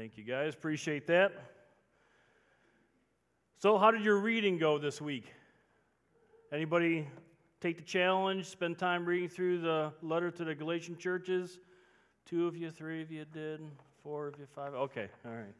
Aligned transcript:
Thank 0.00 0.16
you 0.16 0.24
guys. 0.24 0.54
Appreciate 0.54 1.06
that. 1.08 1.30
So, 3.58 3.76
how 3.76 3.90
did 3.90 4.02
your 4.02 4.16
reading 4.16 4.56
go 4.56 4.78
this 4.78 4.98
week? 4.98 5.26
Anybody 6.50 7.06
take 7.60 7.76
the 7.76 7.84
challenge, 7.84 8.46
spend 8.46 8.78
time 8.78 9.04
reading 9.04 9.28
through 9.28 9.60
the 9.60 9.92
letter 10.00 10.30
to 10.30 10.42
the 10.42 10.54
Galatian 10.54 10.96
churches? 10.96 11.58
Two 12.24 12.46
of 12.46 12.56
you, 12.56 12.70
three 12.70 13.02
of 13.02 13.12
you 13.12 13.26
did, 13.26 13.60
four 14.02 14.28
of 14.28 14.38
you, 14.38 14.46
five. 14.46 14.72
Okay, 14.72 15.08
all 15.26 15.32
right. 15.32 15.54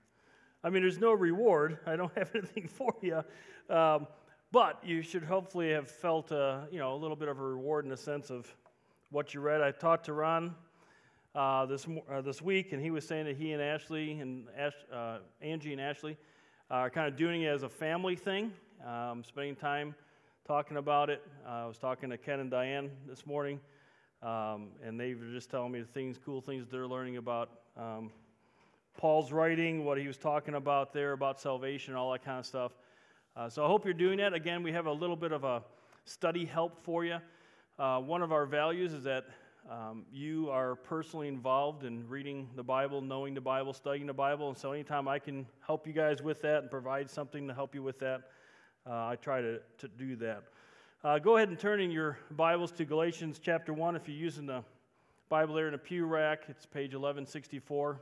I 0.65 0.71
mean, 0.71 0.85
there's 0.85 0.97
no 0.97 1.13
reward. 1.13 1.79
I 1.85 1.97
don't 1.97 2.13
have 2.17 2.35
anything 2.35 2.67
for 2.67 2.95
you. 3.03 3.23
Um, 3.69 4.07
but 4.53 4.83
you 4.83 5.03
should 5.03 5.23
hopefully 5.23 5.71
have 5.73 5.91
felt 5.91 6.33
a, 6.33 6.67
you 6.73 6.79
know, 6.79 6.95
a 6.95 6.97
little 6.97 7.15
bit 7.15 7.29
of 7.29 7.39
a 7.39 7.45
reward 7.45 7.85
in 7.85 7.91
the 7.91 7.97
sense 7.99 8.31
of 8.31 8.51
what 9.11 9.35
you 9.35 9.41
read. 9.41 9.61
I 9.61 9.71
talked 9.71 10.07
to 10.07 10.15
Ron 10.15 10.55
uh, 11.35 11.67
this, 11.67 11.87
uh, 12.13 12.21
this 12.21 12.43
week, 12.43 12.73
and 12.73 12.83
he 12.83 12.91
was 12.91 13.07
saying 13.07 13.27
that 13.27 13.37
he 13.37 13.53
and 13.53 13.63
Ashley 13.63 14.19
and 14.21 14.47
Ash, 14.57 14.73
uh, 14.93 15.19
Angie 15.41 15.73
and 15.73 15.81
Ashley 15.81 16.17
are 16.71 16.91
kind 16.91 17.09
of 17.09 17.17
doing 17.17 17.43
it 17.43 17.49
as 17.49 17.63
a 17.63 17.69
family 17.69 18.17
thing, 18.17 18.53
um, 18.87 19.23
spending 19.25 19.57
time 19.57 19.95
talking 20.47 20.77
about 20.77 21.11
it. 21.11 21.23
Uh, 21.47 21.51
I 21.51 21.67
was 21.67 21.79
talking 21.79 22.11
to 22.11 22.19
Ken 22.19 22.41
and 22.41 22.51
Diane 22.51 22.91
this 23.09 23.27
morning, 23.27 23.61
um, 24.23 24.69
and 24.85 24.99
they 24.99 25.15
were 25.15 25.31
just 25.33 25.51
telling 25.51 25.73
me 25.73 25.81
the 25.81 25.87
things, 25.87 26.19
cool 26.25 26.41
things 26.41 26.67
they're 26.71 26.87
learning 26.87 27.17
about 27.17 27.51
um, 27.77 28.11
Paul's 28.97 29.33
writing, 29.33 29.85
what 29.85 29.99
he 29.99 30.07
was 30.07 30.19
talking 30.19 30.55
about 30.55 30.93
there 30.93 31.13
about 31.13 31.41
salvation, 31.41 31.95
all 31.95 32.13
that 32.13 32.25
kind 32.25 32.39
of 32.39 32.47
stuff. 32.47 32.73
Uh, 33.37 33.49
so 33.49 33.65
I 33.65 33.69
hope 33.69 33.85
you're 33.85 33.95
doing 33.95 34.19
that. 34.19 34.35
Again, 34.35 34.63
we 34.63 34.73
have 34.73 34.87
a 34.87 34.93
little 34.93 35.17
bit 35.17 35.33
of 35.33 35.45
a 35.45 35.63
study 36.05 36.45
help 36.45 36.83
for 36.83 37.05
you. 37.05 37.19
Uh, 37.79 38.01
one 38.01 38.21
of 38.21 38.33
our 38.33 38.45
values 38.45 38.93
is 38.93 39.05
that 39.05 39.27
um, 39.71 40.05
you 40.13 40.51
are 40.51 40.75
personally 40.75 41.29
involved 41.29 41.85
in 41.85 42.09
reading 42.09 42.49
the 42.57 42.63
Bible, 42.63 43.01
knowing 43.01 43.35
the 43.35 43.41
Bible, 43.41 43.73
studying 43.73 44.05
the 44.05 44.13
Bible. 44.13 44.49
And 44.49 44.59
so, 44.59 44.73
anytime 44.73 45.07
I 45.07 45.21
can 45.21 45.47
help 45.65 45.87
you 45.87 45.93
guys 45.93 46.21
with 46.21 46.43
that 46.43 46.63
and 46.63 46.71
provide 46.71 47.09
something 47.09 47.47
to 47.47 47.55
help 47.55 47.73
you 47.73 47.81
with 47.81 48.01
that, 48.01 48.23
uh, 48.85 49.07
I 49.07 49.17
try 49.23 49.41
to, 49.41 49.61
to 49.79 49.87
do 49.87 50.17
that. 50.17 50.43
Uh, 51.05 51.21
go 51.21 51.37
ahead 51.37 51.51
and 51.51 51.59
turn 51.59 51.81
in 51.81 51.93
your 51.93 52.19
Bibles 52.33 52.73
to 52.73 52.85
Galatians 52.85 53.39
chapter 53.41 53.73
1 53.73 53.95
if 53.95 54.09
you're 54.09 54.17
using 54.17 54.45
the 54.45 54.65
Bible 55.29 55.55
there 55.55 55.69
in 55.69 55.75
a 55.75 55.79
pew 55.79 56.05
rack. 56.05 56.47
It's 56.49 56.67
page 56.67 56.91
1164. 56.91 58.01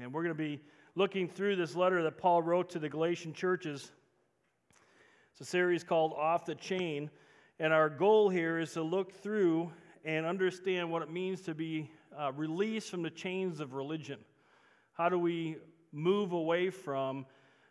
And 0.00 0.12
we're 0.12 0.24
going 0.24 0.34
to 0.34 0.42
be 0.42 0.60
looking 0.96 1.28
through 1.28 1.54
this 1.54 1.76
letter 1.76 2.02
that 2.02 2.18
Paul 2.18 2.42
wrote 2.42 2.68
to 2.70 2.80
the 2.80 2.88
Galatian 2.88 3.32
churches. 3.32 3.92
It's 5.30 5.40
a 5.40 5.44
series 5.44 5.84
called 5.84 6.14
Off 6.14 6.46
the 6.46 6.56
Chain. 6.56 7.10
And 7.60 7.72
our 7.72 7.88
goal 7.88 8.28
here 8.28 8.58
is 8.58 8.72
to 8.72 8.82
look 8.82 9.12
through 9.12 9.70
and 10.06 10.24
understand 10.24 10.88
what 10.88 11.02
it 11.02 11.10
means 11.10 11.40
to 11.42 11.54
be 11.54 11.90
uh, 12.18 12.30
released 12.32 12.90
from 12.90 13.02
the 13.02 13.10
chains 13.10 13.58
of 13.58 13.74
religion. 13.74 14.20
How 14.92 15.08
do 15.08 15.18
we 15.18 15.56
move 15.92 16.32
away 16.32 16.70
from 16.70 17.26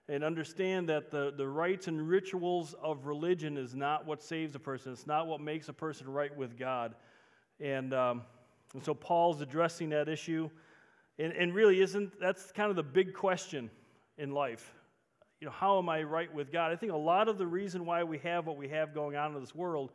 and 0.09 0.22
understand 0.22 0.89
that 0.89 1.09
the, 1.09 1.33
the 1.36 1.47
rites 1.47 1.88
and 1.88 2.08
rituals 2.08 2.75
of 2.83 3.08
religion 3.08 3.58
is 3.58 3.73
not 3.73 4.05
what 4.05 4.22
saves 4.22 4.53
a 4.53 4.59
person, 4.59 4.92
it's 4.92 5.08
not 5.08 5.27
what 5.27 5.39
makes 5.39 5.69
a 5.69 5.73
person 5.73 6.09
right 6.09 6.36
with 6.36 6.59
God. 6.59 6.94
And, 7.61 7.94
um, 7.94 8.22
and 8.73 8.83
so 8.83 8.94
Paul's 8.94 9.39
addressing 9.39 9.89
that 9.89 10.09
issue. 10.09 10.49
And, 11.17 11.31
and 11.31 11.55
really, 11.55 11.80
isn't 11.80 12.20
that's 12.20 12.52
kind 12.52 12.70
of 12.70 12.75
the 12.75 12.83
big 12.83 13.14
question 13.14 13.72
in 14.17 14.31
life? 14.31 14.73
You 15.39 15.45
know, 15.45 15.53
how 15.53 15.77
am 15.77 15.88
I 15.88 16.03
right 16.03 16.31
with 16.33 16.52
God? 16.52 16.73
I 16.73 16.75
think 16.75 16.92
a 16.92 16.97
lot 16.97 17.30
of 17.30 17.38
the 17.38 17.47
reason 17.47 17.86
why 17.86 18.03
we 18.03 18.17
have 18.20 18.45
what 18.45 18.58
we 18.58 18.67
have 18.67 18.94
going 18.94 19.16
on 19.16 19.33
in 19.33 19.39
this 19.39 19.55
world 19.55 19.94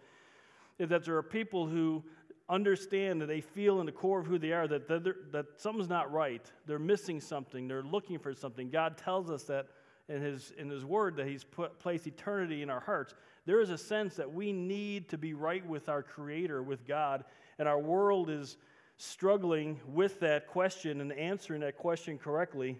is 0.79 0.89
that 0.89 1.05
there 1.05 1.17
are 1.17 1.23
people 1.23 1.67
who 1.67 2.03
understand 2.51 3.23
that 3.23 3.27
they 3.27 3.41
feel 3.41 3.81
in 3.81 3.87
the 3.87 3.93
core 3.93 4.21
of 4.21 4.27
who 4.27 4.39
they 4.39 4.53
are 4.53 4.67
that, 4.67 4.89
that 4.89 5.47
something's 5.57 5.89
not 5.89 6.13
right. 6.13 6.45
They're 6.67 6.79
missing 6.79 7.21
something. 7.21 7.69
They're 7.69 7.83
looking 7.83 8.19
for 8.19 8.35
something. 8.35 8.69
God 8.71 8.99
tells 8.99 9.31
us 9.31 9.45
that 9.45 9.69
in 10.09 10.21
His, 10.21 10.53
in 10.59 10.69
his 10.69 10.85
Word 10.85 11.17
that 11.17 11.29
He's 11.29 11.45
put, 11.45 11.79
placed 11.79 12.07
eternity 12.07 12.63
in 12.63 12.69
our 12.69 12.81
hearts. 12.81 13.15
There 13.47 13.61
is 13.61 13.71
a 13.71 13.79
sense 13.79 14.17
that 14.17 14.31
we 14.31 14.53
need 14.53 15.09
to 15.11 15.19
be 15.19 15.33
right 15.33 15.65
with 15.65 15.89
our 15.89 16.03
Creator, 16.03 16.63
with 16.63 16.87
God, 16.87 17.25
and 17.59 17.69
our 17.69 17.79
world 17.79 18.29
is 18.29 18.57
struggling 18.97 19.81
with 19.87 20.21
that 20.21 20.47
question 20.49 21.01
and 21.01 21.13
answering 21.13 21.61
that 21.61 21.79
question 21.79 22.19
correctly. 22.19 22.77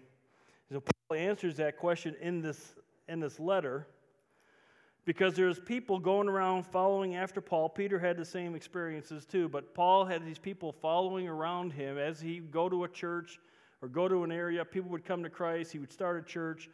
So 0.71 0.81
Paul 0.81 1.17
answers 1.17 1.55
that 1.57 1.77
question 1.77 2.15
in 2.21 2.41
this, 2.41 2.75
in 3.07 3.19
this 3.19 3.39
letter 3.39 3.87
because 5.05 5.33
there's 5.33 5.59
people 5.59 5.99
going 5.99 6.27
around 6.27 6.65
following 6.65 7.15
after 7.15 7.41
Paul. 7.41 7.69
Peter 7.69 7.97
had 7.97 8.17
the 8.17 8.25
same 8.25 8.55
experiences 8.55 9.25
too, 9.25 9.49
but 9.49 9.73
Paul 9.73 10.05
had 10.05 10.25
these 10.25 10.37
people 10.37 10.71
following 10.71 11.27
around 11.27 11.71
him 11.73 11.97
as 11.97 12.21
he 12.21 12.39
go 12.39 12.69
to 12.69 12.83
a 12.83 12.87
church 12.87 13.39
or 13.81 13.87
go 13.87 14.07
to 14.07 14.23
an 14.23 14.31
area. 14.31 14.63
People 14.63 14.91
would 14.91 15.05
come 15.05 15.23
to 15.23 15.29
Christ. 15.29 15.71
He 15.71 15.79
would 15.79 15.91
start 15.91 16.19
a 16.19 16.21
church. 16.21 16.69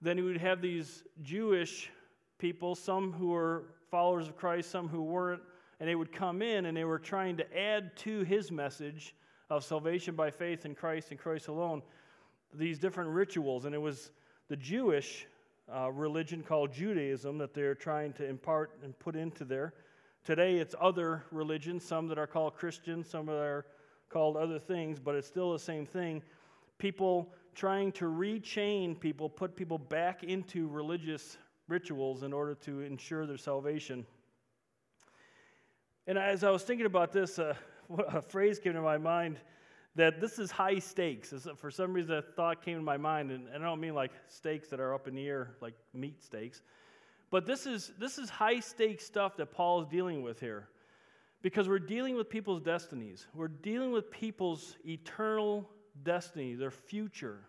Then 0.00 0.16
he 0.16 0.22
would 0.22 0.38
have 0.38 0.62
these 0.62 1.04
Jewish 1.22 1.90
people, 2.38 2.74
some 2.74 3.12
who 3.12 3.28
were 3.28 3.64
followers 3.90 4.28
of 4.28 4.36
Christ, 4.36 4.70
some 4.70 4.88
who 4.88 5.02
weren't, 5.02 5.42
and 5.78 5.88
they 5.88 5.94
would 5.94 6.10
come 6.10 6.42
in 6.42 6.66
and 6.66 6.76
they 6.76 6.84
were 6.84 6.98
trying 6.98 7.36
to 7.36 7.58
add 7.58 7.94
to 7.98 8.22
his 8.22 8.50
message 8.50 9.14
of 9.50 9.62
salvation 9.62 10.14
by 10.14 10.30
faith 10.30 10.64
in 10.64 10.74
Christ 10.74 11.10
and 11.10 11.20
Christ 11.20 11.48
alone 11.48 11.82
these 12.54 12.78
different 12.78 13.10
rituals. 13.10 13.66
And 13.66 13.74
it 13.74 13.80
was 13.80 14.10
the 14.48 14.56
Jewish 14.56 15.26
uh, 15.74 15.90
religion 15.90 16.42
called 16.42 16.72
Judaism 16.72 17.38
that 17.38 17.54
they're 17.54 17.74
trying 17.74 18.12
to 18.14 18.26
impart 18.28 18.78
and 18.82 18.98
put 18.98 19.16
into 19.16 19.44
there. 19.44 19.74
Today, 20.24 20.56
it's 20.56 20.74
other 20.80 21.24
religions, 21.30 21.84
some 21.84 22.06
that 22.08 22.18
are 22.18 22.26
called 22.26 22.54
Christian, 22.54 23.02
some 23.02 23.26
that 23.26 23.32
are 23.32 23.66
called 24.08 24.36
other 24.36 24.58
things, 24.58 25.00
but 25.00 25.14
it's 25.14 25.26
still 25.26 25.52
the 25.52 25.58
same 25.58 25.86
thing. 25.86 26.22
People 26.78 27.32
trying 27.54 27.92
to 27.92 28.04
rechain 28.04 28.98
people, 28.98 29.28
put 29.28 29.56
people 29.56 29.78
back 29.78 30.22
into 30.22 30.68
religious 30.68 31.38
rituals 31.68 32.22
in 32.22 32.32
order 32.32 32.54
to 32.54 32.80
ensure 32.80 33.26
their 33.26 33.38
salvation. 33.38 34.06
And 36.06 36.18
as 36.18 36.44
I 36.44 36.50
was 36.50 36.62
thinking 36.62 36.86
about 36.86 37.12
this, 37.12 37.38
uh, 37.38 37.54
a 38.08 38.22
phrase 38.22 38.58
came 38.58 38.74
to 38.74 38.82
my 38.82 38.98
mind 38.98 39.38
that 39.94 40.20
this 40.20 40.38
is 40.38 40.50
high 40.50 40.78
stakes. 40.78 41.34
For 41.56 41.70
some 41.70 41.92
reason, 41.92 42.16
a 42.16 42.22
thought 42.22 42.64
came 42.64 42.76
to 42.76 42.82
my 42.82 42.96
mind, 42.96 43.30
and 43.30 43.48
I 43.54 43.58
don't 43.58 43.80
mean 43.80 43.94
like 43.94 44.12
stakes 44.26 44.68
that 44.68 44.80
are 44.80 44.94
up 44.94 45.06
in 45.06 45.14
the 45.14 45.26
air, 45.26 45.50
like 45.60 45.74
meat 45.92 46.22
steaks, 46.22 46.62
but 47.30 47.46
this 47.46 47.66
is, 47.66 47.92
this 47.98 48.18
is 48.18 48.28
high 48.28 48.60
stakes 48.60 49.04
stuff 49.04 49.38
that 49.38 49.52
Paul 49.52 49.80
is 49.80 49.88
dealing 49.88 50.22
with 50.22 50.38
here. 50.38 50.68
Because 51.40 51.68
we're 51.68 51.80
dealing 51.80 52.14
with 52.14 52.28
people's 52.28 52.60
destinies. 52.60 53.26
We're 53.34 53.48
dealing 53.48 53.90
with 53.90 54.10
people's 54.10 54.76
eternal 54.86 55.68
destiny, 56.04 56.54
their 56.54 56.70
future. 56.70 57.40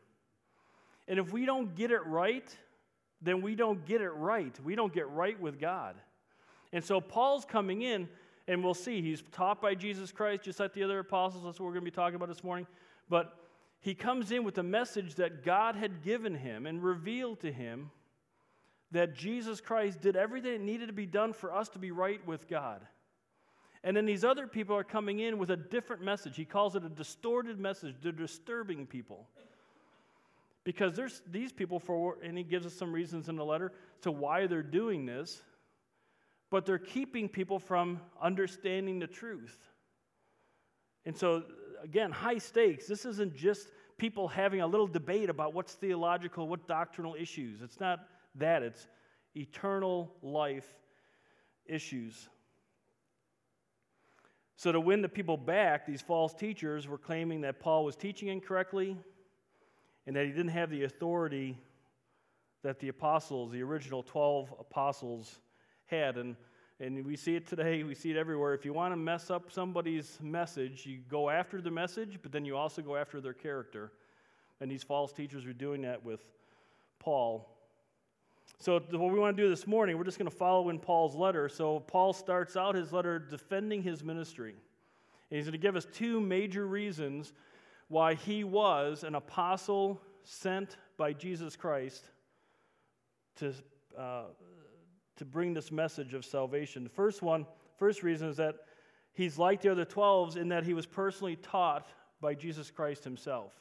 And 1.07 1.19
if 1.19 1.31
we 1.31 1.45
don't 1.45 1.75
get 1.75 1.91
it 1.91 2.03
right, 2.05 2.49
then 3.21 3.41
we 3.41 3.55
don't 3.55 3.85
get 3.85 4.01
it 4.01 4.09
right. 4.09 4.57
We 4.63 4.75
don't 4.75 4.93
get 4.93 5.09
right 5.09 5.39
with 5.39 5.59
God. 5.59 5.95
And 6.71 6.83
so 6.83 6.99
Paul's 7.01 7.45
coming 7.45 7.81
in 7.83 8.07
and 8.47 8.63
we'll 8.63 8.73
see, 8.73 9.01
he's 9.01 9.23
taught 9.31 9.61
by 9.61 9.75
Jesus 9.75 10.11
Christ, 10.11 10.43
just 10.43 10.59
like 10.59 10.73
the 10.73 10.83
other 10.83 10.99
apostles. 10.99 11.43
That's 11.43 11.59
what 11.59 11.65
we're 11.65 11.73
going 11.73 11.85
to 11.85 11.91
be 11.91 11.95
talking 11.95 12.15
about 12.15 12.27
this 12.27 12.43
morning. 12.43 12.67
But 13.09 13.37
he 13.79 13.95
comes 13.95 14.31
in 14.31 14.43
with 14.43 14.57
a 14.57 14.63
message 14.63 15.15
that 15.15 15.43
God 15.43 15.75
had 15.75 16.03
given 16.03 16.35
him 16.35 16.65
and 16.65 16.83
revealed 16.83 17.39
to 17.41 17.51
him 17.51 17.91
that 18.91 19.15
Jesus 19.15 19.59
Christ 19.59 20.01
did 20.01 20.15
everything 20.15 20.53
that 20.53 20.61
needed 20.61 20.87
to 20.87 20.93
be 20.93 21.05
done 21.05 21.33
for 21.33 21.53
us 21.53 21.69
to 21.69 21.79
be 21.79 21.91
right 21.91 22.25
with 22.27 22.47
God. 22.47 22.81
And 23.83 23.97
then 23.97 24.05
these 24.05 24.23
other 24.23 24.47
people 24.47 24.75
are 24.75 24.83
coming 24.83 25.19
in 25.19 25.37
with 25.37 25.49
a 25.49 25.57
different 25.57 26.01
message. 26.01 26.35
He 26.35 26.45
calls 26.45 26.75
it 26.75 26.83
a 26.85 26.89
distorted 26.89 27.59
message. 27.59 27.95
They're 28.01 28.11
disturbing 28.11 28.85
people. 28.85 29.27
Because 30.63 30.95
there's 30.95 31.21
these 31.29 31.51
people 31.51 31.79
for, 31.79 32.17
and 32.23 32.37
he 32.37 32.43
gives 32.43 32.65
us 32.65 32.73
some 32.73 32.93
reasons 32.93 33.27
in 33.27 33.35
the 33.35 33.43
letter 33.43 33.73
to 34.01 34.11
why 34.11 34.47
they're 34.47 34.63
doing 34.63 35.05
this 35.05 35.41
but 36.53 36.67
they're 36.67 36.77
keeping 36.77 37.27
people 37.27 37.57
from 37.57 37.99
understanding 38.21 38.99
the 38.99 39.07
truth. 39.07 39.57
And 41.03 41.17
so, 41.17 41.45
again, 41.83 42.11
high 42.11 42.37
stakes. 42.37 42.85
This 42.85 43.05
isn't 43.05 43.35
just 43.35 43.69
people 43.97 44.27
having 44.27 44.61
a 44.61 44.67
little 44.67 44.85
debate 44.85 45.31
about 45.31 45.55
what's 45.55 45.73
theological, 45.73 46.47
what 46.47 46.67
doctrinal 46.67 47.15
issues. 47.15 47.63
It's 47.63 47.79
not 47.79 48.01
that, 48.35 48.61
it's 48.61 48.87
eternal 49.35 50.13
life 50.21 50.67
issues. 51.65 52.29
So, 54.55 54.71
to 54.71 54.79
win 54.79 55.01
the 55.01 55.09
people 55.09 55.37
back, 55.37 55.87
these 55.87 56.03
false 56.03 56.35
teachers 56.35 56.87
were 56.87 56.99
claiming 56.99 57.41
that 57.41 57.59
Paul 57.59 57.83
was 57.83 57.95
teaching 57.95 58.27
incorrectly 58.27 58.95
and 60.05 60.15
that 60.15 60.27
he 60.27 60.31
didn't 60.31 60.49
have 60.49 60.69
the 60.69 60.83
authority 60.83 61.57
that 62.61 62.79
the 62.79 62.89
apostles, 62.89 63.51
the 63.51 63.63
original 63.63 64.03
12 64.03 64.53
apostles, 64.59 65.39
had. 65.87 66.17
And, 66.17 66.35
and 66.79 67.05
we 67.05 67.15
see 67.15 67.35
it 67.35 67.47
today, 67.47 67.83
we 67.83 67.95
see 67.95 68.11
it 68.11 68.17
everywhere. 68.17 68.53
If 68.53 68.65
you 68.65 68.73
want 68.73 68.91
to 68.91 68.97
mess 68.97 69.29
up 69.29 69.51
somebody's 69.51 70.17
message, 70.21 70.85
you 70.85 70.99
go 71.09 71.29
after 71.29 71.61
the 71.61 71.71
message, 71.71 72.19
but 72.21 72.31
then 72.31 72.45
you 72.45 72.57
also 72.57 72.81
go 72.81 72.95
after 72.95 73.21
their 73.21 73.33
character. 73.33 73.91
And 74.59 74.69
these 74.71 74.83
false 74.83 75.11
teachers 75.11 75.45
are 75.45 75.53
doing 75.53 75.81
that 75.81 76.03
with 76.03 76.21
Paul. 76.99 77.49
So, 78.59 78.73
what 78.73 79.11
we 79.11 79.19
want 79.19 79.35
to 79.35 79.43
do 79.43 79.49
this 79.49 79.67
morning, 79.67 79.97
we're 79.97 80.03
just 80.03 80.17
going 80.17 80.29
to 80.29 80.35
follow 80.35 80.69
in 80.69 80.79
Paul's 80.79 81.15
letter. 81.15 81.49
So, 81.49 81.81
Paul 81.81 82.13
starts 82.13 82.55
out 82.55 82.75
his 82.75 82.93
letter 82.93 83.19
defending 83.19 83.81
his 83.81 84.03
ministry. 84.03 84.55
And 85.29 85.37
he's 85.37 85.45
going 85.45 85.53
to 85.53 85.57
give 85.57 85.75
us 85.75 85.85
two 85.91 86.21
major 86.21 86.67
reasons 86.67 87.33
why 87.87 88.13
he 88.13 88.43
was 88.43 89.03
an 89.03 89.15
apostle 89.15 90.01
sent 90.23 90.77
by 90.97 91.11
Jesus 91.11 91.55
Christ 91.55 92.05
to, 93.37 93.53
uh, 93.97 94.23
to 95.23 95.29
bring 95.29 95.53
this 95.53 95.71
message 95.71 96.13
of 96.13 96.25
salvation. 96.25 96.83
The 96.83 96.89
first 96.89 97.21
one, 97.21 97.45
first 97.77 98.03
reason 98.03 98.27
is 98.27 98.35
that 98.35 98.55
he's 99.13 99.37
like 99.39 99.61
the 99.61 99.71
other 99.71 99.85
12s 99.85 100.35
in 100.35 100.49
that 100.49 100.65
he 100.65 100.73
was 100.73 100.85
personally 100.85 101.37
taught 101.37 101.87
by 102.19 102.33
Jesus 102.33 102.69
Christ 102.69 103.05
himself. 103.05 103.53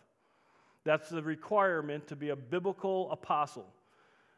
That's 0.82 1.08
the 1.08 1.22
requirement 1.22 2.08
to 2.08 2.16
be 2.16 2.30
a 2.30 2.36
biblical 2.36 3.12
apostle, 3.12 3.72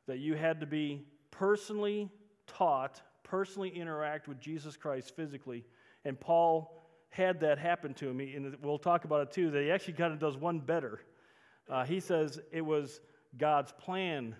that 0.06 0.18
you 0.18 0.34
had 0.34 0.60
to 0.60 0.66
be 0.66 1.06
personally 1.30 2.10
taught, 2.46 3.00
personally 3.22 3.70
interact 3.70 4.28
with 4.28 4.38
Jesus 4.38 4.76
Christ 4.76 5.16
physically. 5.16 5.64
And 6.04 6.20
Paul 6.20 6.86
had 7.08 7.40
that 7.40 7.58
happen 7.58 7.94
to 7.94 8.10
him. 8.10 8.20
And 8.20 8.54
we'll 8.60 8.76
talk 8.76 9.06
about 9.06 9.22
it 9.22 9.32
too, 9.32 9.50
that 9.50 9.62
he 9.62 9.70
actually 9.70 9.94
kind 9.94 10.12
of 10.12 10.18
does 10.18 10.36
one 10.36 10.58
better. 10.58 11.00
Uh, 11.70 11.86
he 11.86 12.00
says 12.00 12.38
it 12.52 12.60
was 12.60 13.00
God's 13.38 13.72
plan. 13.72 14.36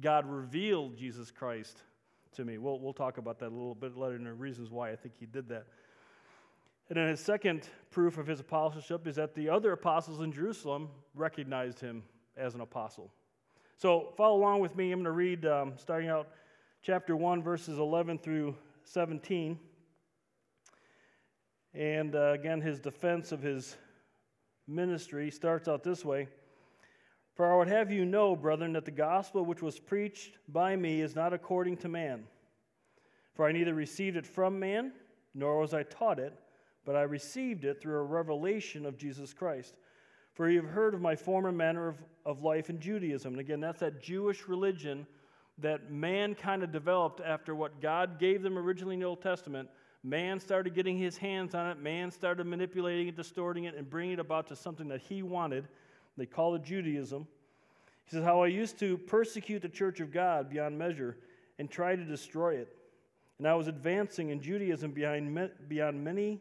God 0.00 0.26
revealed 0.26 0.96
Jesus 0.96 1.30
Christ 1.30 1.82
to 2.34 2.44
me. 2.44 2.58
We'll, 2.58 2.78
we'll 2.78 2.92
talk 2.92 3.18
about 3.18 3.38
that 3.40 3.48
a 3.48 3.54
little 3.54 3.74
bit 3.74 3.96
later 3.96 4.16
and 4.16 4.26
the 4.26 4.32
reasons 4.32 4.70
why 4.70 4.90
I 4.90 4.96
think 4.96 5.14
he 5.18 5.26
did 5.26 5.48
that. 5.48 5.66
And 6.88 6.96
then 6.96 7.08
his 7.08 7.20
second 7.20 7.68
proof 7.90 8.16
of 8.16 8.26
his 8.26 8.40
apostleship 8.40 9.06
is 9.06 9.16
that 9.16 9.34
the 9.34 9.48
other 9.48 9.72
apostles 9.72 10.20
in 10.20 10.32
Jerusalem 10.32 10.88
recognized 11.14 11.80
him 11.80 12.02
as 12.36 12.54
an 12.54 12.60
apostle. 12.60 13.10
So 13.76 14.12
follow 14.16 14.36
along 14.36 14.60
with 14.60 14.74
me. 14.76 14.92
I'm 14.92 14.98
going 14.98 15.04
to 15.04 15.10
read, 15.12 15.44
um, 15.44 15.74
starting 15.76 16.08
out 16.08 16.28
chapter 16.82 17.14
1, 17.14 17.42
verses 17.42 17.78
11 17.78 18.18
through 18.18 18.54
17. 18.84 19.58
And 21.74 22.14
uh, 22.14 22.32
again, 22.32 22.60
his 22.60 22.80
defense 22.80 23.32
of 23.32 23.42
his 23.42 23.76
ministry 24.66 25.30
starts 25.30 25.68
out 25.68 25.82
this 25.82 26.04
way 26.04 26.28
For 27.38 27.50
I 27.50 27.56
would 27.56 27.68
have 27.68 27.90
you 27.90 28.04
know, 28.04 28.36
brethren, 28.36 28.74
that 28.74 28.84
the 28.84 28.90
gospel 28.90 29.46
which 29.46 29.62
was 29.62 29.78
preached 29.78 30.36
by 30.48 30.76
me 30.76 31.00
is 31.00 31.16
not 31.16 31.32
according 31.32 31.78
to 31.78 31.88
man. 31.88 32.24
For 33.32 33.46
I 33.46 33.52
neither 33.52 33.72
received 33.72 34.18
it 34.18 34.26
from 34.26 34.58
man, 34.58 34.92
nor 35.34 35.60
was 35.60 35.72
I 35.72 35.84
taught 35.84 36.18
it 36.18 36.34
but 36.88 36.96
I 36.96 37.02
received 37.02 37.66
it 37.66 37.82
through 37.82 37.98
a 37.98 38.02
revelation 38.02 38.86
of 38.86 38.96
Jesus 38.96 39.34
Christ. 39.34 39.74
For 40.32 40.48
you 40.48 40.62
have 40.62 40.70
heard 40.70 40.94
of 40.94 41.02
my 41.02 41.14
former 41.14 41.52
manner 41.52 41.86
of, 41.86 42.02
of 42.24 42.42
life 42.42 42.70
in 42.70 42.80
Judaism. 42.80 43.34
And 43.34 43.40
again, 43.40 43.60
that's 43.60 43.80
that 43.80 44.02
Jewish 44.02 44.48
religion 44.48 45.06
that 45.58 45.92
man 45.92 46.34
kind 46.34 46.62
of 46.62 46.72
developed 46.72 47.20
after 47.20 47.54
what 47.54 47.82
God 47.82 48.18
gave 48.18 48.42
them 48.42 48.56
originally 48.56 48.94
in 48.94 49.00
the 49.00 49.06
Old 49.06 49.20
Testament. 49.20 49.68
Man 50.02 50.40
started 50.40 50.74
getting 50.74 50.96
his 50.96 51.18
hands 51.18 51.54
on 51.54 51.66
it, 51.66 51.78
man 51.78 52.10
started 52.10 52.46
manipulating 52.46 53.08
it, 53.08 53.16
distorting 53.16 53.64
it, 53.64 53.74
and 53.74 53.90
bringing 53.90 54.14
it 54.14 54.18
about 54.18 54.46
to 54.46 54.56
something 54.56 54.88
that 54.88 55.02
he 55.02 55.22
wanted. 55.22 55.68
They 56.18 56.26
call 56.26 56.56
it 56.56 56.64
Judaism. 56.64 57.26
He 58.04 58.10
says, 58.10 58.24
How 58.24 58.42
I 58.42 58.48
used 58.48 58.78
to 58.80 58.98
persecute 58.98 59.62
the 59.62 59.68
church 59.68 60.00
of 60.00 60.12
God 60.12 60.50
beyond 60.50 60.76
measure 60.76 61.16
and 61.58 61.70
try 61.70 61.94
to 61.94 62.04
destroy 62.04 62.56
it. 62.56 62.76
And 63.38 63.46
I 63.46 63.54
was 63.54 63.68
advancing 63.68 64.30
in 64.30 64.42
Judaism 64.42 64.90
beyond, 64.90 65.50
beyond 65.68 66.02
many 66.02 66.40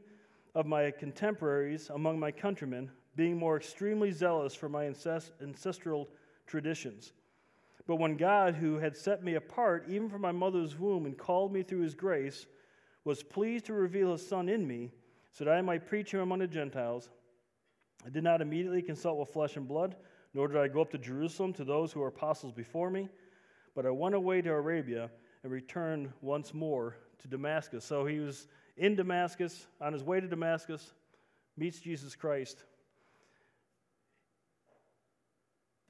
of 0.56 0.66
my 0.66 0.90
contemporaries 0.90 1.92
among 1.94 2.20
my 2.20 2.32
countrymen, 2.32 2.90
being 3.16 3.38
more 3.38 3.56
extremely 3.56 4.12
zealous 4.12 4.56
for 4.56 4.68
my 4.68 4.92
ancestral 5.42 6.10
traditions. 6.48 7.14
But 7.86 7.98
when 7.98 8.18
God, 8.18 8.56
who 8.56 8.80
had 8.80 8.98
set 8.98 9.24
me 9.24 9.36
apart 9.36 9.86
even 9.88 10.10
from 10.10 10.22
my 10.22 10.32
mother's 10.32 10.78
womb 10.78 11.06
and 11.06 11.18
called 11.18 11.54
me 11.54 11.62
through 11.62 11.82
his 11.82 11.94
grace, 11.96 12.48
was 13.06 13.22
pleased 13.22 13.66
to 13.66 13.74
reveal 13.74 14.12
his 14.12 14.28
Son 14.28 14.50
in 14.50 14.68
me, 14.68 14.92
so 15.32 15.46
that 15.46 15.54
I 15.54 15.62
might 15.62 15.86
preach 15.86 16.14
him 16.14 16.20
among 16.20 16.40
the 16.40 16.48
Gentiles, 16.48 17.10
I 18.08 18.10
did 18.10 18.24
not 18.24 18.40
immediately 18.40 18.82
consult 18.82 19.20
with 19.20 19.28
flesh 19.28 19.58
and 19.58 19.68
blood, 19.68 19.98
nor 20.34 20.48
did 20.48 20.56
I 20.56 20.70
go 20.70 20.80
up 20.80 20.92
to 20.92 20.98
Jerusalem 20.98 21.52
to 21.54 21.66
those 21.66 21.92
who 21.92 22.00
were 22.00 22.08
apostles 22.08 22.54
before 22.54 22.90
me, 22.90 23.10
but 23.76 23.86
I 23.86 23.90
went 23.90 24.16
away 24.16 24.42
to 24.42 24.50
Arabia 24.50 25.10
and 25.44 25.52
returned 25.52 26.14
once 26.22 26.54
more 26.54 26.96
to 27.20 27.28
Damascus. 27.28 27.84
So 27.84 28.06
he 28.06 28.20
was 28.20 28.48
in 28.78 28.96
Damascus, 28.96 29.68
on 29.82 29.92
his 29.92 30.06
way 30.06 30.22
to 30.22 30.28
Damascus, 30.28 30.94
meets 31.58 31.80
Jesus 31.80 32.16
Christ. 32.16 32.64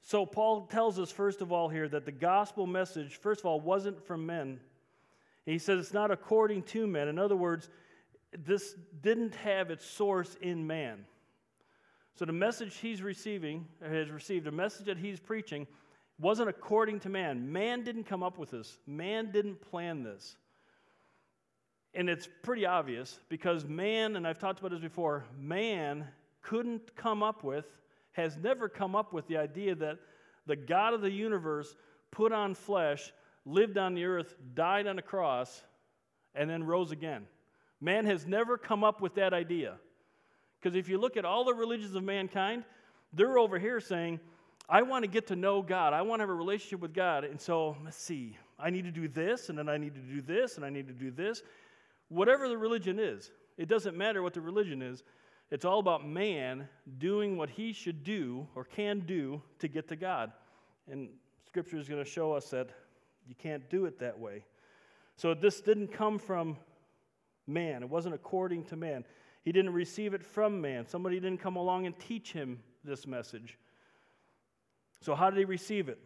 So, 0.02 0.26
Paul 0.26 0.66
tells 0.66 0.98
us, 0.98 1.12
first 1.12 1.40
of 1.40 1.52
all, 1.52 1.68
here 1.68 1.86
that 1.86 2.04
the 2.04 2.12
gospel 2.12 2.66
message, 2.66 3.16
first 3.16 3.40
of 3.40 3.46
all, 3.46 3.60
wasn't 3.60 4.04
from 4.04 4.26
men. 4.26 4.58
He 5.46 5.58
says 5.58 5.78
it's 5.78 5.92
not 5.92 6.10
according 6.10 6.62
to 6.64 6.86
men. 6.88 7.06
In 7.06 7.18
other 7.18 7.36
words, 7.36 7.68
this 8.32 8.74
didn't 9.02 9.36
have 9.36 9.70
its 9.70 9.84
source 9.84 10.34
in 10.40 10.66
man. 10.66 11.04
So, 12.18 12.24
the 12.24 12.32
message 12.32 12.76
he's 12.78 13.00
receiving, 13.00 13.64
has 13.80 14.10
received, 14.10 14.48
a 14.48 14.50
message 14.50 14.86
that 14.86 14.98
he's 14.98 15.20
preaching, 15.20 15.68
wasn't 16.18 16.48
according 16.48 16.98
to 17.00 17.08
man. 17.08 17.52
Man 17.52 17.84
didn't 17.84 18.08
come 18.08 18.24
up 18.24 18.38
with 18.38 18.50
this, 18.50 18.76
man 18.88 19.30
didn't 19.30 19.60
plan 19.60 20.02
this. 20.02 20.34
And 21.94 22.10
it's 22.10 22.28
pretty 22.42 22.66
obvious 22.66 23.20
because 23.28 23.64
man, 23.66 24.16
and 24.16 24.26
I've 24.26 24.40
talked 24.40 24.58
about 24.58 24.72
this 24.72 24.80
before, 24.80 25.26
man 25.38 26.08
couldn't 26.42 26.96
come 26.96 27.22
up 27.22 27.44
with, 27.44 27.66
has 28.14 28.36
never 28.36 28.68
come 28.68 28.96
up 28.96 29.12
with 29.12 29.28
the 29.28 29.36
idea 29.36 29.76
that 29.76 29.98
the 30.44 30.56
God 30.56 30.94
of 30.94 31.02
the 31.02 31.12
universe 31.12 31.76
put 32.10 32.32
on 32.32 32.56
flesh, 32.56 33.12
lived 33.46 33.78
on 33.78 33.94
the 33.94 34.06
earth, 34.06 34.34
died 34.54 34.88
on 34.88 34.98
a 34.98 35.02
cross, 35.02 35.62
and 36.34 36.50
then 36.50 36.64
rose 36.64 36.90
again. 36.90 37.26
Man 37.80 38.06
has 38.06 38.26
never 38.26 38.58
come 38.58 38.82
up 38.82 39.00
with 39.00 39.14
that 39.14 39.32
idea. 39.32 39.76
Because 40.60 40.76
if 40.76 40.88
you 40.88 40.98
look 40.98 41.16
at 41.16 41.24
all 41.24 41.44
the 41.44 41.54
religions 41.54 41.94
of 41.94 42.02
mankind, 42.02 42.64
they're 43.12 43.38
over 43.38 43.58
here 43.58 43.80
saying, 43.80 44.20
I 44.68 44.82
want 44.82 45.04
to 45.04 45.10
get 45.10 45.28
to 45.28 45.36
know 45.36 45.62
God. 45.62 45.92
I 45.92 46.02
want 46.02 46.20
to 46.20 46.24
have 46.24 46.30
a 46.30 46.34
relationship 46.34 46.80
with 46.80 46.92
God. 46.92 47.24
And 47.24 47.40
so, 47.40 47.76
let's 47.84 47.96
see, 47.96 48.36
I 48.58 48.70
need 48.70 48.84
to 48.84 48.90
do 48.90 49.08
this, 49.08 49.48
and 49.48 49.58
then 49.58 49.68
I 49.68 49.78
need 49.78 49.94
to 49.94 50.00
do 50.00 50.20
this, 50.20 50.56
and 50.56 50.64
I 50.64 50.70
need 50.70 50.88
to 50.88 50.92
do 50.94 51.10
this 51.10 51.42
whatever 52.08 52.48
the 52.48 52.58
religion 52.58 52.98
is, 52.98 53.30
it 53.56 53.68
doesn't 53.68 53.96
matter 53.96 54.22
what 54.22 54.34
the 54.34 54.40
religion 54.40 54.82
is. 54.82 55.02
It's 55.50 55.64
all 55.64 55.78
about 55.78 56.06
man 56.06 56.68
doing 56.98 57.36
what 57.36 57.48
he 57.48 57.72
should 57.72 58.04
do 58.04 58.46
or 58.54 58.64
can 58.64 59.00
do 59.00 59.42
to 59.60 59.68
get 59.68 59.88
to 59.88 59.96
God. 59.96 60.32
And 60.90 61.08
Scripture 61.46 61.78
is 61.78 61.88
going 61.88 62.04
to 62.04 62.10
show 62.10 62.32
us 62.32 62.50
that 62.50 62.68
you 63.26 63.34
can't 63.34 63.68
do 63.70 63.86
it 63.86 63.98
that 64.00 64.18
way. 64.18 64.44
So 65.16 65.34
this 65.34 65.60
didn't 65.60 65.88
come 65.88 66.18
from 66.18 66.56
man, 67.46 67.82
it 67.82 67.88
wasn't 67.88 68.14
according 68.14 68.64
to 68.64 68.76
man. 68.76 69.04
He 69.48 69.52
didn't 69.52 69.72
receive 69.72 70.12
it 70.12 70.22
from 70.22 70.60
man. 70.60 70.86
Somebody 70.86 71.20
didn't 71.20 71.40
come 71.40 71.56
along 71.56 71.86
and 71.86 71.98
teach 71.98 72.34
him 72.34 72.58
this 72.84 73.06
message. 73.06 73.56
So, 75.00 75.14
how 75.14 75.30
did 75.30 75.38
he 75.38 75.46
receive 75.46 75.88
it? 75.88 75.98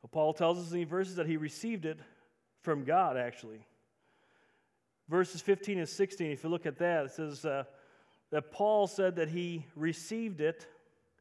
Well, 0.00 0.08
Paul 0.10 0.32
tells 0.32 0.58
us 0.58 0.70
in 0.70 0.78
these 0.78 0.88
verses 0.88 1.16
that 1.16 1.26
he 1.26 1.36
received 1.36 1.84
it 1.84 1.98
from 2.62 2.84
God, 2.84 3.18
actually 3.18 3.66
verses 5.10 5.42
15 5.42 5.78
and 5.78 5.88
16, 5.88 6.30
if 6.30 6.42
you 6.42 6.48
look 6.48 6.64
at 6.64 6.78
that, 6.78 7.04
it 7.04 7.10
says 7.10 7.44
uh, 7.44 7.64
that 8.30 8.50
Paul 8.50 8.86
said 8.86 9.16
that 9.16 9.28
he 9.28 9.66
received 9.76 10.40
it, 10.40 10.66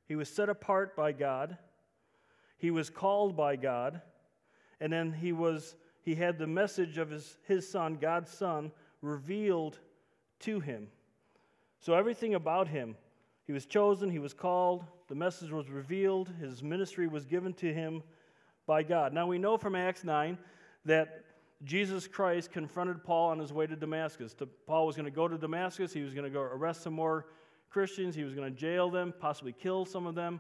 he 0.07 0.15
was 0.15 0.29
set 0.29 0.47
apart 0.47 0.95
by 0.95 1.11
God, 1.11 1.57
he 2.57 2.71
was 2.71 2.89
called 2.89 3.35
by 3.35 3.57
God, 3.57 4.01
and 4.79 4.93
then 4.93 5.11
he 5.11 5.33
was 5.33 5.75
he 6.05 6.15
had 6.15 6.37
the 6.37 6.47
message 6.47 6.97
of 6.97 7.09
his, 7.09 7.37
his 7.45 7.69
son, 7.69 7.97
God's 7.99 8.31
son, 8.31 8.71
revealed 9.01 9.77
to 10.39 10.59
him. 10.59 10.87
So 11.79 11.93
everything 11.93 12.35
about 12.35 12.67
him, 12.67 12.95
he 13.45 13.53
was 13.53 13.65
chosen, 13.65 14.09
he 14.09 14.19
was 14.19 14.33
called, 14.33 14.85
the 15.07 15.15
message 15.15 15.51
was 15.51 15.69
revealed, 15.69 16.29
his 16.39 16.61
ministry 16.61 17.07
was 17.07 17.25
given 17.25 17.53
to 17.55 17.73
him 17.73 18.03
by 18.67 18.83
God. 18.83 19.13
Now 19.13 19.27
we 19.27 19.37
know 19.37 19.57
from 19.57 19.75
Acts 19.75 20.03
9 20.03 20.37
that 20.85 21.23
Jesus 21.63 22.07
Christ 22.07 22.51
confronted 22.51 23.03
Paul 23.03 23.31
on 23.31 23.39
his 23.39 23.51
way 23.51 23.67
to 23.67 23.75
Damascus. 23.75 24.35
Paul 24.65 24.85
was 24.85 24.95
going 24.95 25.05
to 25.05 25.11
go 25.11 25.27
to 25.27 25.37
Damascus. 25.37 25.91
He 25.91 26.01
was 26.01 26.13
going 26.13 26.25
to 26.25 26.29
go 26.29 26.41
arrest 26.41 26.83
some 26.83 26.93
more 26.93 27.25
Christians. 27.69 28.15
He 28.15 28.23
was 28.23 28.33
going 28.33 28.53
to 28.53 28.57
jail 28.57 28.89
them, 28.89 29.13
possibly 29.19 29.51
kill 29.51 29.85
some 29.85 30.07
of 30.07 30.15
them. 30.15 30.39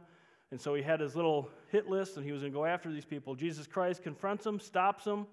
And 0.51 0.59
so 0.59 0.73
he 0.73 0.81
had 0.81 0.99
his 0.99 1.15
little 1.15 1.49
hit 1.69 1.89
list 1.89 2.17
and 2.17 2.25
he 2.25 2.31
was 2.31 2.41
going 2.41 2.51
to 2.51 2.57
go 2.57 2.65
after 2.65 2.91
these 2.91 3.05
people. 3.05 3.35
Jesus 3.35 3.67
Christ 3.67 4.01
confronts 4.01 4.43
them, 4.43 4.59
stops 4.59 5.03
them, 5.03 5.27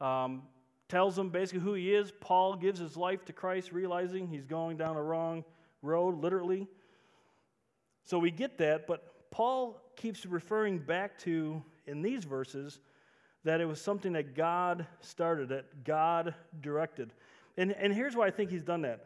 um, 0.00 0.42
tells 0.88 1.16
them 1.16 1.28
basically 1.30 1.60
who 1.60 1.74
he 1.74 1.94
is. 1.94 2.12
Paul 2.20 2.56
gives 2.56 2.80
his 2.80 2.96
life 2.96 3.24
to 3.26 3.32
Christ, 3.32 3.72
realizing 3.72 4.26
he's 4.26 4.46
going 4.46 4.76
down 4.76 4.96
a 4.96 5.02
wrong 5.02 5.44
road, 5.82 6.20
literally. 6.20 6.66
So 8.04 8.18
we 8.18 8.30
get 8.30 8.58
that, 8.58 8.86
but 8.86 9.30
Paul 9.30 9.80
keeps 9.96 10.24
referring 10.24 10.78
back 10.78 11.18
to, 11.20 11.62
in 11.86 12.00
these 12.00 12.24
verses, 12.24 12.80
that 13.44 13.60
it 13.60 13.66
was 13.66 13.80
something 13.80 14.14
that 14.14 14.34
God 14.34 14.86
started, 15.00 15.50
that 15.50 15.84
God 15.84 16.34
directed. 16.60 17.12
And, 17.56 17.72
and 17.72 17.92
here's 17.92 18.16
why 18.16 18.26
I 18.26 18.30
think 18.30 18.50
he's 18.50 18.62
done 18.62 18.82
that. 18.82 19.04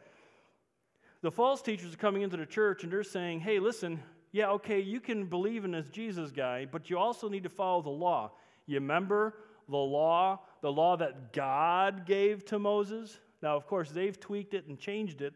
The 1.23 1.31
false 1.31 1.63
teachers 1.63 1.95
are 1.95 1.99
coming 1.99 2.23
into 2.23 2.37
the 2.37 2.47
church 2.47 2.83
and 2.83 2.93
they're 2.93 3.05
saying, 3.05 3.41
hey, 3.41 3.59
listen, 3.59 4.03
yeah, 4.33 4.51
okay, 4.51 4.81
you 4.81 5.01
can 5.01 5.27
believe 5.27 5.65
in 5.65 5.73
this 5.73 5.89
Jesus 5.89 6.31
guy, 6.31 6.67
but 6.71 6.91
you 6.91 6.99
also 6.99 7.29
need 7.29 7.43
to 7.43 7.49
follow 7.49 7.83
the 7.83 7.91
law. 7.91 8.33
You 8.67 8.77
remember 8.77 9.35
the 9.69 9.77
law, 9.77 10.41
the 10.61 10.73
law 10.73 10.97
that 10.97 11.33
God 11.33 12.07
gave 12.07 12.45
to 12.47 12.59
Moses? 12.59 13.19
Now, 13.43 13.57
of 13.57 13.67
course, 13.67 13.91
they've 13.91 14.19
tweaked 14.19 14.55
it 14.55 14.67
and 14.67 14.79
changed 14.79 15.21
it, 15.21 15.35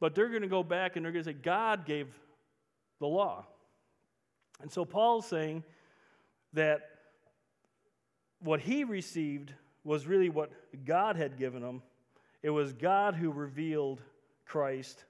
but 0.00 0.14
they're 0.14 0.28
going 0.28 0.42
to 0.42 0.48
go 0.48 0.62
back 0.62 0.96
and 0.96 1.04
they're 1.04 1.12
going 1.12 1.24
to 1.24 1.30
say, 1.30 1.36
God 1.36 1.84
gave 1.84 2.08
the 3.00 3.06
law. 3.06 3.46
And 4.62 4.70
so 4.70 4.84
Paul's 4.84 5.26
saying 5.26 5.64
that 6.52 6.90
what 8.40 8.60
he 8.60 8.84
received 8.84 9.52
was 9.82 10.06
really 10.06 10.28
what 10.28 10.50
God 10.84 11.16
had 11.16 11.36
given 11.36 11.62
him. 11.62 11.82
It 12.42 12.50
was 12.50 12.72
God 12.72 13.14
who 13.14 13.30
revealed 13.30 14.02
Christ 14.46 15.04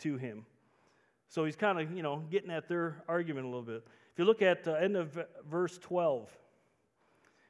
to 0.00 0.16
him. 0.16 0.44
So 1.28 1.44
he's 1.44 1.56
kind 1.56 1.80
of, 1.80 1.92
you 1.92 2.02
know, 2.02 2.22
getting 2.30 2.50
at 2.50 2.68
their 2.68 3.02
argument 3.08 3.46
a 3.46 3.48
little 3.48 3.62
bit. 3.62 3.86
If 4.12 4.18
you 4.18 4.24
look 4.24 4.42
at 4.42 4.64
the 4.64 4.80
end 4.80 4.96
of 4.96 5.18
verse 5.48 5.78
12, 5.78 6.30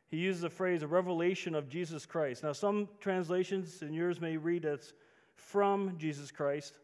he 0.08 0.18
uses 0.18 0.42
the 0.42 0.50
phrase 0.50 0.82
a 0.82 0.86
revelation 0.86 1.54
of 1.54 1.68
Jesus 1.68 2.06
Christ. 2.06 2.42
Now, 2.42 2.52
some 2.52 2.88
translations 3.00 3.82
and 3.82 3.94
yours 3.94 4.20
may 4.20 4.36
read 4.36 4.64
as 4.64 4.92
from 5.34 5.96
Jesus 5.98 6.30
Christ. 6.30 6.74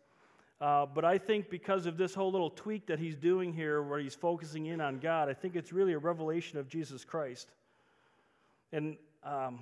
Uh, 0.61 0.87
but 0.87 1.05
I 1.05 1.19
think 1.19 1.50
because 1.50 1.87
of 1.87 1.97
this 1.97 2.14
whole 2.14 2.31
little 2.31 2.50
tweak 2.50 2.87
that 2.87 2.99
he's 2.99 3.17
doing 3.17 3.52
here, 3.52 3.83
where 3.83 3.99
he's 3.99 4.14
focusing 4.14 4.67
in 4.67 4.81
on 4.81 4.99
God, 4.99 5.29
I 5.29 5.35
think 5.35 5.57
it's 5.57 5.73
really 5.73 5.93
a 5.93 5.99
revelation 5.99 6.59
of 6.59 6.69
Jesus 6.69 7.05
Christ. 7.05 7.49
And, 8.73 8.97
um, 9.25 9.61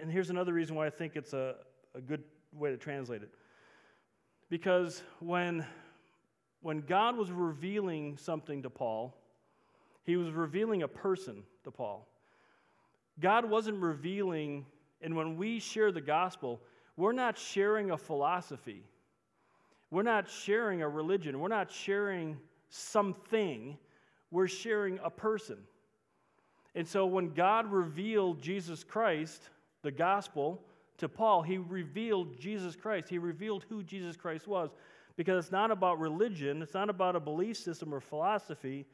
and 0.00 0.10
here's 0.10 0.30
another 0.30 0.52
reason 0.52 0.74
why 0.74 0.86
I 0.86 0.90
think 0.90 1.16
it's 1.16 1.32
a, 1.32 1.56
a 1.94 2.00
good 2.00 2.24
way 2.52 2.70
to 2.70 2.76
translate 2.76 3.22
it. 3.22 3.30
Because 4.48 5.02
when, 5.20 5.66
when 6.62 6.80
God 6.80 7.16
was 7.16 7.30
revealing 7.30 8.16
something 8.16 8.62
to 8.62 8.70
Paul, 8.70 9.14
he 10.04 10.16
was 10.16 10.30
revealing 10.30 10.82
a 10.82 10.88
person 10.88 11.42
to 11.64 11.70
Paul. 11.70 12.06
God 13.20 13.44
wasn't 13.44 13.80
revealing, 13.80 14.66
and 15.00 15.16
when 15.16 15.36
we 15.36 15.58
share 15.58 15.90
the 15.92 16.00
gospel, 16.00 16.60
we're 16.96 17.12
not 17.12 17.38
sharing 17.38 17.90
a 17.90 17.96
philosophy. 17.96 18.84
We're 19.90 20.02
not 20.02 20.28
sharing 20.28 20.82
a 20.82 20.88
religion. 20.88 21.40
We're 21.40 21.48
not 21.48 21.70
sharing 21.70 22.36
something. 22.68 23.78
We're 24.30 24.48
sharing 24.48 24.98
a 25.02 25.10
person. 25.10 25.58
And 26.74 26.86
so 26.86 27.06
when 27.06 27.32
God 27.32 27.70
revealed 27.72 28.42
Jesus 28.42 28.84
Christ, 28.84 29.50
the 29.82 29.90
gospel, 29.90 30.62
to 30.98 31.08
Paul, 31.08 31.42
he 31.42 31.58
revealed 31.58 32.38
Jesus 32.38 32.76
Christ. 32.76 33.08
He 33.08 33.18
revealed 33.18 33.64
who 33.68 33.82
Jesus 33.82 34.16
Christ 34.16 34.46
was. 34.46 34.70
Because 35.16 35.44
it's 35.44 35.52
not 35.52 35.70
about 35.70 35.98
religion, 35.98 36.62
it's 36.62 36.74
not 36.74 36.90
about 36.90 37.16
a 37.16 37.20
belief 37.20 37.56
system 37.56 37.92
or 37.92 38.00
philosophy. 38.00 38.86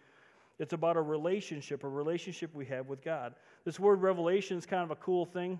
It's 0.58 0.73
about 0.73 0.96
a 0.96 1.02
relationship, 1.02 1.84
a 1.84 1.88
relationship 1.88 2.54
we 2.54 2.66
have 2.66 2.88
with 2.88 3.02
God. 3.02 3.34
This 3.64 3.80
word 3.80 4.00
revelation 4.02 4.56
is 4.56 4.66
kind 4.66 4.84
of 4.84 4.90
a 4.90 4.96
cool 4.96 5.25
thing. 5.25 5.58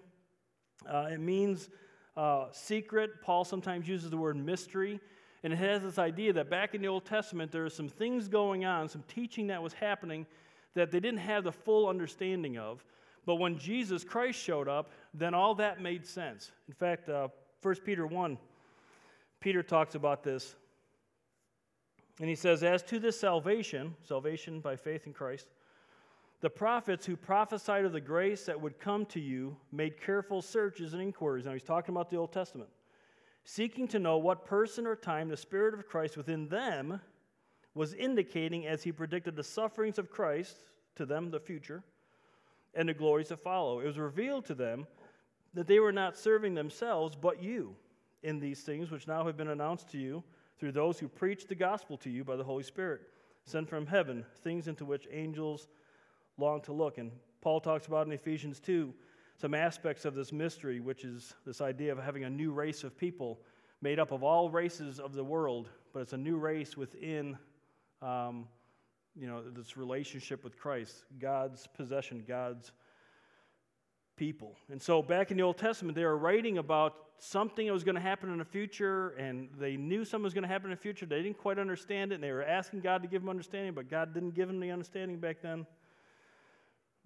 Uh, 0.89 1.09
it 1.11 1.21
means 1.21 1.69
uh, 2.17 2.47
secret. 2.53 3.23
Paul 3.23 3.45
sometimes 3.45 3.89
uses 3.89 4.11
the 4.11 4.17
word 4.17 4.37
mystery. 4.37 5.01
And 5.43 5.53
it 5.53 5.57
has 5.57 5.83
this 5.83 5.99
idea 5.99 6.33
that 6.35 6.49
back 6.49 6.75
in 6.75 6.81
the 6.81 6.89
Old 6.89 7.05
Testament, 7.05 7.53
there 7.53 7.65
are 7.65 7.71
some 7.71 7.89
things 7.89 8.29
going 8.29 8.65
on, 8.65 8.89
some 8.89 9.05
teaching 9.09 9.49
that 9.49 9.63
was 9.63 9.75
happening 9.75 10.27
that 10.75 10.91
they 10.91 11.01
didn't 11.01 11.21
have 11.21 11.45
the 11.45 11.53
full 11.53 11.89
understanding 11.89 12.57
of. 12.57 12.85
But 13.27 13.37
when 13.37 13.59
Jesus 13.59 14.05
Christ 14.05 14.41
showed 14.41 14.69
up, 14.69 14.91
then 15.13 15.35
all 15.35 15.55
that 15.57 15.81
made 15.81 16.07
sense. 16.07 16.53
In 16.69 16.75
fact, 16.75 17.09
uh, 17.09 17.29
1 17.63 17.75
Peter 17.85 18.07
1, 18.07 18.39
Peter 19.41 19.63
talks 19.63 19.95
about 19.95 20.23
this. 20.23 20.55
And 22.21 22.28
he 22.28 22.35
says, 22.35 22.62
As 22.62 22.83
to 22.85 22.99
this 22.99 23.18
salvation, 23.18 23.94
salvation 24.02 24.61
by 24.61 24.76
faith 24.76 25.06
in 25.06 25.12
Christ, 25.12 25.49
the 26.40 26.50
prophets 26.50 27.06
who 27.06 27.16
prophesied 27.16 27.85
of 27.85 27.92
the 27.92 28.00
grace 28.00 28.44
that 28.47 28.61
would 28.61 28.78
come 28.78 29.06
to 29.06 29.21
you 29.21 29.56
made 29.73 30.00
careful 30.00 30.42
searches 30.42 30.92
and 30.92 31.02
inquiries. 31.02 31.47
Now 31.47 31.52
he's 31.52 31.62
talking 31.62 31.94
about 31.94 32.11
the 32.11 32.16
Old 32.16 32.33
Testament 32.33 32.71
seeking 33.44 33.87
to 33.87 33.99
know 33.99 34.16
what 34.16 34.47
person 34.47 34.87
or 34.87 34.97
time 34.97 35.28
the 35.28 35.37
Spirit 35.37 35.75
of 35.75 35.87
Christ 35.87 36.16
within 36.16 36.49
them 36.49 37.00
was 37.75 37.94
indicating 37.94 38.66
as 38.66 38.83
he 38.83 38.92
predicted 38.92 39.37
the 39.37 39.44
sufferings 39.44 39.99
of 39.99 40.11
Christ 40.11 40.56
to 40.97 41.04
them, 41.04 41.30
the 41.30 41.40
future, 41.40 41.83
and 42.75 42.88
the 42.88 42.94
glories 42.94 43.28
to 43.28 43.37
follow. 43.37 43.80
It 43.80 43.87
was 43.87 43.99
revealed 43.99 44.47
to 44.47 44.54
them 44.54 44.87
that 45.52 45.66
they 45.66 45.78
were 45.78 45.92
not 45.92 46.16
serving 46.16 46.54
themselves, 46.54 47.14
but 47.14 47.42
you 47.42 47.76
in 48.23 48.40
these 48.40 48.62
things 48.62 48.90
which 48.90 49.06
now 49.06 49.26
have 49.26 49.37
been 49.37 49.49
announced 49.49 49.90
to 49.90 49.99
you 49.99 50.25
through 50.64 50.73
those 50.73 50.99
who 50.99 51.09
preach 51.09 51.47
the 51.47 51.54
gospel 51.54 51.99
to 51.99 52.09
you 52.09 52.25
by 52.25 52.37
the 52.37 52.42
Holy 52.42 52.62
Spirit, 52.62 53.02
sent 53.44 53.68
from 53.68 53.87
heaven, 53.87 54.25
things 54.42 54.66
into 54.66 54.87
which 54.87 55.06
angels 55.12 55.68
long 56.38 56.62
to 56.62 56.73
look. 56.73 56.97
And 56.97 57.11
Paul 57.42 57.61
talks 57.61 57.87
about 57.87 58.06
in 58.06 58.12
Ephesians 58.14 58.61
2 58.61 58.94
some 59.37 59.52
aspects 59.52 60.06
of 60.06 60.14
this 60.14 60.33
mystery, 60.33 60.80
which 60.80 61.04
is 61.04 61.35
this 61.44 61.61
idea 61.61 61.92
of 61.92 61.99
having 61.99 62.25
a 62.25 62.30
new 62.30 62.50
race 62.50 62.83
of 62.83 62.97
people 62.97 63.40
made 63.83 63.99
up 63.99 64.11
of 64.11 64.25
all 64.25 64.49
races 64.49 64.99
of 64.99 65.12
the 65.12 65.23
world, 65.23 65.68
but 65.92 66.00
it's 66.00 66.14
a 66.14 66.16
new 66.16 66.38
race 66.38 66.78
within, 66.78 67.37
um, 68.00 68.49
you 69.14 69.26
know, 69.26 69.42
this 69.50 69.76
relationship 69.76 70.42
with 70.42 70.59
Christ, 70.59 71.04
God's 71.18 71.66
possession, 71.66 72.25
God's 72.26 72.73
people. 74.16 74.56
And 74.71 74.80
so 74.80 75.02
back 75.02 75.30
in 75.30 75.37
the 75.37 75.42
Old 75.42 75.59
Testament, 75.59 75.97
they 75.97 76.04
were 76.04 76.16
writing 76.16 76.59
about 76.59 76.94
something 77.18 77.66
that 77.66 77.73
was 77.73 77.85
going 77.85 77.94
to 77.94 78.00
happen 78.00 78.30
in 78.30 78.38
the 78.38 78.44
future, 78.44 79.11
and 79.11 79.49
they 79.59 79.76
knew 79.76 80.04
something 80.04 80.25
was 80.25 80.35
going 80.35 80.42
to 80.42 80.49
happen 80.49 80.71
in 80.71 80.76
the 80.76 80.80
future. 80.80 81.06
They 81.06 81.23
didn't 81.23 81.38
quite 81.38 81.59
understand 81.59 82.12
it, 82.12 82.16
and 82.16 82.25
they 82.25 82.33
were 82.33 82.42
asking 82.42 82.80
God 82.80 83.02
to 83.02 83.09
give 83.09 83.23
them 83.23 83.28
understanding, 83.28 83.73
but 83.73 83.88
God 83.88 84.14
didn't 84.14 84.35
give 84.35 84.49
them 84.49 84.61
the 84.61 84.71
understanding 84.71 85.18
back 85.18 85.38
then. 85.42 85.66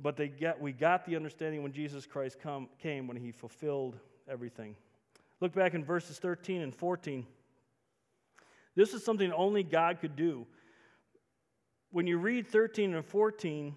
But 0.01 0.17
they 0.17 0.29
get, 0.29 0.61
we 0.61 0.73
got 0.73 1.05
the 1.07 1.17
understanding 1.17 1.63
when 1.63 1.73
Jesus 1.73 2.07
Christ 2.07 2.39
come, 2.41 2.69
came, 2.81 3.07
when 3.07 3.17
he 3.17 3.33
fulfilled 3.33 3.97
everything. 4.29 4.77
Look 5.41 5.55
back 5.55 5.75
in 5.75 5.85
verses 5.85 6.19
13 6.19 6.63
and 6.63 6.75
14. 6.75 7.27
This 8.75 8.95
is 8.95 9.05
something 9.05 9.33
only 9.33 9.63
God 9.63 10.01
could 10.01 10.15
do. 10.15 10.47
When 11.91 12.07
you 12.07 12.19
read 12.19 12.47
13 12.47 12.95
and 12.95 13.05
14, 13.05 13.75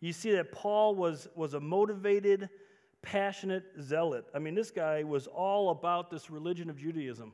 you 0.00 0.12
see 0.12 0.32
that 0.32 0.52
Paul 0.52 0.94
was, 0.94 1.28
was 1.34 1.54
a 1.54 1.60
motivated, 1.60 2.48
passionate 3.02 3.64
zealot. 3.80 4.24
I 4.34 4.38
mean, 4.38 4.54
this 4.54 4.70
guy 4.70 5.02
was 5.02 5.26
all 5.26 5.70
about 5.70 6.10
this 6.10 6.30
religion 6.30 6.70
of 6.70 6.78
Judaism. 6.78 7.32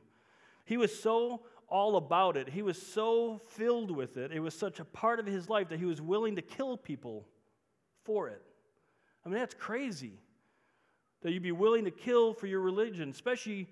He 0.65 0.77
was 0.77 0.97
so 0.97 1.41
all 1.69 1.97
about 1.97 2.37
it, 2.37 2.47
he 2.47 2.61
was 2.61 2.81
so 2.81 3.41
filled 3.49 3.91
with 3.91 4.15
it, 4.15 4.31
it 4.31 4.39
was 4.39 4.57
such 4.57 4.79
a 4.79 4.85
part 4.85 5.19
of 5.19 5.25
his 5.25 5.49
life 5.49 5.67
that 5.67 5.79
he 5.79 5.85
was 5.85 6.01
willing 6.01 6.37
to 6.37 6.41
kill 6.41 6.77
people 6.77 7.25
for 8.05 8.29
it. 8.29 8.41
I 9.25 9.29
mean, 9.29 9.37
that's 9.37 9.53
crazy 9.53 10.13
that 11.21 11.33
you'd 11.33 11.43
be 11.43 11.51
willing 11.51 11.83
to 11.83 11.91
kill 11.91 12.33
for 12.33 12.47
your 12.47 12.61
religion, 12.61 13.09
especially, 13.09 13.67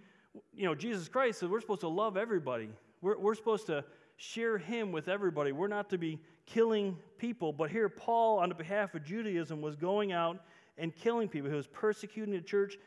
you 0.53 0.65
know, 0.65 0.75
Jesus 0.75 1.07
Christ 1.07 1.39
said 1.39 1.49
we're 1.49 1.61
supposed 1.61 1.81
to 1.81 1.87
love 1.87 2.17
everybody. 2.17 2.67
We're, 3.01 3.17
we're 3.17 3.35
supposed 3.35 3.67
to 3.67 3.85
share 4.17 4.57
him 4.57 4.91
with 4.91 5.07
everybody. 5.07 5.51
We're 5.51 5.67
not 5.67 5.89
to 5.89 5.97
be 5.97 6.19
killing 6.45 6.97
people. 7.17 7.51
But 7.53 7.71
here, 7.71 7.89
Paul, 7.89 8.39
on 8.39 8.49
the 8.49 8.55
behalf 8.55 8.95
of 8.95 9.03
Judaism, 9.03 9.61
was 9.61 9.75
going 9.75 10.11
out 10.11 10.43
and 10.77 10.95
killing 10.95 11.27
people. 11.27 11.49
He 11.49 11.55
was 11.55 11.67
persecuting 11.67 12.33
the 12.33 12.41
church 12.41 12.77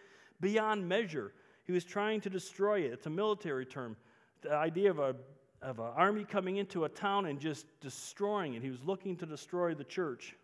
beyond 0.41 0.89
measure. 0.89 1.33
He 1.65 1.73
was 1.73 1.85
trying 1.85 2.21
to 2.23 2.31
destroy 2.31 2.81
it. 2.81 2.93
It's 2.93 3.07
a 3.07 3.11
military 3.11 3.67
term. 3.67 3.97
The 4.43 4.55
idea 4.55 4.91
of 4.91 4.99
a 4.99 5.17
of 5.63 5.79
an 5.79 5.91
army 5.97 6.25
coming 6.25 6.57
into 6.57 6.85
a 6.85 6.89
town 6.89 7.27
and 7.27 7.41
just 7.41 7.67
destroying 7.81 8.55
it. 8.55 8.63
He 8.63 8.71
was 8.71 8.85
looking 8.85 9.17
to 9.17 9.27
destroy 9.27 9.75
the 9.75 9.85
church. 9.85 10.37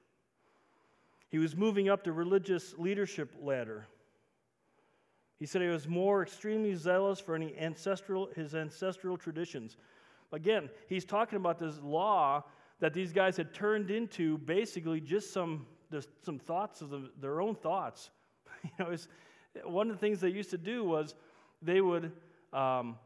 He 1.29 1.39
was 1.39 1.57
moving 1.57 1.89
up 1.89 2.05
the 2.05 2.13
religious 2.13 2.75
leadership 2.79 3.33
ladder. 3.41 3.87
He 5.39 5.47
said 5.47 5.63
he 5.63 5.69
was 5.69 5.89
more 5.89 6.23
extremely 6.23 6.75
zealous 6.75 7.21
for 7.21 7.35
any 7.35 7.57
ancestral, 7.59 8.29
his 8.35 8.55
ancestral 8.55 9.17
traditions. 9.17 9.77
Again, 10.35 10.69
he's 10.89 11.05
talking 11.05 11.37
about 11.37 11.59
this 11.59 11.79
law 11.83 12.45
that 12.81 12.93
these 12.93 13.13
guys 13.13 13.37
had 13.37 13.55
turned 13.55 13.91
into 13.91 14.39
basically 14.39 15.01
just 15.01 15.33
some, 15.33 15.67
just 15.93 16.09
some 16.23 16.39
thoughts 16.39 16.83
of 16.83 16.91
the, 16.91 17.11
their 17.21 17.41
own 17.41 17.55
thoughts. 17.55 18.11
you 18.65 18.71
know, 18.79 18.91
was, 18.91 19.09
one 19.65 19.89
of 19.89 19.97
the 19.97 20.01
things 20.01 20.21
they 20.21 20.29
used 20.29 20.51
to 20.51 20.59
do 20.59 20.85
was 20.85 21.15
they 21.63 21.81
would, 21.81 22.13
um, 22.53 22.97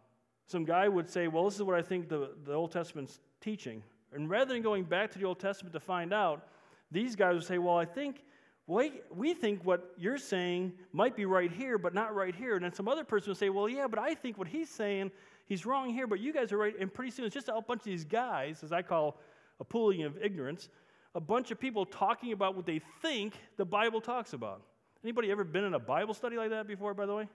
some 0.46 0.64
guy 0.64 0.88
would 0.88 1.08
say, 1.08 1.28
Well, 1.28 1.44
this 1.44 1.56
is 1.56 1.62
what 1.62 1.76
I 1.76 1.82
think 1.82 2.08
the, 2.08 2.30
the 2.44 2.54
Old 2.54 2.72
Testament's 2.72 3.20
teaching. 3.40 3.82
And 4.12 4.30
rather 4.30 4.54
than 4.54 4.62
going 4.62 4.84
back 4.84 5.10
to 5.12 5.18
the 5.18 5.26
Old 5.26 5.38
Testament 5.38 5.74
to 5.74 5.80
find 5.80 6.14
out, 6.14 6.48
these 6.90 7.14
guys 7.14 7.34
would 7.34 7.44
say, 7.44 7.58
Well, 7.58 7.76
I 7.76 7.84
think 7.84 8.24
we, 8.66 9.00
we 9.14 9.34
think 9.34 9.64
what 9.64 9.94
you're 9.98 10.18
saying 10.18 10.72
might 10.92 11.16
be 11.16 11.24
right 11.24 11.52
here, 11.52 11.78
but 11.78 11.94
not 11.94 12.14
right 12.14 12.34
here. 12.34 12.54
And 12.54 12.64
then 12.64 12.72
some 12.72 12.88
other 12.88 13.04
person 13.04 13.30
would 13.30 13.38
say, 13.38 13.50
Well, 13.50 13.68
yeah, 13.68 13.86
but 13.86 13.98
I 13.98 14.14
think 14.14 14.38
what 14.38 14.48
he's 14.48 14.70
saying, 14.70 15.10
he's 15.48 15.66
wrong 15.66 15.90
here, 15.90 16.06
but 16.06 16.20
you 16.20 16.32
guys 16.32 16.52
are 16.52 16.58
right. 16.58 16.74
And 16.78 16.92
pretty 16.92 17.10
soon 17.10 17.24
it's 17.24 17.34
just 17.34 17.48
a 17.48 17.60
bunch 17.60 17.80
of 17.80 17.86
these 17.86 18.04
guys, 18.04 18.62
as 18.62 18.72
I 18.72 18.82
call 18.82 19.18
a 19.60 19.64
pooling 19.64 20.02
of 20.04 20.16
ignorance, 20.22 20.68
a 21.14 21.20
bunch 21.20 21.50
of 21.50 21.58
people 21.58 21.84
talking 21.84 22.32
about 22.32 22.54
what 22.54 22.66
they 22.66 22.80
think 23.02 23.34
the 23.56 23.64
Bible 23.64 24.00
talks 24.00 24.32
about. 24.32 24.62
Anybody 25.02 25.30
ever 25.30 25.44
been 25.44 25.64
in 25.64 25.74
a 25.74 25.78
Bible 25.78 26.14
study 26.14 26.36
like 26.36 26.50
that 26.50 26.66
before, 26.66 26.94
by 26.94 27.06
the 27.06 27.14
way? 27.14 27.28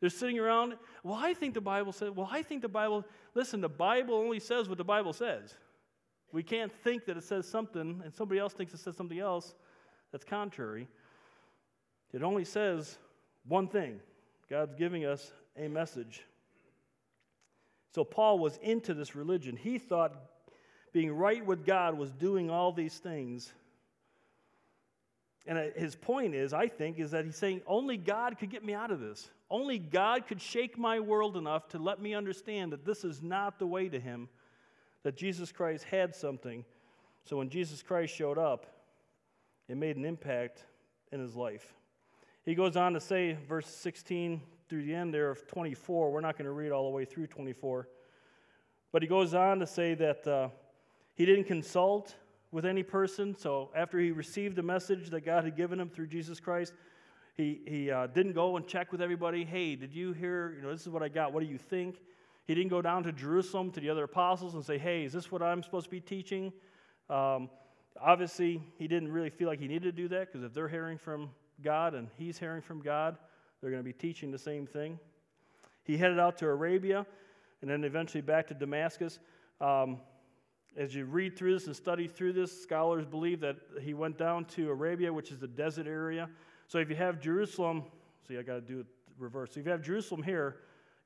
They're 0.00 0.10
sitting 0.10 0.38
around, 0.38 0.74
well, 1.04 1.14
I 1.14 1.32
think 1.32 1.54
the 1.54 1.60
Bible 1.60 1.92
says, 1.92 2.10
well, 2.10 2.28
I 2.30 2.42
think 2.42 2.60
the 2.60 2.68
Bible, 2.68 3.04
listen, 3.34 3.60
the 3.60 3.68
Bible 3.68 4.14
only 4.14 4.40
says 4.40 4.68
what 4.68 4.78
the 4.78 4.84
Bible 4.84 5.12
says. 5.12 5.54
We 6.32 6.42
can't 6.42 6.72
think 6.82 7.04
that 7.06 7.16
it 7.16 7.22
says 7.22 7.46
something 7.46 8.00
and 8.04 8.12
somebody 8.12 8.40
else 8.40 8.52
thinks 8.52 8.74
it 8.74 8.80
says 8.80 8.96
something 8.96 9.20
else 9.20 9.54
that's 10.10 10.24
contrary. 10.24 10.88
It 12.12 12.22
only 12.22 12.44
says 12.44 12.98
one 13.46 13.68
thing 13.68 14.00
God's 14.50 14.74
giving 14.74 15.04
us 15.04 15.32
a 15.56 15.68
message. 15.68 16.24
So 17.94 18.04
Paul 18.04 18.38
was 18.38 18.58
into 18.62 18.94
this 18.94 19.14
religion. 19.14 19.56
He 19.56 19.78
thought 19.78 20.14
being 20.92 21.12
right 21.12 21.44
with 21.44 21.64
God 21.64 21.96
was 21.96 22.10
doing 22.10 22.50
all 22.50 22.72
these 22.72 22.98
things. 22.98 23.52
And 25.46 25.58
uh, 25.58 25.62
his 25.76 25.94
point 25.94 26.34
is, 26.34 26.52
I 26.52 26.68
think, 26.68 26.98
is 26.98 27.10
that 27.10 27.24
he's 27.24 27.36
saying 27.36 27.62
only 27.66 27.96
God 27.96 28.38
could 28.38 28.50
get 28.50 28.64
me 28.64 28.74
out 28.74 28.90
of 28.90 29.00
this. 29.00 29.28
Only 29.50 29.78
God 29.78 30.26
could 30.26 30.40
shake 30.40 30.78
my 30.78 31.00
world 31.00 31.36
enough 31.36 31.68
to 31.68 31.78
let 31.78 32.00
me 32.00 32.14
understand 32.14 32.72
that 32.72 32.84
this 32.84 33.04
is 33.04 33.22
not 33.22 33.58
the 33.58 33.66
way 33.66 33.88
to 33.88 34.00
him, 34.00 34.28
that 35.02 35.16
Jesus 35.16 35.52
Christ 35.52 35.84
had 35.84 36.14
something. 36.14 36.64
So 37.24 37.36
when 37.36 37.50
Jesus 37.50 37.82
Christ 37.82 38.14
showed 38.14 38.38
up, 38.38 38.66
it 39.68 39.76
made 39.76 39.96
an 39.96 40.04
impact 40.04 40.64
in 41.10 41.20
his 41.20 41.34
life. 41.34 41.74
He 42.44 42.54
goes 42.54 42.76
on 42.76 42.94
to 42.94 43.00
say, 43.00 43.36
verse 43.46 43.66
16 43.66 44.40
through 44.68 44.84
the 44.84 44.94
end 44.94 45.12
there 45.12 45.30
of 45.30 45.46
24, 45.46 46.10
we're 46.10 46.20
not 46.20 46.36
going 46.36 46.46
to 46.46 46.52
read 46.52 46.72
all 46.72 46.84
the 46.84 46.90
way 46.94 47.04
through 47.04 47.26
24, 47.26 47.88
but 48.92 49.02
he 49.02 49.08
goes 49.08 49.34
on 49.34 49.58
to 49.58 49.66
say 49.66 49.94
that 49.94 50.26
uh, 50.26 50.48
he 51.14 51.24
didn't 51.24 51.44
consult 51.44 52.14
with 52.50 52.66
any 52.66 52.82
person. 52.82 53.36
So 53.36 53.70
after 53.74 53.98
he 53.98 54.10
received 54.10 54.56
the 54.56 54.62
message 54.62 55.10
that 55.10 55.22
God 55.22 55.44
had 55.44 55.56
given 55.56 55.80
him 55.80 55.88
through 55.88 56.08
Jesus 56.08 56.38
Christ, 56.38 56.74
he, 57.34 57.60
he 57.66 57.90
uh, 57.90 58.08
didn't 58.08 58.34
go 58.34 58.56
and 58.56 58.66
check 58.66 58.92
with 58.92 59.00
everybody. 59.00 59.44
Hey, 59.44 59.74
did 59.74 59.94
you 59.94 60.12
hear? 60.12 60.52
You 60.54 60.62
know, 60.62 60.70
this 60.70 60.82
is 60.82 60.88
what 60.90 61.02
I 61.02 61.08
got. 61.08 61.32
What 61.32 61.40
do 61.40 61.46
you 61.46 61.58
think? 61.58 61.96
He 62.46 62.54
didn't 62.54 62.70
go 62.70 62.82
down 62.82 63.04
to 63.04 63.12
Jerusalem 63.12 63.70
to 63.72 63.80
the 63.80 63.88
other 63.88 64.04
apostles 64.04 64.54
and 64.54 64.64
say, 64.64 64.76
hey, 64.76 65.04
is 65.04 65.12
this 65.12 65.30
what 65.32 65.42
I'm 65.42 65.62
supposed 65.62 65.86
to 65.86 65.90
be 65.90 66.00
teaching? 66.00 66.52
Um, 67.08 67.48
obviously, 68.00 68.62
he 68.76 68.88
didn't 68.88 69.10
really 69.10 69.30
feel 69.30 69.48
like 69.48 69.60
he 69.60 69.68
needed 69.68 69.84
to 69.84 69.92
do 69.92 70.08
that 70.08 70.30
because 70.30 70.44
if 70.44 70.52
they're 70.52 70.68
hearing 70.68 70.98
from 70.98 71.30
God 71.62 71.94
and 71.94 72.08
he's 72.18 72.38
hearing 72.38 72.60
from 72.60 72.80
God, 72.82 73.16
they're 73.62 73.70
going 73.70 73.82
to 73.82 73.84
be 73.84 73.92
teaching 73.92 74.32
the 74.32 74.38
same 74.38 74.66
thing. 74.66 74.98
He 75.84 75.96
headed 75.96 76.18
out 76.18 76.36
to 76.38 76.46
Arabia 76.46 77.06
and 77.60 77.70
then 77.70 77.84
eventually 77.84 78.20
back 78.20 78.48
to 78.48 78.54
Damascus. 78.54 79.20
Um, 79.60 80.00
as 80.76 80.94
you 80.94 81.04
read 81.04 81.36
through 81.36 81.54
this 81.54 81.66
and 81.66 81.76
study 81.76 82.08
through 82.08 82.32
this, 82.32 82.62
scholars 82.62 83.06
believe 83.06 83.40
that 83.40 83.56
he 83.80 83.94
went 83.94 84.18
down 84.18 84.46
to 84.46 84.70
Arabia, 84.70 85.12
which 85.12 85.30
is 85.30 85.38
the 85.38 85.46
desert 85.46 85.86
area. 85.86 86.28
So 86.66 86.78
if 86.78 86.90
you 86.90 86.96
have 86.96 87.20
Jerusalem, 87.20 87.84
see, 88.26 88.36
I 88.36 88.42
got 88.42 88.54
to 88.54 88.60
do 88.60 88.80
it 88.80 88.86
reverse. 89.18 89.54
So 89.54 89.60
if 89.60 89.66
you 89.66 89.72
have 89.72 89.82
Jerusalem 89.82 90.22
here, 90.22 90.56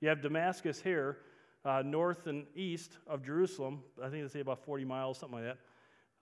you 0.00 0.08
have 0.08 0.22
Damascus 0.22 0.80
here, 0.80 1.18
uh, 1.64 1.82
north 1.84 2.26
and 2.26 2.46
east 2.54 2.98
of 3.06 3.22
Jerusalem. 3.22 3.82
I 4.02 4.08
think 4.08 4.22
they 4.22 4.28
say 4.28 4.40
about 4.40 4.64
40 4.64 4.84
miles, 4.84 5.18
something 5.18 5.44
like 5.44 5.56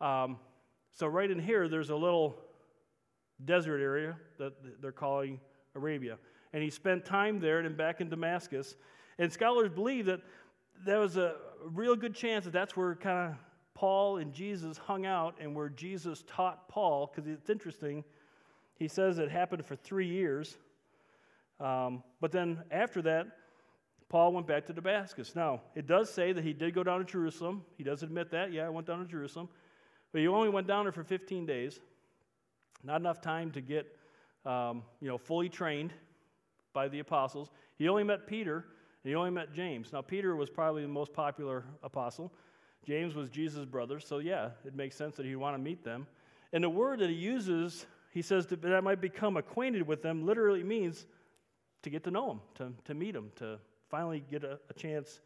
that. 0.00 0.04
Um, 0.04 0.38
so 0.92 1.06
right 1.06 1.30
in 1.30 1.38
here, 1.38 1.68
there's 1.68 1.90
a 1.90 1.96
little 1.96 2.38
desert 3.44 3.80
area 3.80 4.16
that 4.38 4.54
they're 4.80 4.92
calling 4.92 5.38
Arabia. 5.74 6.18
And 6.52 6.62
he 6.62 6.70
spent 6.70 7.04
time 7.04 7.40
there 7.40 7.58
and 7.60 7.76
back 7.76 8.00
in 8.00 8.08
Damascus. 8.08 8.76
And 9.18 9.32
scholars 9.32 9.70
believe 9.70 10.06
that 10.06 10.20
there 10.84 10.98
was 10.98 11.16
a 11.16 11.36
real 11.64 11.96
good 11.96 12.14
chance 12.14 12.44
that 12.44 12.52
that's 12.52 12.76
where 12.76 12.94
kind 12.94 13.32
of 13.32 13.38
Paul 13.74 14.18
and 14.18 14.32
Jesus 14.32 14.78
hung 14.78 15.04
out 15.04 15.36
and 15.40 15.54
where 15.54 15.68
Jesus 15.68 16.24
taught 16.26 16.68
Paul, 16.68 17.10
because 17.12 17.28
it's 17.28 17.50
interesting. 17.50 18.04
He 18.76 18.88
says 18.88 19.18
it 19.18 19.30
happened 19.30 19.64
for 19.66 19.76
three 19.76 20.06
years. 20.06 20.56
Um, 21.60 22.02
but 22.20 22.32
then 22.32 22.62
after 22.70 23.02
that, 23.02 23.26
Paul 24.08 24.32
went 24.32 24.46
back 24.46 24.66
to 24.66 24.72
Damascus. 24.72 25.34
Now, 25.34 25.62
it 25.74 25.86
does 25.86 26.08
say 26.08 26.32
that 26.32 26.44
he 26.44 26.52
did 26.52 26.74
go 26.74 26.84
down 26.84 27.00
to 27.00 27.04
Jerusalem. 27.04 27.64
He 27.76 27.84
does 27.84 28.02
admit 28.02 28.30
that. 28.30 28.52
Yeah, 28.52 28.66
I 28.66 28.68
went 28.68 28.86
down 28.86 29.00
to 29.00 29.06
Jerusalem. 29.06 29.48
But 30.12 30.20
he 30.20 30.28
only 30.28 30.50
went 30.50 30.68
down 30.68 30.84
there 30.84 30.92
for 30.92 31.02
15 31.02 31.46
days. 31.46 31.80
Not 32.84 33.00
enough 33.00 33.20
time 33.20 33.50
to 33.52 33.60
get, 33.60 33.86
um, 34.44 34.82
you 35.00 35.08
know, 35.08 35.18
fully 35.18 35.48
trained 35.48 35.92
by 36.72 36.88
the 36.88 36.98
apostles. 36.98 37.50
He 37.76 37.88
only 37.88 38.04
met 38.04 38.26
Peter, 38.26 38.56
and 39.02 39.10
he 39.10 39.14
only 39.14 39.30
met 39.30 39.52
James. 39.52 39.92
Now, 39.92 40.02
Peter 40.02 40.36
was 40.36 40.50
probably 40.50 40.82
the 40.82 40.88
most 40.88 41.12
popular 41.12 41.64
apostle. 41.82 42.32
James 42.84 43.14
was 43.14 43.30
Jesus' 43.30 43.64
brother, 43.64 43.98
so 43.98 44.18
yeah, 44.18 44.50
it 44.64 44.74
makes 44.74 44.96
sense 44.96 45.16
that 45.16 45.24
he'd 45.24 45.36
want 45.36 45.54
to 45.56 45.62
meet 45.62 45.82
them. 45.82 46.06
And 46.52 46.62
the 46.62 46.70
word 46.70 47.00
that 47.00 47.08
he 47.08 47.16
uses, 47.16 47.86
he 48.12 48.22
says 48.22 48.46
that 48.48 48.64
I 48.64 48.80
might 48.80 49.00
become 49.00 49.36
acquainted 49.36 49.86
with 49.86 50.02
them, 50.02 50.26
literally 50.26 50.62
means 50.62 51.06
to 51.82 51.90
get 51.90 52.04
to 52.04 52.10
know 52.10 52.28
them, 52.28 52.40
to, 52.56 52.72
to 52.86 52.94
meet 52.94 53.12
them, 53.12 53.30
to 53.36 53.58
finally 53.90 54.22
get 54.30 54.44
a, 54.44 54.58
a 54.68 54.74
chance 54.74 55.20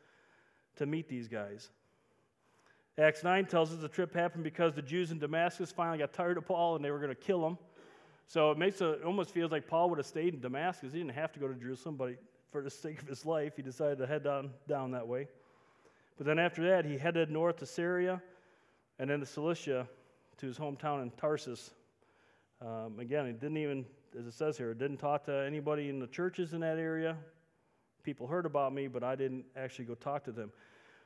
to 0.76 0.86
meet 0.86 1.08
these 1.08 1.28
guys. 1.28 1.70
Acts 2.98 3.22
9 3.22 3.46
tells 3.46 3.72
us 3.72 3.80
the 3.80 3.88
trip 3.88 4.12
happened 4.12 4.42
because 4.42 4.74
the 4.74 4.82
Jews 4.82 5.12
in 5.12 5.18
Damascus 5.18 5.70
finally 5.70 5.98
got 5.98 6.12
tired 6.12 6.36
of 6.36 6.46
Paul 6.46 6.76
and 6.76 6.84
they 6.84 6.90
were 6.90 6.98
going 6.98 7.10
to 7.10 7.14
kill 7.14 7.46
him. 7.46 7.56
So 8.28 8.50
it 8.50 8.58
makes 8.58 8.82
a, 8.82 8.90
it 8.92 9.04
almost 9.04 9.30
feels 9.30 9.50
like 9.50 9.66
Paul 9.66 9.88
would 9.88 9.98
have 9.98 10.06
stayed 10.06 10.34
in 10.34 10.40
Damascus. 10.40 10.92
He 10.92 10.98
didn't 10.98 11.14
have 11.14 11.32
to 11.32 11.40
go 11.40 11.48
to 11.48 11.54
Jerusalem, 11.54 11.96
but 11.96 12.10
he, 12.10 12.16
for 12.52 12.62
the 12.62 12.70
sake 12.70 13.00
of 13.00 13.08
his 13.08 13.24
life, 13.24 13.54
he 13.56 13.62
decided 13.62 13.96
to 13.98 14.06
head 14.06 14.22
down, 14.22 14.50
down 14.68 14.90
that 14.90 15.08
way. 15.08 15.28
But 16.18 16.26
then 16.26 16.38
after 16.38 16.62
that, 16.68 16.84
he 16.84 16.98
headed 16.98 17.30
north 17.30 17.56
to 17.56 17.66
Syria 17.66 18.20
and 18.98 19.08
then 19.08 19.20
to 19.20 19.26
Cilicia 19.26 19.88
to 20.36 20.46
his 20.46 20.58
hometown 20.58 21.02
in 21.02 21.10
Tarsus. 21.12 21.70
Um, 22.60 22.98
again, 23.00 23.26
he 23.26 23.32
didn't 23.32 23.56
even, 23.56 23.86
as 24.18 24.26
it 24.26 24.34
says 24.34 24.58
here, 24.58 24.74
didn't 24.74 24.98
talk 24.98 25.24
to 25.24 25.32
anybody 25.46 25.88
in 25.88 25.98
the 25.98 26.06
churches 26.06 26.52
in 26.52 26.60
that 26.60 26.76
area. 26.76 27.16
People 28.02 28.26
heard 28.26 28.44
about 28.44 28.74
me, 28.74 28.88
but 28.88 29.02
I 29.02 29.14
didn't 29.14 29.46
actually 29.56 29.86
go 29.86 29.94
talk 29.94 30.24
to 30.24 30.32
them. 30.32 30.52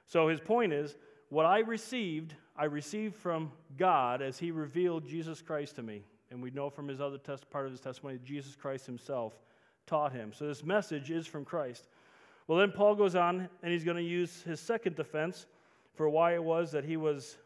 So 0.07 0.27
his 0.27 0.41
point 0.41 0.73
is, 0.73 0.97
what 1.29 1.47
I 1.47 1.61
received, 1.61 2.35
I 2.57 2.65
received 2.65 3.15
from 3.15 3.53
God 3.79 4.23
as 4.23 4.39
he 4.39 4.51
revealed 4.51 5.07
Jesus 5.07 5.41
Christ 5.41 5.77
to 5.77 5.83
me. 5.83 6.03
And 6.33 6.43
we 6.43 6.51
know 6.51 6.71
from 6.71 6.89
his 6.89 7.01
other 7.01 7.19
test, 7.19 7.49
part 7.51 7.67
of 7.67 7.73
his 7.73 7.81
testimony, 7.81 8.19
Jesus 8.25 8.57
Christ 8.57 8.87
himself 8.87 9.35
taught 9.87 10.13
him. 10.13 10.33
So 10.33 10.47
this 10.47 10.65
message 10.65 11.11
is 11.11 11.27
from 11.27 11.45
Christ. 11.45 11.89
Well, 12.47 12.59
then 12.59 12.73
Paul 12.73 12.95
goes 12.95 13.15
on 13.15 13.49
and 13.63 13.73
he's 13.73 13.85
going 13.85 13.99
to 13.99 14.03
use 14.03 14.43
his 14.43 14.59
second 14.59 14.97
defense 14.97 15.47
for 15.95 16.09
why 16.09 16.35
it 16.35 16.43
was 16.43 16.73
that 16.73 16.85
he 16.85 16.97
was 16.97 17.37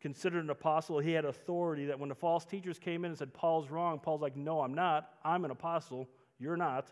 considered 0.00 0.42
an 0.42 0.50
apostle. 0.50 0.98
He 0.98 1.12
had 1.12 1.26
authority 1.26 1.84
that 1.84 2.00
when 2.00 2.08
the 2.08 2.14
false 2.14 2.46
teachers 2.46 2.78
came 2.78 3.04
in 3.04 3.10
and 3.10 3.18
said, 3.18 3.34
Paul's 3.34 3.70
wrong, 3.70 3.98
Paul's 3.98 4.22
like, 4.22 4.36
No, 4.36 4.62
I'm 4.62 4.74
not. 4.74 5.10
I'm 5.22 5.44
an 5.44 5.50
apostle. 5.50 6.08
You're 6.38 6.56
not. 6.56 6.90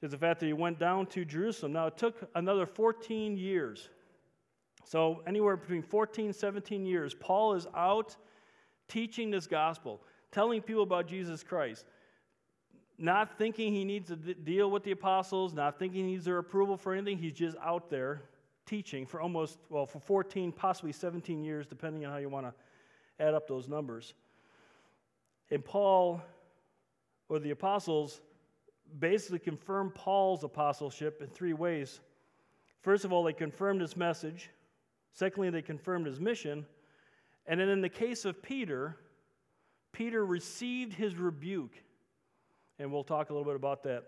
Is 0.00 0.12
the 0.12 0.16
fact 0.16 0.40
that 0.40 0.46
he 0.46 0.54
went 0.54 0.78
down 0.78 1.04
to 1.08 1.26
Jerusalem. 1.26 1.74
Now, 1.74 1.88
it 1.88 1.98
took 1.98 2.30
another 2.34 2.64
14 2.64 3.36
years. 3.36 3.90
So, 4.84 5.22
anywhere 5.26 5.58
between 5.58 5.82
14 5.82 6.32
17 6.32 6.86
years, 6.86 7.12
Paul 7.12 7.52
is 7.52 7.66
out 7.76 8.16
teaching 8.88 9.30
this 9.30 9.46
gospel, 9.46 10.00
telling 10.32 10.62
people 10.62 10.82
about 10.82 11.06
Jesus 11.06 11.42
Christ 11.42 11.86
not 13.00 13.38
thinking 13.38 13.72
he 13.72 13.84
needs 13.84 14.08
to 14.08 14.16
d- 14.16 14.34
deal 14.34 14.70
with 14.70 14.84
the 14.84 14.90
apostles, 14.90 15.54
not 15.54 15.78
thinking 15.78 16.04
he 16.04 16.12
needs 16.12 16.26
their 16.26 16.38
approval 16.38 16.76
for 16.76 16.92
anything. 16.92 17.16
He's 17.16 17.32
just 17.32 17.56
out 17.64 17.88
there 17.88 18.22
teaching 18.66 19.06
for 19.06 19.20
almost, 19.22 19.58
well, 19.70 19.86
for 19.86 19.98
14, 20.00 20.52
possibly 20.52 20.92
17 20.92 21.42
years, 21.42 21.66
depending 21.66 22.04
on 22.04 22.12
how 22.12 22.18
you 22.18 22.28
want 22.28 22.46
to 22.46 22.54
add 23.24 23.32
up 23.32 23.48
those 23.48 23.68
numbers. 23.68 24.12
And 25.50 25.64
Paul, 25.64 26.22
or 27.30 27.38
the 27.38 27.50
apostles, 27.50 28.20
basically 28.98 29.38
confirmed 29.38 29.94
Paul's 29.94 30.44
apostleship 30.44 31.22
in 31.22 31.28
three 31.28 31.54
ways. 31.54 32.00
First 32.82 33.06
of 33.06 33.12
all, 33.12 33.24
they 33.24 33.32
confirmed 33.32 33.80
his 33.80 33.96
message. 33.96 34.50
Secondly, 35.12 35.48
they 35.48 35.62
confirmed 35.62 36.06
his 36.06 36.20
mission. 36.20 36.66
And 37.46 37.58
then 37.58 37.70
in 37.70 37.80
the 37.80 37.88
case 37.88 38.26
of 38.26 38.42
Peter, 38.42 38.96
Peter 39.92 40.24
received 40.24 40.92
his 40.92 41.16
rebuke 41.16 41.74
and 42.78 42.90
we'll 42.90 43.04
talk 43.04 43.30
a 43.30 43.32
little 43.32 43.44
bit 43.44 43.56
about 43.56 43.82
that 43.84 44.04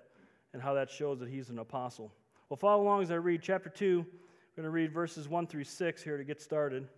and 0.53 0.63
how 0.63 0.75
that 0.75 0.91
shows 0.91 1.21
that 1.21 1.29
he's 1.29 1.51
an 1.51 1.59
apostle. 1.59 2.13
Well, 2.49 2.57
follow 2.57 2.83
along 2.83 3.03
as 3.03 3.11
I 3.11 3.17
read 3.17 3.43
chapter 3.43 3.69
2. 3.69 3.99
We're 3.99 4.63
going 4.63 4.65
to 4.65 4.71
read 4.71 4.93
verses 4.93 5.29
1 5.29 5.47
through 5.47 5.65
6 5.65 6.03
here 6.03 6.17
to 6.17 6.25
get 6.25 6.41
started. 6.41 6.89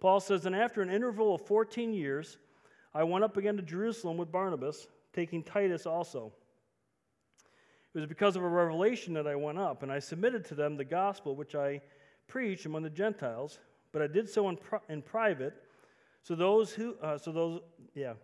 Paul 0.00 0.20
says, 0.20 0.46
And 0.46 0.54
after 0.54 0.82
an 0.82 0.90
interval 0.90 1.34
of 1.34 1.46
14 1.46 1.92
years, 1.94 2.38
I 2.94 3.04
went 3.04 3.24
up 3.24 3.36
again 3.36 3.56
to 3.56 3.62
Jerusalem 3.62 4.16
with 4.16 4.30
Barnabas, 4.30 4.86
taking 5.12 5.42
Titus 5.42 5.86
also. 5.86 6.32
It 7.94 7.98
was 7.98 8.06
because 8.06 8.36
of 8.36 8.42
a 8.42 8.48
revelation 8.48 9.14
that 9.14 9.26
I 9.26 9.34
went 9.34 9.58
up, 9.58 9.82
and 9.82 9.92
I 9.92 9.98
submitted 9.98 10.44
to 10.46 10.54
them 10.54 10.76
the 10.76 10.84
gospel 10.84 11.36
which 11.36 11.54
I 11.54 11.80
preached 12.26 12.64
among 12.66 12.82
the 12.82 12.90
Gentiles, 12.90 13.58
but 13.92 14.00
I 14.00 14.06
did 14.06 14.28
so 14.28 14.48
in, 14.48 14.56
pri- 14.56 14.80
in 14.88 15.02
private. 15.02 15.54
So 16.22 16.34
those 16.34 16.72
who, 16.72 16.96
uh, 17.02 17.18
so 17.18 17.32
those, 17.32 17.60
yeah, 17.94 18.14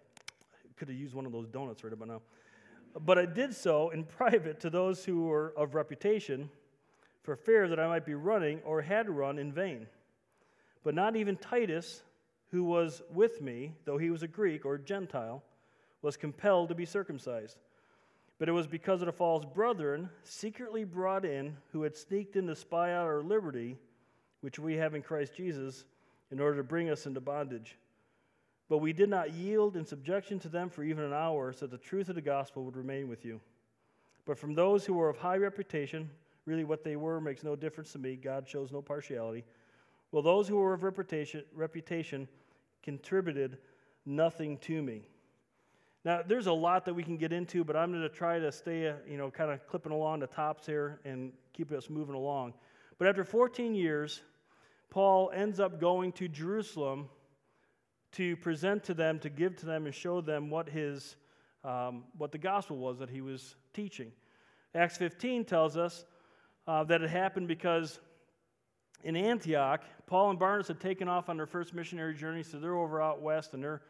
could 0.77 0.89
have 0.89 0.97
used 0.97 1.15
one 1.15 1.27
of 1.27 1.33
those 1.33 1.49
donuts 1.49 1.83
right 1.83 1.93
about 1.93 2.09
now. 2.09 2.23
But 3.01 3.19
I 3.19 3.27
did 3.27 3.55
so 3.55 3.91
in 3.91 4.05
private 4.19 4.61
to 4.61 4.71
those 4.71 5.05
who 5.05 5.25
were 5.25 5.53
of 5.57 5.75
reputation, 5.75 6.49
for 7.23 7.37
fear 7.37 7.69
that 7.69 7.79
I 7.79 7.87
might 7.87 8.07
be 8.07 8.15
running 8.15 8.61
or 8.65 8.81
had 8.81 9.11
run 9.11 9.39
in 9.39 9.53
vain. 9.53 9.87
But 10.83 10.95
not 10.95 11.17
even 11.17 11.37
Titus, 11.37 12.03
who 12.51 12.65
was 12.65 13.03
with 13.13 13.43
me, 13.43 13.75
though 13.85 13.99
he 13.99 14.11
was 14.11 14.23
a 14.23 14.29
Greek 14.29 14.65
or 14.65 14.77
a 14.77 14.81
Gentile, 14.81 15.43
was 16.01 16.17
compelled 16.17 16.71
to 16.71 16.75
be 16.75 16.87
circumcised. 16.87 17.59
But 18.39 18.49
it 18.49 18.53
was 18.53 18.67
because 18.67 19.03
of 19.03 19.07
the 19.07 19.13
false 19.13 19.45
brethren, 19.45 20.09
secretly 20.23 20.85
brought 20.85 21.25
in, 21.25 21.57
who 21.73 21.83
had 21.83 21.97
sneaked 21.97 22.37
in 22.37 22.47
to 22.47 22.55
spy 22.55 22.93
out 22.93 23.05
our 23.05 23.23
liberty, 23.23 23.77
which 24.41 24.59
we 24.59 24.77
have 24.77 24.95
in 24.95 25.03
Christ 25.03 25.35
Jesus, 25.37 25.85
in 26.31 26.41
order 26.41 26.57
to 26.57 26.63
bring 26.63 26.89
us 26.89 27.05
into 27.05 27.21
bondage. 27.21 27.77
But 28.69 28.79
we 28.79 28.93
did 28.93 29.09
not 29.09 29.33
yield 29.33 29.77
in 29.77 29.85
subjection 29.85 30.39
to 30.41 30.49
them 30.49 30.69
for 30.69 30.85
even 30.85 31.05
an 31.05 31.13
hour, 31.13 31.53
so 31.53 31.67
that 31.67 31.71
the 31.71 31.87
truth 31.87 32.09
of 32.09 32.15
the 32.15 32.21
gospel 32.21 32.65
would 32.65 32.77
remain 32.77 33.09
with 33.09 33.25
you. 33.25 33.41
But 34.27 34.39
from 34.39 34.55
those 34.55 34.85
who 34.85 34.95
were 34.95 35.09
of 35.09 35.17
high 35.17 35.39
reputation, 35.39 36.11
really 36.45 36.65
what 36.65 36.85
they 36.85 36.97
were 36.97 37.21
makes 37.21 37.43
no 37.43 37.57
difference 37.57 37.93
to 37.93 37.99
me. 37.99 38.17
God 38.17 38.47
shows 38.47 38.71
no 38.71 38.83
partiality. 38.83 39.45
Well, 40.13 40.23
those 40.23 40.49
who 40.49 40.57
were 40.57 40.75
of 40.75 40.83
reputation, 40.83 41.45
reputation 41.55 42.29
contributed 42.83 43.59
nothing 44.05 44.59
to 44.59 44.83
me. 44.83 45.09
Now, 46.05 46.23
there's 46.27 46.47
a 46.47 46.53
lot 46.53 46.85
that 46.87 46.95
we 46.95 47.03
can 47.03 47.17
get 47.17 47.33
into, 47.33 47.65
but 47.65 47.77
I'm 47.77 47.91
going 47.91 48.03
to 48.03 48.09
try 48.09 48.39
to 48.39 48.53
stay, 48.53 48.89
uh, 48.89 48.95
you 49.07 49.19
know, 49.19 49.31
kind 49.31 49.51
of 49.51 49.67
clipping 49.67 49.93
along 49.93 50.21
the 50.21 50.27
tops 50.27 50.65
here 50.65 51.01
and 51.05 51.33
keep 51.53 51.73
us 51.73 51.91
moving 51.91 52.15
along. 52.15 52.55
But 52.99 53.09
after 53.09 53.25
14 53.25 53.75
years, 53.75 54.23
Paul 54.91 55.31
ends 55.35 55.61
up 55.61 55.81
going 55.81 56.13
to 56.13 56.29
Jerusalem 56.29 57.09
to 58.13 58.37
present 58.37 58.85
to 58.85 58.95
them, 58.95 59.19
to 59.21 59.29
give 59.29 59.57
to 59.57 59.67
them, 59.67 59.87
and 59.87 59.95
show 59.95 60.21
them 60.21 60.51
what 60.51 60.69
his, 60.69 61.17
um, 61.65 62.05
what 62.17 62.33
the 62.33 62.39
gospel 62.39 62.77
was 62.77 62.99
that 62.99 63.11
he 63.11 63.21
was 63.21 63.57
teaching. 63.75 64.13
Acts 64.75 64.97
15 64.97 65.45
tells 65.45 65.77
us 65.77 66.05
uh, 66.67 66.85
that 66.85 67.03
it 67.03 67.11
happened 67.11 67.49
because 67.49 68.01
in 69.05 69.17
Antioch, 69.17 69.83
Paul 70.07 70.31
and 70.31 70.39
Barnabas 70.39 70.69
had 70.69 70.81
taken 70.81 71.09
off 71.09 71.29
on 71.29 71.37
their 71.37 71.47
first 71.47 71.75
missionary 71.75 72.15
journey, 72.15 72.43
so 72.43 72.59
they're 72.59 72.77
over 72.77 73.01
out 73.01 73.23
west 73.23 73.55
and 73.55 73.63
they're 73.63 73.83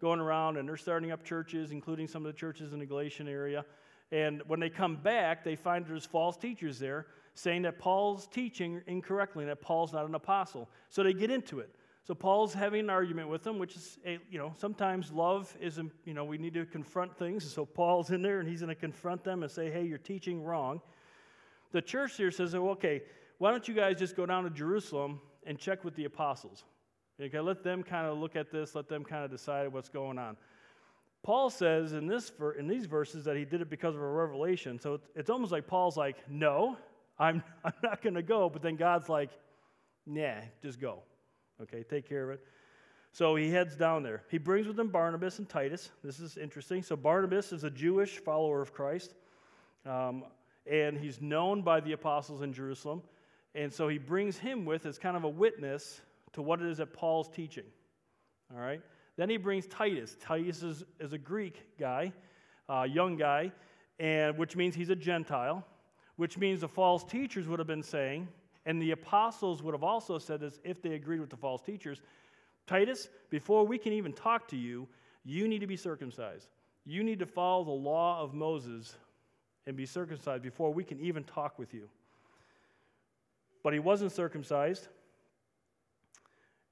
going 0.00 0.20
around 0.20 0.56
and 0.56 0.68
they're 0.68 0.76
starting 0.76 1.12
up 1.12 1.24
churches, 1.24 1.72
including 1.72 2.06
some 2.06 2.24
of 2.24 2.32
the 2.32 2.38
churches 2.38 2.72
in 2.72 2.78
the 2.78 2.86
Galatian 2.86 3.28
area. 3.28 3.64
And 4.12 4.42
when 4.46 4.60
they 4.60 4.70
come 4.70 4.96
back, 4.96 5.44
they 5.44 5.56
find 5.56 5.86
there's 5.86 6.06
false 6.06 6.36
teachers 6.36 6.78
there 6.78 7.06
saying 7.34 7.62
that 7.62 7.78
Paul's 7.78 8.26
teaching 8.26 8.82
incorrectly 8.86 9.44
and 9.44 9.50
that 9.50 9.60
Paul's 9.60 9.92
not 9.92 10.06
an 10.06 10.14
apostle. 10.14 10.68
So 10.88 11.02
they 11.02 11.12
get 11.12 11.30
into 11.30 11.60
it. 11.60 11.74
So 12.02 12.14
Paul's 12.14 12.54
having 12.54 12.80
an 12.80 12.90
argument 12.90 13.28
with 13.28 13.42
them, 13.42 13.58
which 13.58 13.76
is, 13.76 13.98
a, 14.06 14.18
you 14.30 14.38
know, 14.38 14.54
sometimes 14.56 15.12
love 15.12 15.54
is, 15.60 15.78
um, 15.78 15.90
you 16.04 16.14
know, 16.14 16.24
we 16.24 16.38
need 16.38 16.54
to 16.54 16.64
confront 16.64 17.16
things. 17.18 17.50
So 17.50 17.66
Paul's 17.66 18.10
in 18.10 18.22
there 18.22 18.40
and 18.40 18.48
he's 18.48 18.60
going 18.60 18.74
to 18.74 18.80
confront 18.80 19.22
them 19.22 19.42
and 19.42 19.52
say, 19.52 19.70
hey, 19.70 19.84
you're 19.84 19.98
teaching 19.98 20.42
wrong. 20.42 20.80
The 21.72 21.82
church 21.82 22.16
here 22.16 22.30
says, 22.30 22.54
okay, 22.54 23.02
why 23.38 23.50
don't 23.50 23.68
you 23.68 23.74
guys 23.74 23.98
just 23.98 24.16
go 24.16 24.26
down 24.26 24.44
to 24.44 24.50
Jerusalem 24.50 25.20
and 25.46 25.58
check 25.58 25.84
with 25.84 25.94
the 25.94 26.06
apostles? 26.06 26.64
Okay, 27.20 27.38
let 27.38 27.62
them 27.62 27.82
kind 27.82 28.06
of 28.06 28.18
look 28.18 28.34
at 28.34 28.50
this, 28.50 28.74
let 28.74 28.88
them 28.88 29.04
kind 29.04 29.24
of 29.24 29.30
decide 29.30 29.70
what's 29.70 29.90
going 29.90 30.18
on. 30.18 30.36
Paul 31.22 31.50
says 31.50 31.92
in, 31.92 32.06
this, 32.06 32.32
in 32.58 32.66
these 32.66 32.86
verses 32.86 33.26
that 33.26 33.36
he 33.36 33.44
did 33.44 33.60
it 33.60 33.68
because 33.68 33.94
of 33.94 34.00
a 34.00 34.08
revelation. 34.08 34.80
So 34.80 35.00
it's 35.14 35.28
almost 35.28 35.52
like 35.52 35.66
Paul's 35.66 35.98
like, 35.98 36.16
no, 36.30 36.78
I'm, 37.18 37.42
I'm 37.64 37.74
not 37.82 38.00
going 38.00 38.14
to 38.14 38.22
go. 38.22 38.48
But 38.48 38.62
then 38.62 38.76
God's 38.76 39.08
like, 39.08 39.30
nah, 40.06 40.36
just 40.62 40.80
go. 40.80 41.02
Okay, 41.62 41.82
take 41.82 42.08
care 42.08 42.24
of 42.24 42.30
it. 42.30 42.44
So 43.12 43.34
he 43.34 43.50
heads 43.50 43.74
down 43.74 44.02
there. 44.02 44.22
He 44.30 44.38
brings 44.38 44.66
with 44.66 44.78
him 44.78 44.88
Barnabas 44.88 45.38
and 45.38 45.48
Titus. 45.48 45.90
This 46.02 46.20
is 46.20 46.36
interesting. 46.36 46.82
So 46.82 46.96
Barnabas 46.96 47.52
is 47.52 47.64
a 47.64 47.70
Jewish 47.70 48.18
follower 48.18 48.62
of 48.62 48.72
Christ, 48.72 49.14
um, 49.84 50.24
and 50.64 50.96
he's 50.96 51.20
known 51.20 51.62
by 51.62 51.80
the 51.80 51.92
apostles 51.92 52.42
in 52.42 52.52
Jerusalem. 52.52 53.02
And 53.54 53.72
so 53.72 53.88
he 53.88 53.98
brings 53.98 54.38
him 54.38 54.64
with 54.64 54.86
as 54.86 54.98
kind 54.98 55.16
of 55.16 55.24
a 55.24 55.28
witness 55.28 56.00
to 56.34 56.42
what 56.42 56.60
it 56.60 56.66
is 56.66 56.78
that 56.78 56.92
Paul's 56.92 57.28
teaching. 57.28 57.64
All 58.54 58.60
right? 58.60 58.80
Then 59.16 59.28
he 59.28 59.36
brings 59.36 59.66
Titus. 59.66 60.16
Titus 60.20 60.62
is, 60.62 60.84
is 61.00 61.12
a 61.12 61.18
Greek 61.18 61.78
guy, 61.78 62.12
a 62.68 62.86
young 62.86 63.16
guy, 63.16 63.52
and 63.98 64.38
which 64.38 64.54
means 64.54 64.76
he's 64.76 64.90
a 64.90 64.96
Gentile, 64.96 65.66
which 66.16 66.38
means 66.38 66.60
the 66.60 66.68
false 66.68 67.02
teachers 67.02 67.48
would 67.48 67.58
have 67.58 67.66
been 67.66 67.82
saying, 67.82 68.28
and 68.66 68.80
the 68.80 68.90
apostles 68.90 69.62
would 69.62 69.74
have 69.74 69.82
also 69.82 70.18
said 70.18 70.40
this 70.40 70.60
if 70.64 70.82
they 70.82 70.94
agreed 70.94 71.20
with 71.20 71.30
the 71.30 71.36
false 71.36 71.62
teachers 71.62 72.00
Titus, 72.70 73.08
before 73.30 73.66
we 73.66 73.78
can 73.78 73.92
even 73.92 74.12
talk 74.12 74.46
to 74.46 74.56
you, 74.56 74.86
you 75.24 75.48
need 75.48 75.58
to 75.58 75.66
be 75.66 75.76
circumcised. 75.76 76.46
You 76.84 77.02
need 77.02 77.18
to 77.18 77.26
follow 77.26 77.64
the 77.64 77.70
law 77.70 78.22
of 78.22 78.32
Moses 78.32 78.94
and 79.66 79.76
be 79.76 79.86
circumcised 79.86 80.42
before 80.44 80.72
we 80.72 80.84
can 80.84 81.00
even 81.00 81.24
talk 81.24 81.58
with 81.58 81.74
you. 81.74 81.88
But 83.64 83.72
he 83.72 83.80
wasn't 83.80 84.12
circumcised. 84.12 84.86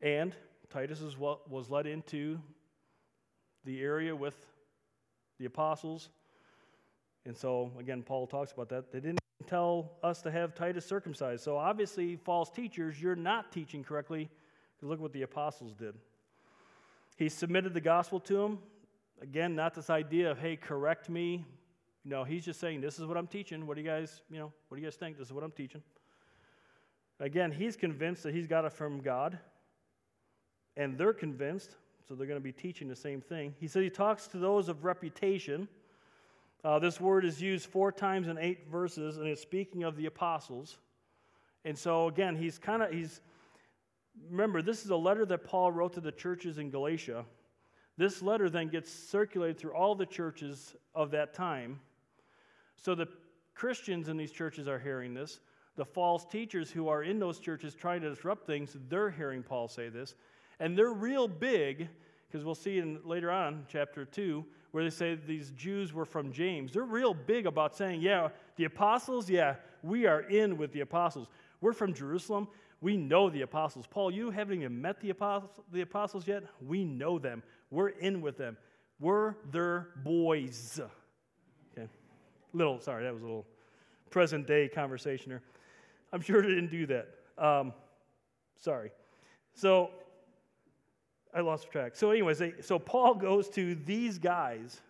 And 0.00 0.36
Titus 0.70 1.00
is 1.00 1.18
what 1.18 1.50
was 1.50 1.68
led 1.68 1.88
into 1.88 2.38
the 3.64 3.82
area 3.82 4.14
with 4.14 4.36
the 5.40 5.46
apostles. 5.46 6.10
And 7.26 7.36
so, 7.36 7.72
again, 7.78 8.02
Paul 8.02 8.28
talks 8.28 8.52
about 8.52 8.68
that. 8.68 8.92
They 8.92 9.00
didn't 9.00 9.20
tell 9.48 9.92
us 10.02 10.22
to 10.22 10.30
have 10.30 10.54
Titus 10.54 10.84
circumcised. 10.84 11.42
So, 11.42 11.56
obviously, 11.56 12.16
false 12.16 12.50
teachers, 12.50 13.00
you're 13.00 13.16
not 13.16 13.50
teaching 13.50 13.82
correctly. 13.82 14.28
Look 14.82 15.00
what 15.00 15.12
the 15.12 15.22
apostles 15.22 15.74
did. 15.74 15.94
He 17.16 17.28
submitted 17.28 17.74
the 17.74 17.80
gospel 17.80 18.20
to 18.20 18.42
him. 18.42 18.58
Again, 19.20 19.56
not 19.56 19.74
this 19.74 19.90
idea 19.90 20.30
of, 20.30 20.38
hey, 20.38 20.54
correct 20.54 21.08
me. 21.08 21.44
No, 22.04 22.22
he's 22.22 22.44
just 22.44 22.60
saying, 22.60 22.80
this 22.80 22.98
is 22.98 23.06
what 23.06 23.16
I'm 23.16 23.26
teaching. 23.26 23.66
What 23.66 23.76
do 23.76 23.82
you 23.82 23.88
guys, 23.88 24.22
you 24.30 24.38
know, 24.38 24.52
what 24.68 24.76
do 24.76 24.80
you 24.80 24.86
guys 24.86 24.94
think? 24.94 25.18
This 25.18 25.26
is 25.26 25.32
what 25.32 25.42
I'm 25.42 25.50
teaching. 25.50 25.82
Again, 27.18 27.50
he's 27.50 27.76
convinced 27.76 28.22
that 28.22 28.34
he's 28.34 28.46
got 28.46 28.64
it 28.64 28.72
from 28.72 29.00
God 29.00 29.38
and 30.76 30.96
they're 30.96 31.12
convinced, 31.12 31.74
so 32.06 32.14
they're 32.14 32.28
going 32.28 32.38
to 32.38 32.44
be 32.44 32.52
teaching 32.52 32.86
the 32.86 32.96
same 32.96 33.20
thing. 33.20 33.52
He 33.58 33.66
said 33.66 33.82
he 33.82 33.90
talks 33.90 34.28
to 34.28 34.38
those 34.38 34.68
of 34.68 34.84
reputation. 34.84 35.68
Uh, 36.64 36.78
this 36.78 37.00
word 37.00 37.24
is 37.24 37.40
used 37.40 37.66
four 37.66 37.92
times 37.92 38.26
in 38.26 38.36
eight 38.36 38.68
verses, 38.70 39.16
and 39.16 39.26
it's 39.26 39.40
speaking 39.40 39.84
of 39.84 39.96
the 39.96 40.06
apostles. 40.06 40.78
And 41.64 41.78
so, 41.78 42.08
again, 42.08 42.34
he's 42.34 42.58
kind 42.58 42.82
of, 42.82 42.90
he's, 42.90 43.20
remember, 44.28 44.60
this 44.60 44.84
is 44.84 44.90
a 44.90 44.96
letter 44.96 45.24
that 45.26 45.44
Paul 45.44 45.70
wrote 45.70 45.92
to 45.94 46.00
the 46.00 46.10
churches 46.10 46.58
in 46.58 46.70
Galatia. 46.70 47.24
This 47.96 48.22
letter 48.22 48.50
then 48.50 48.68
gets 48.68 48.92
circulated 48.92 49.58
through 49.58 49.74
all 49.74 49.94
the 49.94 50.06
churches 50.06 50.74
of 50.94 51.12
that 51.12 51.32
time. 51.32 51.80
So 52.76 52.94
the 52.94 53.08
Christians 53.54 54.08
in 54.08 54.16
these 54.16 54.32
churches 54.32 54.68
are 54.68 54.78
hearing 54.78 55.14
this. 55.14 55.40
The 55.76 55.84
false 55.84 56.24
teachers 56.24 56.70
who 56.70 56.88
are 56.88 57.04
in 57.04 57.20
those 57.20 57.38
churches 57.38 57.74
trying 57.74 58.00
to 58.02 58.10
disrupt 58.10 58.46
things, 58.46 58.76
they're 58.88 59.10
hearing 59.10 59.42
Paul 59.44 59.68
say 59.68 59.88
this. 59.88 60.16
And 60.58 60.76
they're 60.76 60.92
real 60.92 61.28
big, 61.28 61.88
because 62.26 62.44
we'll 62.44 62.56
see 62.56 62.78
in 62.78 63.00
later 63.04 63.30
on, 63.30 63.64
chapter 63.68 64.04
2, 64.04 64.44
where 64.70 64.84
they 64.84 64.90
say 64.90 65.14
these 65.14 65.50
Jews 65.52 65.92
were 65.92 66.04
from 66.04 66.32
James. 66.32 66.72
They're 66.72 66.82
real 66.82 67.14
big 67.14 67.46
about 67.46 67.76
saying, 67.76 68.00
yeah, 68.00 68.28
the 68.56 68.64
apostles, 68.64 69.30
yeah, 69.30 69.54
we 69.82 70.06
are 70.06 70.20
in 70.22 70.56
with 70.56 70.72
the 70.72 70.80
apostles. 70.80 71.28
We're 71.60 71.72
from 71.72 71.94
Jerusalem. 71.94 72.48
We 72.80 72.96
know 72.96 73.28
the 73.28 73.42
apostles. 73.42 73.86
Paul, 73.88 74.10
you 74.10 74.30
haven't 74.30 74.60
even 74.60 74.80
met 74.80 75.00
the 75.00 75.10
apostles, 75.10 75.50
the 75.72 75.80
apostles 75.80 76.26
yet. 76.26 76.44
We 76.64 76.84
know 76.84 77.18
them. 77.18 77.42
We're 77.70 77.88
in 77.88 78.20
with 78.20 78.36
them. 78.36 78.56
We're 79.00 79.34
their 79.50 79.88
boys. 80.04 80.80
Okay. 81.72 81.88
Little, 82.52 82.80
sorry, 82.80 83.04
that 83.04 83.12
was 83.12 83.22
a 83.22 83.26
little 83.26 83.46
present 84.10 84.46
day 84.46 84.68
conversation 84.68 85.30
here. 85.32 85.42
I'm 86.12 86.20
sure 86.20 86.42
they 86.42 86.48
didn't 86.48 86.70
do 86.70 86.86
that. 86.86 87.08
Um, 87.36 87.72
sorry. 88.60 88.90
So 89.54 89.90
I 91.34 91.40
lost 91.40 91.70
track. 91.70 91.94
So, 91.94 92.10
anyways, 92.10 92.38
they, 92.38 92.54
so 92.60 92.78
Paul 92.78 93.14
goes 93.14 93.48
to 93.50 93.74
these 93.74 94.18
guys 94.18 94.80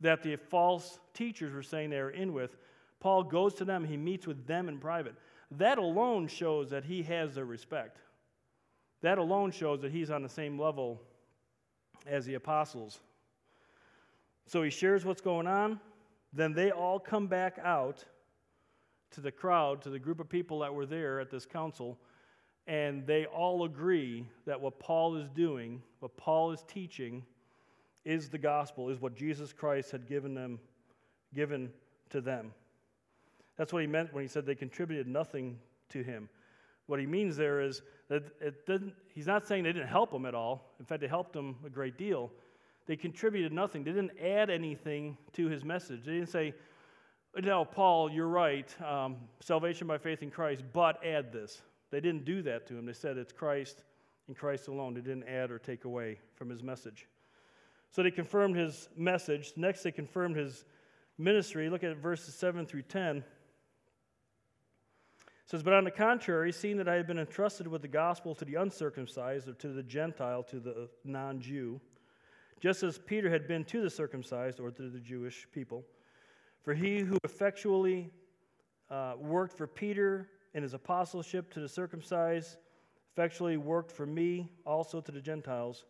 that 0.00 0.22
the 0.22 0.36
false 0.36 0.98
teachers 1.12 1.52
were 1.52 1.62
saying 1.62 1.90
they 1.90 2.00
were 2.00 2.10
in 2.10 2.32
with. 2.32 2.56
Paul 3.00 3.22
goes 3.22 3.54
to 3.54 3.64
them, 3.64 3.84
he 3.84 3.96
meets 3.96 4.26
with 4.26 4.46
them 4.46 4.68
in 4.68 4.78
private. 4.78 5.14
That 5.50 5.78
alone 5.78 6.26
shows 6.26 6.70
that 6.70 6.84
he 6.84 7.02
has 7.02 7.34
their 7.34 7.44
respect. 7.44 7.98
That 9.02 9.18
alone 9.18 9.50
shows 9.50 9.82
that 9.82 9.92
he's 9.92 10.10
on 10.10 10.22
the 10.22 10.28
same 10.28 10.58
level 10.58 11.00
as 12.06 12.24
the 12.24 12.34
apostles. 12.34 13.00
So 14.46 14.62
he 14.62 14.70
shares 14.70 15.04
what's 15.04 15.20
going 15.20 15.46
on. 15.46 15.80
Then 16.32 16.52
they 16.52 16.70
all 16.70 16.98
come 16.98 17.26
back 17.26 17.58
out 17.62 18.04
to 19.12 19.20
the 19.20 19.30
crowd, 19.30 19.82
to 19.82 19.90
the 19.90 19.98
group 19.98 20.20
of 20.20 20.28
people 20.28 20.58
that 20.60 20.74
were 20.74 20.86
there 20.86 21.20
at 21.20 21.30
this 21.30 21.46
council 21.46 21.98
and 22.66 23.06
they 23.06 23.26
all 23.26 23.64
agree 23.64 24.26
that 24.46 24.60
what 24.60 24.78
Paul 24.78 25.16
is 25.16 25.28
doing, 25.28 25.82
what 26.00 26.16
Paul 26.16 26.52
is 26.52 26.64
teaching, 26.66 27.24
is 28.04 28.28
the 28.28 28.38
gospel, 28.38 28.88
is 28.90 29.00
what 29.00 29.14
Jesus 29.14 29.52
Christ 29.52 29.90
had 29.90 30.06
given 30.06 30.34
them, 30.34 30.58
given 31.34 31.70
to 32.10 32.20
them. 32.20 32.52
That's 33.56 33.72
what 33.72 33.82
he 33.82 33.86
meant 33.86 34.12
when 34.12 34.22
he 34.22 34.28
said 34.28 34.46
they 34.46 34.54
contributed 34.54 35.06
nothing 35.06 35.58
to 35.90 36.02
him. 36.02 36.28
What 36.86 37.00
he 37.00 37.06
means 37.06 37.36
there 37.36 37.60
is 37.60 37.82
that 38.08 38.24
it 38.40 38.66
didn't, 38.66 38.94
he's 39.14 39.26
not 39.26 39.46
saying 39.46 39.64
they 39.64 39.72
didn't 39.72 39.88
help 39.88 40.12
him 40.12 40.26
at 40.26 40.34
all. 40.34 40.74
In 40.78 40.84
fact, 40.84 41.00
they 41.00 41.08
helped 41.08 41.34
him 41.34 41.56
a 41.64 41.70
great 41.70 41.96
deal. 41.96 42.30
They 42.86 42.96
contributed 42.96 43.52
nothing. 43.52 43.84
They 43.84 43.92
didn't 43.92 44.18
add 44.22 44.50
anything 44.50 45.16
to 45.32 45.48
his 45.48 45.64
message. 45.64 46.04
They 46.04 46.12
didn't 46.12 46.28
say, 46.28 46.54
no, 47.42 47.64
Paul, 47.64 48.10
you're 48.10 48.28
right, 48.28 48.74
um, 48.82 49.16
salvation 49.40 49.86
by 49.86 49.98
faith 49.98 50.22
in 50.22 50.30
Christ, 50.30 50.62
but 50.72 51.04
add 51.04 51.32
this. 51.32 51.62
They 51.94 52.00
didn't 52.00 52.24
do 52.24 52.42
that 52.42 52.66
to 52.66 52.76
him. 52.76 52.86
They 52.86 52.92
said 52.92 53.18
it's 53.18 53.32
Christ 53.32 53.84
and 54.26 54.36
Christ 54.36 54.66
alone. 54.66 54.94
They 54.94 55.00
didn't 55.00 55.28
add 55.28 55.52
or 55.52 55.60
take 55.60 55.84
away 55.84 56.18
from 56.34 56.50
his 56.50 56.60
message. 56.60 57.06
So 57.92 58.02
they 58.02 58.10
confirmed 58.10 58.56
his 58.56 58.88
message. 58.96 59.52
Next, 59.54 59.84
they 59.84 59.92
confirmed 59.92 60.36
his 60.36 60.64
ministry. 61.18 61.70
Look 61.70 61.84
at 61.84 61.96
verses 61.98 62.34
7 62.34 62.66
through 62.66 62.82
10. 62.82 63.18
It 63.18 63.24
says, 65.46 65.62
But 65.62 65.74
on 65.74 65.84
the 65.84 65.92
contrary, 65.92 66.50
seeing 66.50 66.78
that 66.78 66.88
I 66.88 66.94
had 66.96 67.06
been 67.06 67.20
entrusted 67.20 67.68
with 67.68 67.82
the 67.82 67.86
gospel 67.86 68.34
to 68.34 68.44
the 68.44 68.56
uncircumcised, 68.56 69.46
or 69.46 69.52
to 69.52 69.68
the 69.68 69.84
Gentile, 69.84 70.42
to 70.42 70.58
the 70.58 70.88
non 71.04 71.40
Jew, 71.40 71.80
just 72.60 72.82
as 72.82 72.98
Peter 72.98 73.30
had 73.30 73.46
been 73.46 73.64
to 73.66 73.82
the 73.82 73.90
circumcised, 73.90 74.58
or 74.58 74.72
to 74.72 74.90
the 74.90 74.98
Jewish 74.98 75.46
people, 75.52 75.84
for 76.64 76.74
he 76.74 76.98
who 76.98 77.18
effectually 77.22 78.10
uh, 78.90 79.12
worked 79.16 79.56
for 79.56 79.68
Peter 79.68 80.28
and 80.54 80.62
his 80.62 80.74
apostleship 80.74 81.52
to 81.52 81.60
the 81.60 81.68
circumcised 81.68 82.56
effectually 83.12 83.56
worked 83.56 83.92
for 83.92 84.06
me 84.06 84.48
also 84.64 85.00
to 85.00 85.12
the 85.12 85.20
Gentiles. 85.20 85.84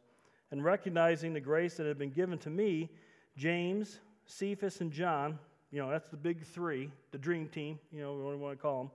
And 0.51 0.65
recognizing 0.65 1.33
the 1.33 1.41
grace 1.41 1.77
that 1.77 1.87
had 1.87 1.99
been 1.99 2.11
given 2.11 2.39
to 2.39 2.51
me, 2.51 2.91
James, 3.37 4.01
Cephas, 4.27 4.81
and 4.81 4.93
John, 4.93 5.39
you 5.71 5.81
know, 5.81 5.91
that's 5.91 6.09
the 6.09 6.17
big 6.17 6.45
three, 6.45 6.91
the 7.11 7.19
dream 7.19 7.49
team, 7.49 7.79
you 7.91 8.01
know, 8.01 8.15
we 8.15 8.37
want 8.37 8.57
to 8.57 8.63
call 8.63 8.79
them, 8.79 8.91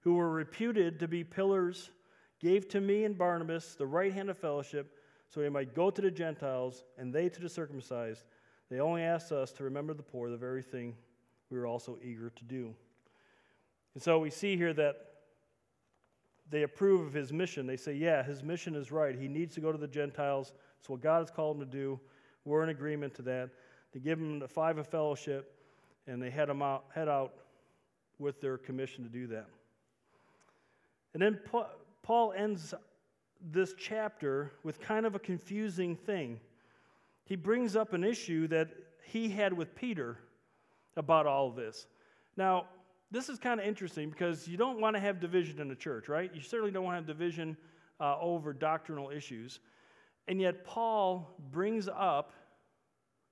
who 0.00 0.14
were 0.14 0.30
reputed 0.30 1.00
to 1.00 1.08
be 1.08 1.24
pillars, 1.24 1.90
gave 2.40 2.68
to 2.68 2.80
me 2.80 3.04
and 3.04 3.18
Barnabas 3.18 3.74
the 3.74 3.86
right 3.86 4.12
hand 4.12 4.30
of 4.30 4.38
fellowship, 4.38 4.98
so 5.28 5.40
we 5.40 5.48
might 5.48 5.74
go 5.74 5.90
to 5.90 6.02
the 6.02 6.10
Gentiles 6.10 6.84
and 6.98 7.12
they 7.12 7.28
to 7.28 7.40
the 7.40 7.48
circumcised. 7.48 8.22
They 8.70 8.80
only 8.80 9.02
asked 9.02 9.32
us 9.32 9.50
to 9.52 9.64
remember 9.64 9.94
the 9.94 10.02
poor, 10.02 10.30
the 10.30 10.36
very 10.36 10.62
thing 10.62 10.94
we 11.50 11.58
were 11.58 11.66
also 11.66 11.98
eager 12.02 12.30
to 12.30 12.44
do. 12.44 12.74
And 13.94 14.02
so 14.02 14.18
we 14.18 14.30
see 14.30 14.56
here 14.56 14.72
that 14.74 14.96
they 16.50 16.62
approve 16.62 17.06
of 17.06 17.12
his 17.12 17.32
mission. 17.32 17.66
They 17.66 17.76
say, 17.76 17.94
yeah, 17.94 18.22
his 18.22 18.42
mission 18.42 18.74
is 18.74 18.92
right. 18.92 19.16
He 19.18 19.28
needs 19.28 19.54
to 19.54 19.60
go 19.60 19.72
to 19.72 19.78
the 19.78 19.88
Gentiles. 19.88 20.52
It's 20.78 20.88
what 20.88 21.00
God 21.00 21.20
has 21.20 21.30
called 21.30 21.56
him 21.56 21.60
to 21.60 21.70
do. 21.70 21.98
We're 22.44 22.62
in 22.62 22.68
agreement 22.68 23.14
to 23.14 23.22
that. 23.22 23.50
They 23.92 24.00
give 24.00 24.18
him 24.18 24.38
the 24.38 24.48
five 24.48 24.76
of 24.78 24.86
fellowship, 24.86 25.54
and 26.06 26.22
they 26.22 26.30
head, 26.30 26.50
him 26.50 26.60
out, 26.60 26.84
head 26.94 27.08
out 27.08 27.34
with 28.18 28.40
their 28.40 28.58
commission 28.58 29.04
to 29.04 29.10
do 29.10 29.26
that. 29.28 29.46
And 31.14 31.22
then 31.22 31.40
Paul 32.02 32.32
ends 32.36 32.74
this 33.52 33.74
chapter 33.78 34.52
with 34.64 34.80
kind 34.80 35.06
of 35.06 35.14
a 35.14 35.18
confusing 35.18 35.96
thing. 35.96 36.40
He 37.24 37.36
brings 37.36 37.76
up 37.76 37.92
an 37.92 38.04
issue 38.04 38.48
that 38.48 38.68
he 39.04 39.28
had 39.28 39.52
with 39.52 39.74
Peter 39.74 40.18
about 40.96 41.26
all 41.26 41.50
this. 41.50 41.86
Now, 42.36 42.66
this 43.14 43.28
is 43.28 43.38
kind 43.38 43.60
of 43.60 43.66
interesting 43.66 44.10
because 44.10 44.48
you 44.48 44.56
don't 44.56 44.80
want 44.80 44.96
to 44.96 45.00
have 45.00 45.20
division 45.20 45.60
in 45.60 45.68
the 45.68 45.74
church, 45.74 46.08
right? 46.08 46.30
You 46.34 46.40
certainly 46.40 46.72
don't 46.72 46.84
want 46.84 46.94
to 46.94 46.98
have 46.98 47.06
division 47.06 47.56
uh, 48.00 48.18
over 48.20 48.52
doctrinal 48.52 49.10
issues. 49.10 49.60
And 50.26 50.40
yet, 50.40 50.64
Paul 50.64 51.36
brings 51.52 51.88
up 51.88 52.32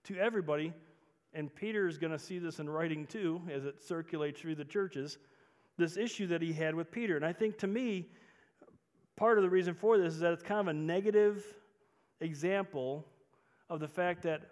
to 0.04 0.16
everybody, 0.18 0.72
and 1.32 1.52
Peter 1.54 1.88
is 1.88 1.98
going 1.98 2.12
to 2.12 2.18
see 2.18 2.38
this 2.38 2.58
in 2.58 2.68
writing 2.68 3.06
too 3.06 3.40
as 3.50 3.64
it 3.64 3.82
circulates 3.82 4.40
through 4.40 4.56
the 4.56 4.64
churches, 4.64 5.18
this 5.78 5.96
issue 5.96 6.26
that 6.28 6.42
he 6.42 6.52
had 6.52 6.74
with 6.74 6.90
Peter. 6.90 7.16
And 7.16 7.24
I 7.24 7.32
think 7.32 7.58
to 7.58 7.66
me, 7.66 8.08
part 9.16 9.38
of 9.38 9.42
the 9.42 9.50
reason 9.50 9.74
for 9.74 9.98
this 9.98 10.14
is 10.14 10.20
that 10.20 10.32
it's 10.32 10.42
kind 10.42 10.60
of 10.60 10.68
a 10.68 10.78
negative 10.78 11.44
example 12.20 13.06
of 13.70 13.80
the 13.80 13.88
fact 13.88 14.22
that 14.22 14.42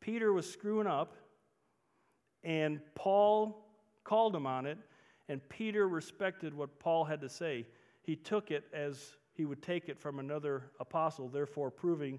Peter 0.00 0.32
was 0.32 0.50
screwing 0.50 0.86
up 0.86 1.14
and 2.44 2.80
Paul 2.94 3.67
called 4.08 4.34
him 4.34 4.46
on 4.46 4.64
it, 4.64 4.78
and 5.28 5.46
Peter 5.50 5.86
respected 5.86 6.54
what 6.54 6.78
Paul 6.80 7.04
had 7.04 7.20
to 7.20 7.28
say. 7.28 7.66
He 8.00 8.16
took 8.16 8.50
it 8.50 8.64
as 8.72 9.12
he 9.34 9.44
would 9.44 9.62
take 9.62 9.90
it 9.90 9.98
from 9.98 10.18
another 10.18 10.70
apostle, 10.80 11.28
therefore 11.28 11.70
proving 11.70 12.18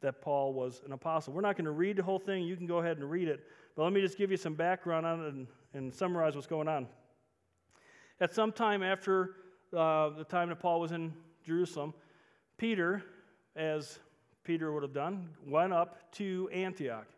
that 0.00 0.22
Paul 0.22 0.52
was 0.52 0.82
an 0.86 0.92
apostle. 0.92 1.32
We're 1.32 1.40
not 1.40 1.56
going 1.56 1.64
to 1.64 1.72
read 1.72 1.96
the 1.96 2.04
whole 2.04 2.20
thing. 2.20 2.44
You 2.44 2.56
can 2.56 2.66
go 2.66 2.78
ahead 2.78 2.98
and 2.98 3.10
read 3.10 3.26
it. 3.26 3.40
But 3.74 3.82
let 3.82 3.92
me 3.92 4.00
just 4.00 4.16
give 4.16 4.30
you 4.30 4.36
some 4.36 4.54
background 4.54 5.04
on 5.04 5.24
it 5.24 5.34
and, 5.34 5.46
and 5.74 5.92
summarize 5.92 6.36
what's 6.36 6.46
going 6.46 6.68
on. 6.68 6.86
At 8.20 8.32
some 8.32 8.52
time 8.52 8.82
after 8.84 9.34
uh, 9.76 10.10
the 10.10 10.24
time 10.24 10.50
that 10.50 10.60
Paul 10.60 10.80
was 10.80 10.92
in 10.92 11.12
Jerusalem, 11.44 11.94
Peter, 12.58 13.02
as 13.56 13.98
Peter 14.44 14.72
would 14.72 14.84
have 14.84 14.94
done, 14.94 15.30
went 15.44 15.72
up 15.72 16.12
to 16.12 16.48
Antioch. 16.52 17.08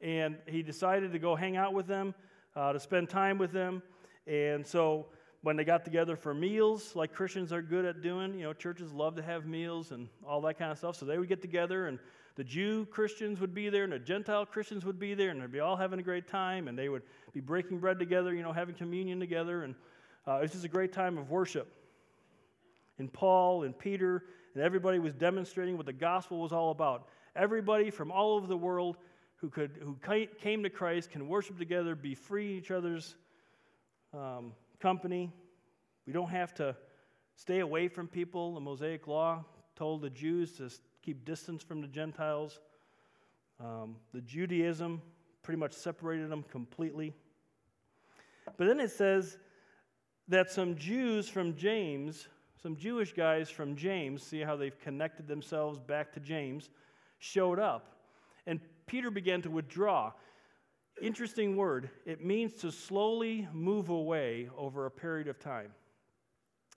And 0.00 0.38
he 0.46 0.62
decided 0.62 1.12
to 1.12 1.18
go 1.18 1.36
hang 1.36 1.56
out 1.56 1.74
with 1.74 1.86
them, 1.86 2.14
uh, 2.56 2.72
to 2.72 2.80
spend 2.80 3.08
time 3.08 3.38
with 3.38 3.52
them. 3.52 3.82
And 4.26 4.66
so 4.66 5.06
when 5.42 5.56
they 5.56 5.64
got 5.64 5.84
together 5.84 6.16
for 6.16 6.34
meals, 6.34 6.94
like 6.94 7.12
Christians 7.12 7.52
are 7.52 7.62
good 7.62 7.84
at 7.84 8.02
doing, 8.02 8.34
you 8.34 8.44
know, 8.44 8.52
churches 8.52 8.92
love 8.92 9.16
to 9.16 9.22
have 9.22 9.46
meals 9.46 9.90
and 9.90 10.08
all 10.26 10.40
that 10.42 10.58
kind 10.58 10.70
of 10.70 10.78
stuff. 10.78 10.96
So 10.96 11.04
they 11.04 11.18
would 11.18 11.28
get 11.28 11.42
together, 11.42 11.86
and 11.88 11.98
the 12.36 12.44
Jew 12.44 12.86
Christians 12.86 13.40
would 13.40 13.54
be 13.54 13.68
there, 13.68 13.84
and 13.84 13.92
the 13.92 13.98
Gentile 13.98 14.46
Christians 14.46 14.84
would 14.84 14.98
be 14.98 15.14
there, 15.14 15.30
and 15.30 15.42
they'd 15.42 15.50
be 15.50 15.60
all 15.60 15.76
having 15.76 15.98
a 15.98 16.02
great 16.02 16.28
time, 16.28 16.68
and 16.68 16.78
they 16.78 16.88
would 16.88 17.02
be 17.32 17.40
breaking 17.40 17.78
bread 17.78 17.98
together, 17.98 18.32
you 18.32 18.42
know, 18.42 18.52
having 18.52 18.74
communion 18.74 19.18
together. 19.18 19.64
And 19.64 19.74
uh, 20.28 20.36
it 20.36 20.42
was 20.42 20.52
just 20.52 20.64
a 20.64 20.68
great 20.68 20.92
time 20.92 21.18
of 21.18 21.30
worship. 21.30 21.72
And 22.98 23.12
Paul 23.12 23.64
and 23.64 23.76
Peter 23.76 24.24
and 24.54 24.62
everybody 24.62 24.98
was 24.98 25.14
demonstrating 25.14 25.76
what 25.76 25.86
the 25.86 25.92
gospel 25.92 26.38
was 26.38 26.52
all 26.52 26.70
about. 26.70 27.08
Everybody 27.34 27.90
from 27.90 28.12
all 28.12 28.34
over 28.36 28.46
the 28.46 28.56
world 28.56 28.98
who, 29.42 29.50
could, 29.50 29.72
who 29.82 29.98
came 30.40 30.62
to 30.62 30.70
Christ 30.70 31.10
can 31.10 31.28
worship 31.28 31.58
together, 31.58 31.96
be 31.96 32.14
free 32.14 32.52
in 32.52 32.58
each 32.58 32.70
other's 32.70 33.16
um, 34.14 34.52
company. 34.80 35.32
We 36.06 36.12
don't 36.12 36.30
have 36.30 36.54
to 36.54 36.76
stay 37.34 37.58
away 37.58 37.88
from 37.88 38.06
people. 38.06 38.54
The 38.54 38.60
Mosaic 38.60 39.08
Law 39.08 39.44
told 39.74 40.00
the 40.00 40.10
Jews 40.10 40.52
to 40.58 40.70
keep 41.02 41.24
distance 41.24 41.62
from 41.62 41.80
the 41.80 41.88
Gentiles. 41.88 42.60
Um, 43.58 43.96
the 44.14 44.20
Judaism 44.20 45.02
pretty 45.42 45.58
much 45.58 45.72
separated 45.72 46.30
them 46.30 46.44
completely. 46.44 47.12
But 48.56 48.68
then 48.68 48.78
it 48.78 48.92
says 48.92 49.38
that 50.28 50.52
some 50.52 50.76
Jews 50.76 51.28
from 51.28 51.56
James, 51.56 52.28
some 52.62 52.76
Jewish 52.76 53.12
guys 53.12 53.50
from 53.50 53.74
James, 53.74 54.22
see 54.22 54.40
how 54.40 54.54
they've 54.54 54.78
connected 54.78 55.26
themselves 55.26 55.80
back 55.80 56.12
to 56.12 56.20
James, 56.20 56.70
showed 57.18 57.58
up. 57.58 58.01
Peter 58.92 59.10
began 59.10 59.40
to 59.40 59.48
withdraw. 59.48 60.12
Interesting 61.00 61.56
word. 61.56 61.88
It 62.04 62.22
means 62.22 62.52
to 62.60 62.70
slowly 62.70 63.48
move 63.50 63.88
away 63.88 64.50
over 64.54 64.84
a 64.84 64.90
period 64.90 65.28
of 65.28 65.40
time. 65.40 65.72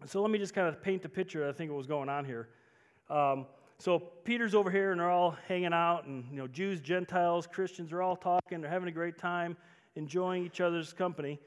So 0.06 0.21
let 0.21 0.32
me 0.32 0.39
just 0.39 0.54
kind 0.54 0.69
of 0.69 0.82
paint 0.82 1.01
the 1.01 1.10
picture. 1.10 1.45
I 1.45 1.51
think 1.51 1.71
what 1.71 1.78
was 1.78 1.88
going 1.88 2.08
on 2.08 2.23
here. 2.23 2.47
Um, 3.10 3.47
so 3.80 3.99
Peter's 3.99 4.56
over 4.56 4.71
here, 4.71 4.91
and 4.91 5.01
they're 5.01 5.12
all 5.12 5.36
hanging 5.49 5.73
out, 5.73 6.06
and 6.06 6.23
you 6.32 6.38
know, 6.38 6.47
Jews, 6.47 6.80
Gentiles, 6.80 7.47
Christians 7.47 7.91
are 7.91 8.01
all 8.01 8.15
talking. 8.15 8.62
They're 8.62 8.71
having 8.71 8.88
a 8.88 8.93
great 8.93 9.17
time, 9.17 9.58
enjoying 9.97 10.45
each 10.45 10.62
other's 10.62 10.93
company. 10.93 11.38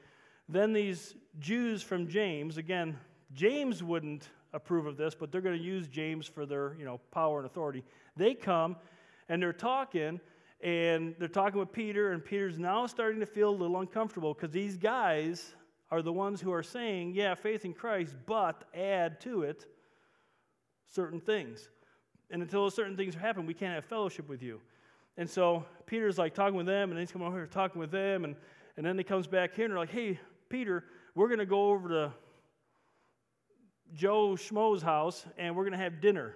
Then 0.47 0.71
these 0.71 1.15
Jews 1.39 1.81
from 1.81 2.07
James, 2.07 2.57
again, 2.57 2.95
James 3.33 3.81
wouldn't 3.81 4.29
approve 4.53 4.85
of 4.85 4.97
this, 4.97 5.15
but 5.15 5.31
they're 5.31 5.41
going 5.41 5.57
to 5.57 5.65
use 5.65 5.87
James 5.87 6.27
for 6.27 6.45
their 6.45 6.75
you 6.77 6.85
know 6.85 6.99
power 7.09 7.39
and 7.39 7.47
authority. 7.47 7.83
They 8.15 8.35
come, 8.35 8.75
and 9.29 9.41
they're 9.41 9.51
talking, 9.51 10.19
and 10.61 11.15
they're 11.19 11.27
talking 11.27 11.59
with 11.59 11.71
Peter, 11.71 12.11
and 12.11 12.23
Peter's 12.23 12.59
now 12.59 12.85
starting 12.85 13.19
to 13.19 13.25
feel 13.25 13.49
a 13.49 13.51
little 13.51 13.79
uncomfortable 13.79 14.33
because 14.33 14.51
these 14.51 14.77
guys 14.77 15.53
are 15.91 16.01
the 16.01 16.13
ones 16.13 16.41
who 16.41 16.51
are 16.51 16.63
saying, 16.63 17.13
yeah, 17.15 17.33
faith 17.33 17.65
in 17.65 17.73
Christ, 17.73 18.15
but 18.25 18.65
add 18.75 19.19
to 19.21 19.43
it 19.43 19.65
certain 20.93 21.19
things. 21.19 21.69
And 22.29 22.41
until 22.41 22.63
those 22.63 22.75
certain 22.75 22.95
things 22.95 23.15
happen, 23.15 23.45
we 23.45 23.53
can't 23.53 23.73
have 23.73 23.85
fellowship 23.85 24.29
with 24.29 24.43
you. 24.43 24.59
And 25.17 25.29
so 25.29 25.65
Peter's 25.85 26.17
like 26.17 26.33
talking 26.33 26.55
with 26.55 26.67
them, 26.67 26.91
and 26.91 26.99
he's 26.99 27.11
coming 27.11 27.27
over 27.27 27.37
here 27.37 27.47
talking 27.47 27.79
with 27.79 27.91
them, 27.91 28.23
and, 28.23 28.35
and 28.77 28.85
then 28.85 28.97
he 28.97 29.03
comes 29.03 29.27
back 29.27 29.55
here 29.55 29.65
and 29.65 29.71
they're 29.71 29.79
like, 29.79 29.91
hey, 29.91 30.19
Peter, 30.49 30.83
we're 31.15 31.27
going 31.27 31.39
to 31.39 31.45
go 31.45 31.71
over 31.71 31.89
to 31.89 32.13
Joe 33.93 34.31
Schmo's 34.31 34.81
house 34.81 35.25
and 35.37 35.55
we're 35.55 35.63
going 35.63 35.77
to 35.77 35.83
have 35.83 36.01
dinner. 36.01 36.35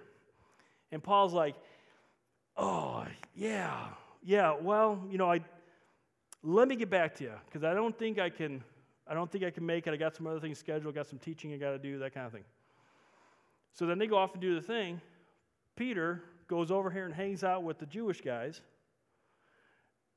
And 0.92 1.02
Paul's 1.02 1.32
like, 1.32 1.54
oh, 2.56 3.04
yeah, 3.34 3.86
yeah, 4.24 4.56
well, 4.58 5.04
you 5.10 5.18
know, 5.18 5.30
I 5.30 5.40
let 6.42 6.66
me 6.66 6.76
get 6.76 6.90
back 6.90 7.14
to 7.16 7.24
you 7.24 7.32
because 7.46 7.62
I 7.62 7.74
don't 7.74 7.96
think 7.96 8.18
I 8.18 8.30
can. 8.30 8.64
I 9.06 9.12
don't 9.12 9.30
think 9.30 9.44
I 9.44 9.50
can 9.50 9.66
make 9.66 9.86
it. 9.86 9.92
I 9.92 9.96
got 9.96 10.16
some 10.16 10.26
other 10.26 10.40
things 10.40 10.58
scheduled. 10.58 10.94
Got 10.94 11.06
some 11.06 11.18
teaching 11.18 11.52
I 11.52 11.58
got 11.58 11.72
to 11.72 11.78
do. 11.78 11.98
That 11.98 12.14
kind 12.14 12.26
of 12.26 12.32
thing. 12.32 12.44
So 13.74 13.86
then 13.86 13.98
they 13.98 14.06
go 14.06 14.16
off 14.16 14.32
and 14.32 14.40
do 14.40 14.54
the 14.54 14.62
thing. 14.62 15.00
Peter 15.76 16.22
goes 16.46 16.70
over 16.70 16.90
here 16.90 17.04
and 17.04 17.14
hangs 17.14 17.44
out 17.44 17.64
with 17.64 17.78
the 17.78 17.86
Jewish 17.86 18.20
guys. 18.22 18.62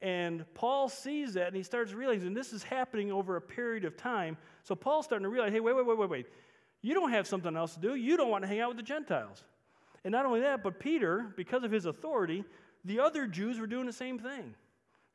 And 0.01 0.45
Paul 0.53 0.89
sees 0.89 1.33
that 1.33 1.47
and 1.47 1.55
he 1.55 1.63
starts 1.63 1.91
realizing 1.91 2.33
this 2.33 2.53
is 2.53 2.63
happening 2.63 3.11
over 3.11 3.35
a 3.35 3.41
period 3.41 3.83
of 3.83 3.97
time. 3.97 4.37
So 4.63 4.75
Paul's 4.75 5.05
starting 5.05 5.23
to 5.23 5.29
realize 5.29 5.51
hey, 5.51 5.59
wait, 5.59 5.75
wait, 5.75 5.85
wait, 5.85 5.97
wait, 5.97 6.09
wait. 6.09 6.27
You 6.81 6.93
don't 6.93 7.11
have 7.11 7.27
something 7.27 7.57
else 7.57 7.73
to 7.73 7.79
do. 7.79 7.95
You 7.95 8.15
don't 8.15 8.29
want 8.29 8.43
to 8.43 8.47
hang 8.47 8.59
out 8.59 8.69
with 8.69 8.77
the 8.77 8.83
Gentiles. 8.83 9.43
And 10.03 10.11
not 10.11 10.25
only 10.25 10.41
that, 10.41 10.63
but 10.63 10.79
Peter, 10.79 11.33
because 11.35 11.63
of 11.63 11.71
his 11.71 11.85
authority, 11.85 12.45
the 12.87 12.99
other 12.99 13.27
Jews 13.27 13.59
were 13.59 13.67
doing 13.67 13.85
the 13.85 13.93
same 13.93 14.17
thing. 14.17 14.55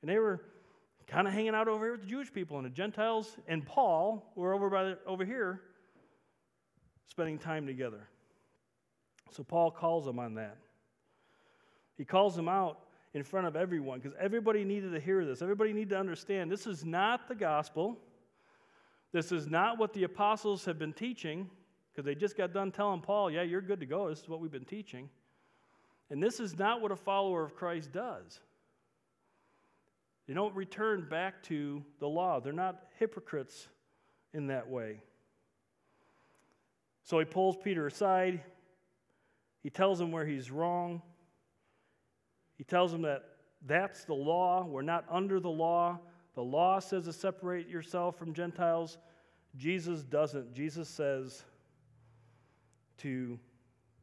And 0.00 0.10
they 0.10 0.18
were 0.18 0.40
kind 1.06 1.26
of 1.26 1.32
hanging 1.32 1.54
out 1.54 1.68
over 1.68 1.84
here 1.84 1.92
with 1.92 2.02
the 2.02 2.06
Jewish 2.06 2.32
people, 2.32 2.56
and 2.56 2.66
the 2.66 2.70
Gentiles 2.70 3.36
and 3.48 3.64
Paul 3.64 4.32
were 4.34 4.54
over, 4.54 4.70
by 4.70 4.84
the, 4.84 4.98
over 5.06 5.24
here 5.24 5.60
spending 7.08 7.38
time 7.38 7.66
together. 7.66 8.08
So 9.30 9.42
Paul 9.42 9.70
calls 9.70 10.04
them 10.04 10.18
on 10.18 10.34
that. 10.34 10.58
He 11.96 12.04
calls 12.04 12.36
them 12.36 12.48
out 12.48 12.80
in 13.14 13.22
front 13.22 13.46
of 13.46 13.56
everyone 13.56 14.00
because 14.00 14.16
everybody 14.18 14.64
needed 14.64 14.92
to 14.92 15.00
hear 15.00 15.24
this. 15.24 15.42
Everybody 15.42 15.72
needed 15.72 15.90
to 15.90 15.98
understand 15.98 16.50
this 16.50 16.66
is 16.66 16.84
not 16.84 17.28
the 17.28 17.34
gospel. 17.34 17.98
This 19.12 19.32
is 19.32 19.46
not 19.46 19.78
what 19.78 19.92
the 19.92 20.04
apostles 20.04 20.64
have 20.64 20.78
been 20.78 20.94
teaching 20.94 21.50
because 21.92 22.06
they 22.06 22.14
just 22.14 22.36
got 22.36 22.54
done 22.54 22.72
telling 22.72 23.02
Paul, 23.02 23.30
yeah, 23.30 23.42
you're 23.42 23.60
good 23.60 23.80
to 23.80 23.86
go. 23.86 24.08
This 24.08 24.20
is 24.20 24.28
what 24.28 24.40
we've 24.40 24.50
been 24.50 24.64
teaching. 24.64 25.10
And 26.10 26.22
this 26.22 26.40
is 26.40 26.58
not 26.58 26.80
what 26.80 26.92
a 26.92 26.96
follower 26.96 27.44
of 27.44 27.54
Christ 27.54 27.92
does. 27.92 28.40
They 30.26 30.34
don't 30.34 30.54
return 30.54 31.06
back 31.08 31.42
to 31.44 31.82
the 31.98 32.08
law, 32.08 32.40
they're 32.40 32.52
not 32.52 32.84
hypocrites 32.98 33.68
in 34.32 34.46
that 34.48 34.68
way. 34.68 35.02
So 37.04 37.18
he 37.18 37.24
pulls 37.24 37.56
Peter 37.56 37.86
aside. 37.86 38.40
He 39.62 39.70
tells 39.70 40.00
him 40.00 40.10
where 40.12 40.24
he's 40.24 40.50
wrong. 40.50 41.02
He 42.56 42.64
tells 42.64 42.92
him 42.92 43.02
that 43.02 43.24
that's 43.66 44.04
the 44.04 44.14
law. 44.14 44.64
We're 44.64 44.82
not 44.82 45.04
under 45.10 45.40
the 45.40 45.50
law. 45.50 45.98
The 46.34 46.42
law 46.42 46.78
says 46.78 47.04
to 47.04 47.12
separate 47.12 47.68
yourself 47.68 48.16
from 48.16 48.32
Gentiles. 48.32 48.98
Jesus 49.56 50.02
doesn't. 50.02 50.54
Jesus 50.54 50.88
says 50.88 51.44
to 52.98 53.38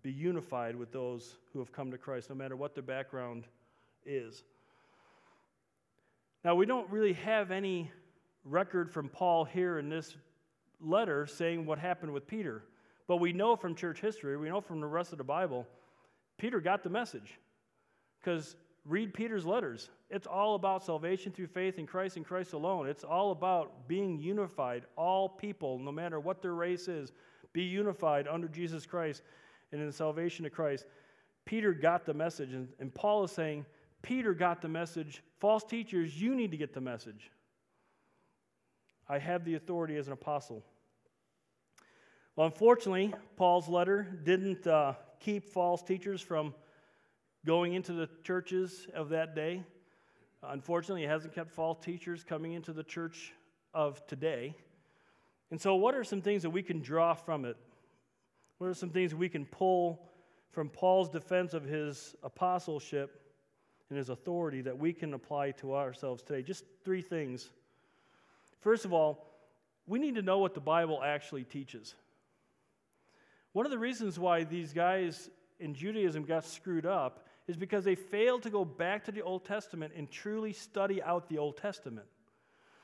be 0.01 0.11
unified 0.11 0.75
with 0.75 0.91
those 0.91 1.37
who 1.51 1.59
have 1.59 1.71
come 1.71 1.91
to 1.91 1.97
Christ, 1.97 2.29
no 2.29 2.35
matter 2.35 2.55
what 2.55 2.73
their 2.73 2.83
background 2.83 3.45
is. 4.05 4.43
Now, 6.43 6.55
we 6.55 6.65
don't 6.65 6.89
really 6.89 7.13
have 7.13 7.51
any 7.51 7.91
record 8.45 8.91
from 8.91 9.09
Paul 9.09 9.43
here 9.43 9.77
in 9.77 9.89
this 9.89 10.15
letter 10.79 11.25
saying 11.27 11.65
what 11.65 11.79
happened 11.79 12.13
with 12.13 12.27
Peter, 12.27 12.63
but 13.07 13.17
we 13.17 13.33
know 13.33 13.55
from 13.55 13.75
church 13.75 13.99
history, 13.99 14.37
we 14.37 14.49
know 14.49 14.61
from 14.61 14.79
the 14.79 14.87
rest 14.87 15.11
of 15.11 15.17
the 15.17 15.23
Bible, 15.23 15.67
Peter 16.37 16.61
got 16.61 16.83
the 16.83 16.89
message. 16.89 17.37
Because 18.19 18.55
read 18.85 19.13
Peter's 19.13 19.45
letters. 19.45 19.89
It's 20.09 20.27
all 20.27 20.55
about 20.55 20.83
salvation 20.83 21.31
through 21.31 21.47
faith 21.47 21.77
in 21.77 21.85
Christ 21.85 22.17
and 22.17 22.25
Christ 22.25 22.53
alone. 22.53 22.87
It's 22.87 23.03
all 23.03 23.31
about 23.31 23.87
being 23.87 24.17
unified. 24.17 24.83
All 24.95 25.29
people, 25.29 25.77
no 25.79 25.91
matter 25.91 26.19
what 26.19 26.41
their 26.41 26.55
race 26.55 26.87
is, 26.87 27.11
be 27.53 27.63
unified 27.63 28.27
under 28.27 28.47
Jesus 28.47 28.85
Christ 28.85 29.21
and 29.71 29.81
in 29.81 29.87
the 29.87 29.93
salvation 29.93 30.45
of 30.45 30.51
Christ. 30.51 30.85
Peter 31.45 31.73
got 31.73 32.05
the 32.05 32.13
message, 32.13 32.53
and, 32.53 32.69
and 32.79 32.93
Paul 32.93 33.23
is 33.23 33.31
saying, 33.31 33.65
Peter 34.01 34.33
got 34.33 34.61
the 34.61 34.67
message. 34.67 35.23
False 35.39 35.63
teachers, 35.63 36.19
you 36.19 36.35
need 36.35 36.51
to 36.51 36.57
get 36.57 36.73
the 36.73 36.81
message. 36.81 37.31
I 39.07 39.17
have 39.17 39.43
the 39.43 39.55
authority 39.55 39.95
as 39.97 40.07
an 40.07 40.13
apostle. 40.13 40.63
Well, 42.35 42.45
unfortunately, 42.45 43.13
Paul's 43.35 43.67
letter 43.67 44.03
didn't 44.23 44.65
uh, 44.67 44.93
keep 45.19 45.45
false 45.45 45.81
teachers 45.81 46.21
from 46.21 46.53
going 47.45 47.73
into 47.73 47.93
the 47.93 48.07
churches 48.23 48.87
of 48.93 49.09
that 49.09 49.35
day. 49.35 49.63
Unfortunately, 50.43 51.03
it 51.03 51.09
hasn't 51.09 51.33
kept 51.33 51.51
false 51.51 51.79
teachers 51.83 52.23
coming 52.23 52.53
into 52.53 52.71
the 52.71 52.83
church 52.83 53.33
of 53.73 54.05
today. 54.07 54.55
And 55.51 55.59
so, 55.59 55.75
what 55.75 55.95
are 55.95 56.03
some 56.03 56.21
things 56.21 56.43
that 56.43 56.51
we 56.51 56.61
can 56.61 56.79
draw 56.79 57.13
from 57.13 57.43
it? 57.43 57.57
What 58.59 58.69
are 58.69 58.73
some 58.73 58.89
things 58.89 59.15
we 59.15 59.29
can 59.29 59.45
pull 59.45 60.05
from 60.51 60.69
Paul's 60.69 61.09
defense 61.09 61.53
of 61.53 61.63
his 61.63 62.15
apostleship 62.23 63.21
and 63.89 63.97
his 63.97 64.09
authority 64.09 64.61
that 64.61 64.77
we 64.77 64.93
can 64.93 65.13
apply 65.13 65.51
to 65.51 65.75
ourselves 65.75 66.21
today? 66.21 66.43
Just 66.43 66.65
three 66.83 67.01
things. 67.01 67.49
First 68.59 68.85
of 68.85 68.93
all, 68.93 69.25
we 69.87 69.97
need 69.97 70.15
to 70.15 70.21
know 70.21 70.39
what 70.39 70.53
the 70.53 70.59
Bible 70.59 71.01
actually 71.03 71.45
teaches. 71.45 71.95
One 73.53 73.65
of 73.65 73.71
the 73.71 73.79
reasons 73.79 74.19
why 74.19 74.43
these 74.43 74.73
guys 74.73 75.29
in 75.59 75.73
Judaism 75.73 76.23
got 76.23 76.43
screwed 76.45 76.85
up 76.85 77.25
is 77.47 77.55
because 77.55 77.83
they 77.85 77.95
failed 77.95 78.43
to 78.43 78.49
go 78.49 78.63
back 78.63 79.05
to 79.05 79.11
the 79.11 79.21
Old 79.21 79.45
Testament 79.45 79.93
and 79.95 80.11
truly 80.11 80.53
study 80.53 81.01
out 81.01 81.29
the 81.29 81.37
Old 81.37 81.57
Testament. 81.57 82.05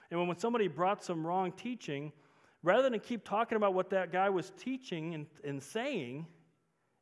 And 0.09 0.25
when 0.25 0.37
somebody 0.37 0.67
brought 0.67 1.03
some 1.03 1.27
wrong 1.27 1.51
teaching, 1.51 2.13
rather 2.65 2.89
than 2.89 2.99
keep 2.99 3.23
talking 3.23 3.55
about 3.55 3.73
what 3.73 3.89
that 3.91 4.11
guy 4.11 4.29
was 4.29 4.51
teaching 4.57 5.13
and, 5.13 5.25
and 5.43 5.61
saying 5.61 6.25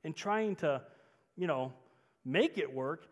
and 0.04 0.16
trying 0.16 0.56
to, 0.58 0.82
you 1.38 1.48
know, 1.48 1.74
make 2.26 2.58
it 2.58 2.72
work, 2.72 3.08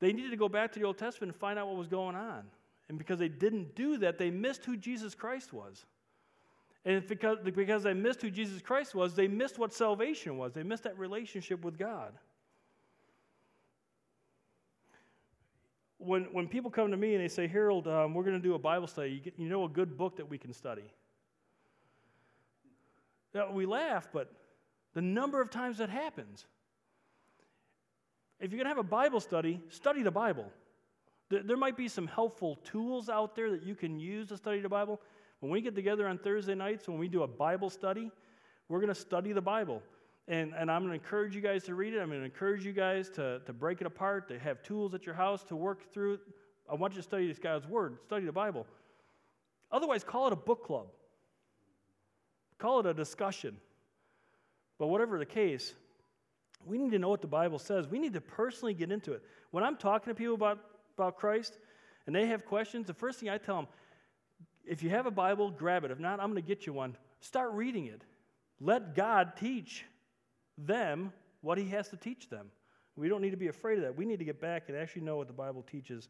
they 0.00 0.12
needed 0.12 0.30
to 0.30 0.36
go 0.36 0.48
back 0.48 0.72
to 0.72 0.78
the 0.78 0.84
Old 0.84 0.98
Testament 0.98 1.32
and 1.32 1.40
find 1.40 1.58
out 1.58 1.68
what 1.68 1.76
was 1.76 1.88
going 1.88 2.16
on. 2.16 2.42
And 2.88 2.98
because 2.98 3.18
they 3.18 3.28
didn't 3.28 3.74
do 3.74 3.98
that, 3.98 4.18
they 4.18 4.30
missed 4.30 4.64
who 4.64 4.76
Jesus 4.76 5.14
Christ 5.14 5.52
was. 5.52 5.86
And 6.84 7.06
because, 7.06 7.38
because 7.42 7.84
they 7.84 7.94
missed 7.94 8.20
who 8.20 8.30
Jesus 8.30 8.60
Christ 8.60 8.94
was, 8.94 9.14
they 9.14 9.28
missed 9.28 9.58
what 9.58 9.72
salvation 9.72 10.36
was. 10.36 10.52
They 10.52 10.62
missed 10.62 10.82
that 10.82 10.98
relationship 10.98 11.64
with 11.64 11.78
God. 11.78 12.12
when, 16.04 16.24
when 16.32 16.48
people 16.48 16.70
come 16.70 16.90
to 16.90 16.96
me 16.96 17.14
and 17.14 17.24
they 17.24 17.28
say, 17.28 17.46
Harold, 17.46 17.88
um, 17.88 18.14
we're 18.14 18.24
going 18.24 18.40
to 18.40 18.42
do 18.42 18.54
a 18.54 18.58
Bible 18.58 18.86
study, 18.86 19.10
you, 19.12 19.20
get, 19.20 19.34
you 19.38 19.48
know 19.48 19.64
a 19.64 19.68
good 19.68 19.96
book 19.96 20.16
that 20.16 20.28
we 20.28 20.38
can 20.38 20.52
study? 20.52 20.84
We 23.52 23.66
laugh, 23.66 24.08
but 24.12 24.32
the 24.94 25.02
number 25.02 25.40
of 25.40 25.50
times 25.50 25.78
that 25.78 25.90
happens. 25.90 26.46
If 28.40 28.52
you're 28.52 28.58
going 28.58 28.66
to 28.66 28.76
have 28.76 28.78
a 28.78 28.88
Bible 28.88 29.20
study, 29.20 29.60
study 29.68 30.02
the 30.02 30.10
Bible. 30.10 30.50
There, 31.30 31.42
there 31.42 31.56
might 31.56 31.76
be 31.76 31.88
some 31.88 32.06
helpful 32.06 32.56
tools 32.64 33.08
out 33.08 33.34
there 33.34 33.50
that 33.50 33.62
you 33.62 33.74
can 33.74 33.98
use 33.98 34.28
to 34.28 34.36
study 34.36 34.60
the 34.60 34.68
Bible. 34.68 35.00
When 35.40 35.50
we 35.50 35.60
get 35.60 35.74
together 35.74 36.06
on 36.06 36.18
Thursday 36.18 36.54
nights, 36.54 36.88
when 36.88 36.98
we 36.98 37.08
do 37.08 37.22
a 37.22 37.26
Bible 37.26 37.70
study, 37.70 38.10
we're 38.68 38.80
going 38.80 38.88
to 38.88 38.94
study 38.94 39.32
the 39.32 39.42
Bible. 39.42 39.82
And, 40.26 40.54
and 40.56 40.70
I'm 40.70 40.82
going 40.82 40.98
to 40.98 41.04
encourage 41.04 41.34
you 41.34 41.40
guys 41.40 41.64
to 41.64 41.74
read 41.74 41.92
it. 41.92 42.00
I'm 42.00 42.08
going 42.08 42.20
to 42.20 42.24
encourage 42.24 42.64
you 42.64 42.72
guys 42.72 43.10
to, 43.10 43.40
to 43.44 43.52
break 43.52 43.80
it 43.80 43.86
apart, 43.86 44.28
to 44.28 44.38
have 44.38 44.62
tools 44.62 44.94
at 44.94 45.04
your 45.04 45.14
house 45.14 45.42
to 45.44 45.56
work 45.56 45.92
through. 45.92 46.18
I 46.70 46.74
want 46.74 46.94
you 46.94 46.98
to 46.98 47.02
study 47.02 47.28
this 47.28 47.38
God's 47.38 47.66
Word, 47.66 47.98
study 48.06 48.24
the 48.24 48.32
Bible. 48.32 48.66
Otherwise, 49.70 50.04
call 50.04 50.26
it 50.28 50.32
a 50.32 50.36
book 50.36 50.64
club, 50.64 50.86
call 52.64 52.80
it 52.80 52.86
a 52.86 52.94
discussion. 52.94 53.58
But 54.78 54.86
whatever 54.86 55.18
the 55.18 55.26
case, 55.26 55.74
we 56.64 56.78
need 56.78 56.92
to 56.92 56.98
know 56.98 57.10
what 57.10 57.20
the 57.20 57.26
Bible 57.26 57.58
says. 57.58 57.86
We 57.86 57.98
need 57.98 58.14
to 58.14 58.22
personally 58.22 58.72
get 58.72 58.90
into 58.90 59.12
it. 59.12 59.22
When 59.50 59.62
I'm 59.62 59.76
talking 59.76 60.10
to 60.10 60.14
people 60.14 60.34
about, 60.34 60.60
about 60.96 61.18
Christ 61.18 61.58
and 62.06 62.16
they 62.16 62.26
have 62.26 62.46
questions, 62.46 62.86
the 62.86 62.94
first 62.94 63.20
thing 63.20 63.28
I 63.28 63.36
tell 63.36 63.56
them 63.56 63.66
if 64.64 64.82
you 64.82 64.88
have 64.88 65.04
a 65.04 65.10
Bible, 65.10 65.50
grab 65.50 65.84
it. 65.84 65.90
If 65.90 66.00
not, 66.00 66.20
I'm 66.20 66.30
going 66.30 66.42
to 66.42 66.48
get 66.48 66.66
you 66.66 66.72
one. 66.72 66.96
Start 67.20 67.52
reading 67.52 67.84
it. 67.86 68.00
Let 68.60 68.94
God 68.94 69.32
teach 69.36 69.84
them 70.56 71.12
what 71.42 71.58
he 71.58 71.68
has 71.68 71.90
to 71.90 71.98
teach 71.98 72.30
them. 72.30 72.46
We 72.96 73.10
don't 73.10 73.20
need 73.20 73.32
to 73.32 73.36
be 73.36 73.48
afraid 73.48 73.76
of 73.76 73.84
that. 73.84 73.94
We 73.94 74.06
need 74.06 74.20
to 74.20 74.24
get 74.24 74.40
back 74.40 74.64
and 74.68 74.78
actually 74.78 75.02
know 75.02 75.18
what 75.18 75.26
the 75.26 75.34
Bible 75.34 75.62
teaches, 75.70 76.08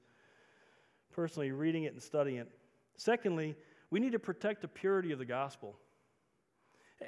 personally, 1.12 1.50
reading 1.50 1.82
it 1.82 1.94
and 1.94 2.00
studying 2.00 2.36
it. 2.36 2.48
Secondly, 2.96 3.56
we 3.90 3.98
need 3.98 4.12
to 4.12 4.20
protect 4.20 4.62
the 4.62 4.68
purity 4.68 5.10
of 5.10 5.18
the 5.18 5.24
gospel. 5.24 5.74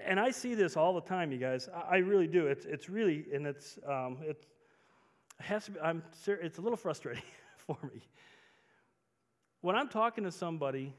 And 0.05 0.21
I 0.21 0.31
see 0.31 0.55
this 0.55 0.77
all 0.77 0.95
the 0.95 1.01
time, 1.01 1.33
you 1.33 1.39
guys. 1.39 1.69
I 1.89 1.99
really 1.99 2.27
do. 2.27 2.47
It's, 2.47 2.65
it's 2.65 2.89
really, 2.89 3.27
and 3.33 3.47
it's, 3.47 3.79
um, 3.89 4.19
it 4.23 4.47
has 5.41 5.67
to 5.67 5.73
be, 5.73 5.81
I'm, 5.81 6.03
it's 6.27 6.59
a 6.59 6.61
little 6.61 6.77
frustrating 6.77 7.23
for 7.57 7.79
me. 7.83 8.01
When 9.61 9.77
I'm 9.77 9.89
talking 9.89 10.25
to 10.25 10.33
somebody, 10.33 10.95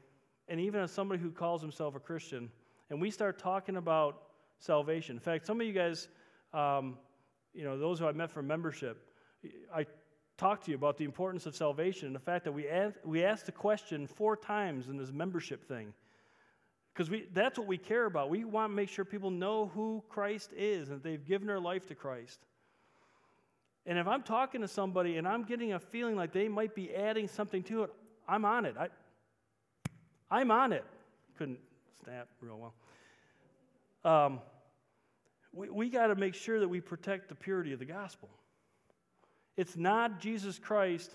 and 0.48 0.60
even 0.60 0.80
as 0.80 0.90
somebody 0.90 1.22
who 1.22 1.30
calls 1.30 1.62
himself 1.62 1.94
a 1.94 2.00
Christian, 2.00 2.50
and 2.90 3.00
we 3.00 3.10
start 3.10 3.38
talking 3.38 3.76
about 3.76 4.22
salvation. 4.58 5.16
In 5.16 5.20
fact, 5.20 5.46
some 5.46 5.60
of 5.60 5.66
you 5.66 5.72
guys 5.72 6.08
um, 6.52 6.96
you 7.54 7.64
know, 7.64 7.78
those 7.78 7.98
who 7.98 8.06
I 8.06 8.12
met 8.12 8.30
for 8.30 8.42
membership, 8.42 9.10
I 9.74 9.86
talked 10.36 10.64
to 10.66 10.70
you 10.70 10.76
about 10.76 10.96
the 10.96 11.04
importance 11.04 11.46
of 11.46 11.56
salvation 11.56 12.06
and 12.06 12.14
the 12.14 12.20
fact 12.20 12.44
that 12.44 12.52
we, 12.52 12.66
we 13.04 13.24
asked 13.24 13.46
the 13.46 13.52
question 13.52 14.06
four 14.06 14.36
times 14.36 14.88
in 14.88 14.96
this 14.96 15.10
membership 15.10 15.66
thing. 15.66 15.92
Because 16.98 17.14
that's 17.32 17.56
what 17.56 17.68
we 17.68 17.78
care 17.78 18.06
about. 18.06 18.28
We 18.28 18.44
want 18.44 18.72
to 18.72 18.74
make 18.74 18.88
sure 18.88 19.04
people 19.04 19.30
know 19.30 19.70
who 19.72 20.02
Christ 20.08 20.50
is 20.56 20.88
and 20.88 21.00
they've 21.00 21.24
given 21.24 21.46
their 21.46 21.60
life 21.60 21.86
to 21.86 21.94
Christ. 21.94 22.40
And 23.86 23.98
if 23.98 24.08
I'm 24.08 24.24
talking 24.24 24.62
to 24.62 24.68
somebody 24.68 25.16
and 25.16 25.26
I'm 25.26 25.44
getting 25.44 25.74
a 25.74 25.78
feeling 25.78 26.16
like 26.16 26.32
they 26.32 26.48
might 26.48 26.74
be 26.74 26.92
adding 26.92 27.28
something 27.28 27.62
to 27.64 27.84
it, 27.84 27.90
I'm 28.26 28.44
on 28.44 28.64
it. 28.64 28.74
I, 28.76 28.88
I'm 30.28 30.50
on 30.50 30.72
it. 30.72 30.84
Couldn't 31.38 31.60
snap 32.02 32.26
real 32.40 32.72
well. 34.04 34.24
Um, 34.24 34.40
we, 35.52 35.70
we 35.70 35.90
got 35.90 36.08
to 36.08 36.16
make 36.16 36.34
sure 36.34 36.58
that 36.58 36.68
we 36.68 36.80
protect 36.80 37.28
the 37.28 37.36
purity 37.36 37.72
of 37.72 37.78
the 37.78 37.84
gospel. 37.84 38.28
It's 39.56 39.76
not 39.76 40.18
Jesus 40.18 40.58
Christ, 40.58 41.14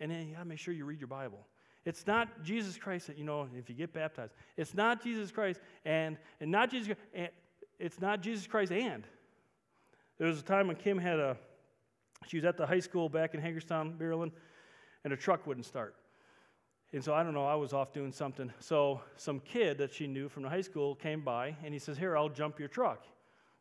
and 0.00 0.10
then 0.10 0.26
you 0.26 0.34
got 0.34 0.40
to 0.40 0.48
make 0.48 0.58
sure 0.58 0.74
you 0.74 0.84
read 0.84 0.98
your 0.98 1.06
Bible. 1.06 1.46
It's 1.84 2.06
not 2.06 2.42
Jesus 2.44 2.76
Christ 2.76 3.08
that, 3.08 3.18
you 3.18 3.24
know, 3.24 3.48
if 3.56 3.68
you 3.68 3.74
get 3.74 3.92
baptized. 3.92 4.32
It's 4.56 4.74
not 4.74 5.02
Jesus 5.02 5.30
Christ 5.30 5.60
and, 5.84 6.16
and 6.40 6.50
not 6.50 6.70
Jesus 6.70 6.94
and 7.12 7.28
it's 7.78 8.00
not 8.00 8.20
Jesus 8.20 8.46
Christ 8.46 8.70
and. 8.70 9.04
There 10.18 10.28
was 10.28 10.38
a 10.38 10.44
time 10.44 10.68
when 10.68 10.76
Kim 10.76 10.98
had 10.98 11.18
a, 11.18 11.36
she 12.28 12.36
was 12.36 12.44
at 12.44 12.56
the 12.56 12.64
high 12.64 12.78
school 12.78 13.08
back 13.08 13.34
in 13.34 13.40
Hagerstown, 13.40 13.96
Maryland, 13.98 14.30
and 15.02 15.12
a 15.12 15.16
truck 15.16 15.46
wouldn't 15.46 15.66
start. 15.66 15.96
And 16.92 17.02
so 17.02 17.14
I 17.14 17.22
don't 17.22 17.34
know, 17.34 17.46
I 17.46 17.54
was 17.54 17.72
off 17.72 17.92
doing 17.92 18.12
something. 18.12 18.52
So 18.60 19.00
some 19.16 19.40
kid 19.40 19.78
that 19.78 19.92
she 19.92 20.06
knew 20.06 20.28
from 20.28 20.42
the 20.42 20.48
high 20.48 20.60
school 20.60 20.94
came 20.94 21.22
by 21.22 21.56
and 21.64 21.72
he 21.72 21.80
says, 21.80 21.98
Here, 21.98 22.16
I'll 22.16 22.28
jump 22.28 22.58
your 22.58 22.68
truck. 22.68 23.04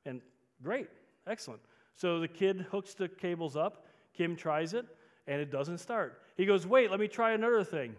And 0.05 0.21
great, 0.61 0.89
excellent. 1.25 1.61
So 1.95 2.19
the 2.19 2.27
kid 2.27 2.65
hooks 2.71 2.93
the 2.93 3.07
cables 3.07 3.55
up, 3.55 3.87
Kim 4.13 4.35
tries 4.35 4.73
it, 4.73 4.85
and 5.27 5.41
it 5.41 5.49
doesn't 5.49 5.77
start. 5.79 6.21
He 6.35 6.45
goes, 6.45 6.67
Wait, 6.67 6.91
let 6.91 6.99
me 6.99 7.07
try 7.07 7.31
another 7.31 7.63
thing. 7.63 7.95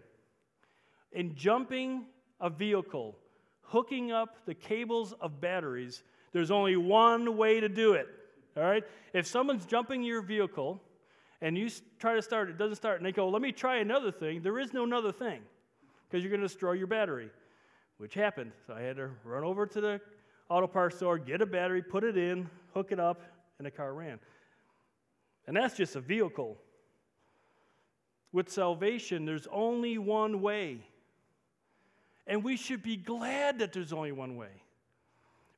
In 1.13 1.35
jumping 1.35 2.05
a 2.41 2.49
vehicle, 2.49 3.15
hooking 3.61 4.11
up 4.11 4.45
the 4.45 4.53
cables 4.53 5.13
of 5.21 5.39
batteries, 5.39 6.03
there's 6.31 6.51
only 6.51 6.75
one 6.75 7.37
way 7.37 7.59
to 7.59 7.69
do 7.69 7.93
it. 7.93 8.07
All 8.57 8.63
right? 8.63 8.83
If 9.13 9.27
someone's 9.27 9.65
jumping 9.65 10.03
your 10.03 10.21
vehicle 10.21 10.81
and 11.41 11.57
you 11.57 11.69
try 11.99 12.15
to 12.15 12.21
start, 12.21 12.49
it 12.49 12.57
doesn't 12.57 12.75
start, 12.75 12.97
and 12.97 13.05
they 13.05 13.11
go, 13.11 13.29
Let 13.29 13.41
me 13.41 13.51
try 13.51 13.77
another 13.77 14.11
thing, 14.11 14.41
there 14.41 14.59
is 14.59 14.73
no 14.73 14.83
another 14.83 15.11
thing 15.11 15.41
because 16.07 16.23
you're 16.23 16.29
going 16.29 16.41
to 16.41 16.47
destroy 16.47 16.73
your 16.73 16.87
battery, 16.87 17.29
which 17.97 18.13
happened. 18.13 18.51
So 18.67 18.73
I 18.73 18.81
had 18.81 18.97
to 18.97 19.09
run 19.23 19.43
over 19.43 19.65
to 19.65 19.81
the 19.81 20.01
auto 20.49 20.67
parts 20.67 20.97
store, 20.97 21.17
get 21.17 21.41
a 21.41 21.45
battery, 21.45 21.81
put 21.81 22.03
it 22.03 22.17
in, 22.17 22.49
hook 22.73 22.91
it 22.91 22.99
up, 22.99 23.21
and 23.57 23.65
the 23.65 23.71
car 23.71 23.93
ran. 23.93 24.19
And 25.47 25.55
that's 25.55 25.75
just 25.75 25.95
a 25.95 26.01
vehicle. 26.01 26.57
With 28.31 28.49
salvation, 28.49 29.25
there's 29.25 29.47
only 29.51 29.97
one 29.97 30.41
way. 30.41 30.79
And 32.25 32.43
we 32.43 32.55
should 32.57 32.83
be 32.83 32.95
glad 32.95 33.59
that 33.59 33.73
there's 33.73 33.93
only 33.93 34.11
one 34.11 34.37
way. 34.37 34.63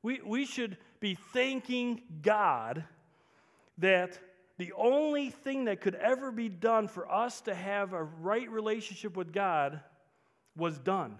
We, 0.02 0.20
we 0.24 0.46
should 0.46 0.76
be 1.00 1.16
thanking 1.32 2.02
God 2.22 2.84
that 3.78 4.18
the 4.58 4.72
only 4.72 5.30
thing 5.30 5.66
that 5.66 5.80
could 5.80 5.94
ever 5.94 6.32
be 6.32 6.48
done 6.48 6.88
for 6.88 7.10
us 7.10 7.40
to 7.42 7.54
have 7.54 7.92
a 7.92 8.02
right 8.02 8.50
relationship 8.50 9.16
with 9.16 9.32
God 9.32 9.80
was 10.56 10.78
done. 10.78 11.18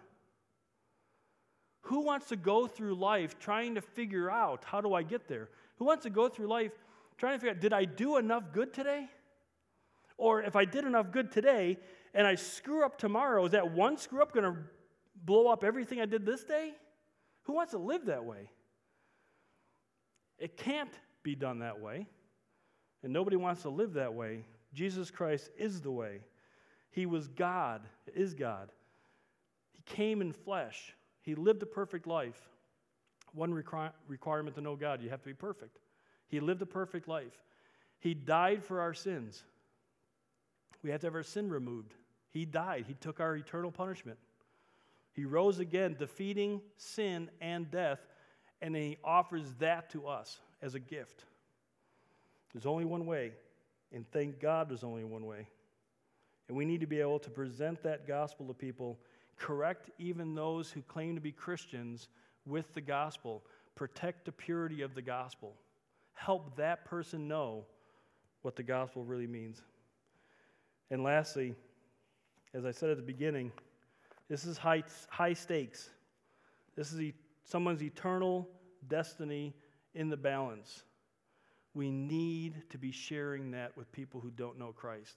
Who 1.82 2.01
wants 2.01 2.28
to 2.28 2.36
go 2.36 2.66
through 2.66 2.94
life 2.94 3.38
trying 3.38 3.74
to 3.74 3.80
figure 3.80 4.30
out 4.30 4.64
how 4.64 4.80
do 4.80 4.94
I 4.94 5.03
get 5.03 5.28
there? 5.28 5.51
Who 5.78 5.84
wants 5.84 6.05
to 6.05 6.11
go 6.11 6.28
through 6.28 6.49
life 6.49 6.72
trying 7.18 7.34
to 7.34 7.38
figure 7.38 7.55
out 7.55 7.61
did 7.61 7.72
I 7.72 7.84
do 7.84 8.16
enough 8.16 8.44
good 8.53 8.72
today? 8.72 9.09
Or 10.18 10.42
if 10.42 10.57
I 10.57 10.64
did 10.64 10.84
enough 10.84 11.12
good 11.12 11.30
today 11.30 11.78
and 12.14 12.26
I 12.26 12.34
screw 12.34 12.84
up 12.84 12.99
tomorrow, 12.99 13.44
is 13.44 13.53
that 13.53 13.70
one 13.70 13.99
screw 13.99 14.22
up 14.22 14.32
going 14.32 14.44
to 14.44 14.59
blow 15.27 15.49
up 15.49 15.64
everything 15.64 16.01
I 16.01 16.07
did 16.07 16.24
this 16.24 16.45
day? 16.45 16.72
Who 17.43 17.53
wants 17.53 17.72
to 17.72 17.79
live 17.79 18.07
that 18.07 18.24
way? 18.24 18.51
It 20.39 20.57
can't 20.57 20.93
be 21.22 21.35
done 21.35 21.59
that 21.59 21.81
way. 21.81 22.07
And 23.03 23.12
nobody 23.12 23.37
wants 23.37 23.62
to 23.62 23.68
live 23.68 23.95
that 23.95 24.14
way. 24.14 24.45
Jesus 24.72 25.11
Christ 25.11 25.51
is 25.59 25.81
the 25.81 25.91
way. 25.91 26.20
He 26.91 27.07
was 27.07 27.29
God, 27.29 27.83
is 28.14 28.35
God. 28.35 28.70
He 29.72 29.83
came 29.83 30.20
in 30.20 30.33
flesh. 30.33 30.95
He 31.22 31.35
lived 31.35 31.62
a 31.62 31.66
perfect 31.66 32.07
life. 32.07 32.41
One 33.33 33.53
requir- 33.53 33.93
requirement 34.09 34.57
to 34.57 34.62
know 34.62 34.77
God, 34.77 35.03
you 35.03 35.11
have 35.11 35.20
to 35.22 35.29
be 35.29 35.35
perfect. 35.35 35.79
He 36.29 36.41
lived 36.41 36.62
a 36.62 36.66
perfect 36.66 37.07
life. 37.07 37.43
He 37.99 38.14
died 38.14 38.64
for 38.64 38.81
our 38.81 38.95
sins. 38.95 39.45
We 40.83 40.91
have 40.91 41.01
to 41.01 41.07
have 41.07 41.14
our 41.14 41.22
sin 41.22 41.49
removed. 41.49 41.95
He 42.31 42.45
died. 42.45 42.85
He 42.87 42.95
took 42.95 43.20
our 43.20 43.37
eternal 43.37 43.70
punishment. 43.70 44.18
He 45.17 45.25
rose 45.25 45.59
again, 45.61 45.97
defeating 45.99 46.61
sin 46.77 47.31
and 47.41 47.71
death, 47.71 48.01
and 48.61 48.77
he 48.77 48.99
offers 49.03 49.55
that 49.59 49.89
to 49.91 50.07
us 50.07 50.39
as 50.61 50.75
a 50.75 50.79
gift. 50.79 51.25
There's 52.53 52.67
only 52.67 52.85
one 52.85 53.07
way, 53.07 53.33
and 53.93 54.07
thank 54.12 54.41
God 54.41 54.69
there's 54.69 54.85
only 54.85 55.05
one 55.05 55.25
way. 55.25 55.49
And 56.49 56.57
we 56.57 56.67
need 56.67 56.81
to 56.83 56.87
be 56.87 57.01
able 57.01 57.19
to 57.21 57.31
present 57.31 57.83
that 57.83 58.07
gospel 58.07 58.47
to 58.47 58.55
people, 58.55 58.99
correct 59.39 59.91
even 59.99 60.35
those 60.35 60.71
who 60.71 60.83
claim 60.83 61.14
to 61.14 61.21
be 61.21 61.33
Christians 61.33 62.09
with 62.45 62.75
the 62.75 62.83
gospel, 62.83 63.43
protect 63.75 64.27
the 64.27 64.33
purity 64.33 64.83
of 64.83 64.95
the 64.95 65.03
gospel, 65.03 65.55
help 66.12 66.57
that 66.57 66.85
person 66.85 67.27
know 67.27 67.64
what 68.43 68.55
the 68.55 68.62
gospel 68.62 69.03
really 69.03 69.27
means. 69.27 69.62
And 70.91 71.03
lastly, 71.03 71.55
as 72.53 72.67
I 72.67 72.71
said 72.71 72.91
at 72.91 72.97
the 72.99 73.03
beginning, 73.03 73.51
this 74.29 74.45
is 74.45 74.59
high, 74.59 74.83
high 75.09 75.33
stakes. 75.33 75.91
This 76.74 76.93
is 76.93 77.01
e- 77.01 77.14
someone's 77.45 77.83
eternal 77.83 78.49
destiny 78.89 79.55
in 79.95 80.09
the 80.09 80.16
balance. 80.16 80.83
We 81.74 81.91
need 81.91 82.62
to 82.70 82.79
be 82.79 82.91
sharing 82.91 83.51
that 83.53 83.77
with 83.77 83.91
people 83.93 84.20
who 84.20 84.31
don't 84.31 84.59
know 84.59 84.72
Christ. 84.72 85.16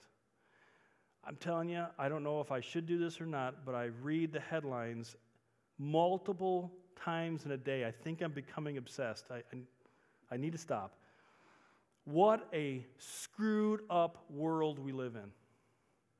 I'm 1.24 1.36
telling 1.36 1.68
you, 1.68 1.84
I 1.98 2.08
don't 2.08 2.22
know 2.22 2.40
if 2.40 2.50
I 2.50 2.60
should 2.60 2.86
do 2.86 2.98
this 2.98 3.20
or 3.20 3.26
not, 3.26 3.64
but 3.64 3.74
I 3.74 3.90
read 4.02 4.32
the 4.32 4.40
headlines 4.40 5.16
multiple 5.78 6.72
times 6.96 7.44
in 7.44 7.52
a 7.52 7.56
day. 7.56 7.84
I 7.86 7.90
think 7.90 8.22
I'm 8.22 8.32
becoming 8.32 8.78
obsessed. 8.78 9.26
I, 9.30 9.36
I, 9.36 9.60
I 10.32 10.36
need 10.36 10.52
to 10.52 10.58
stop. 10.58 10.96
What 12.04 12.48
a 12.52 12.84
screwed 12.98 13.80
up 13.90 14.24
world 14.30 14.78
we 14.78 14.92
live 14.92 15.16
in. 15.16 15.30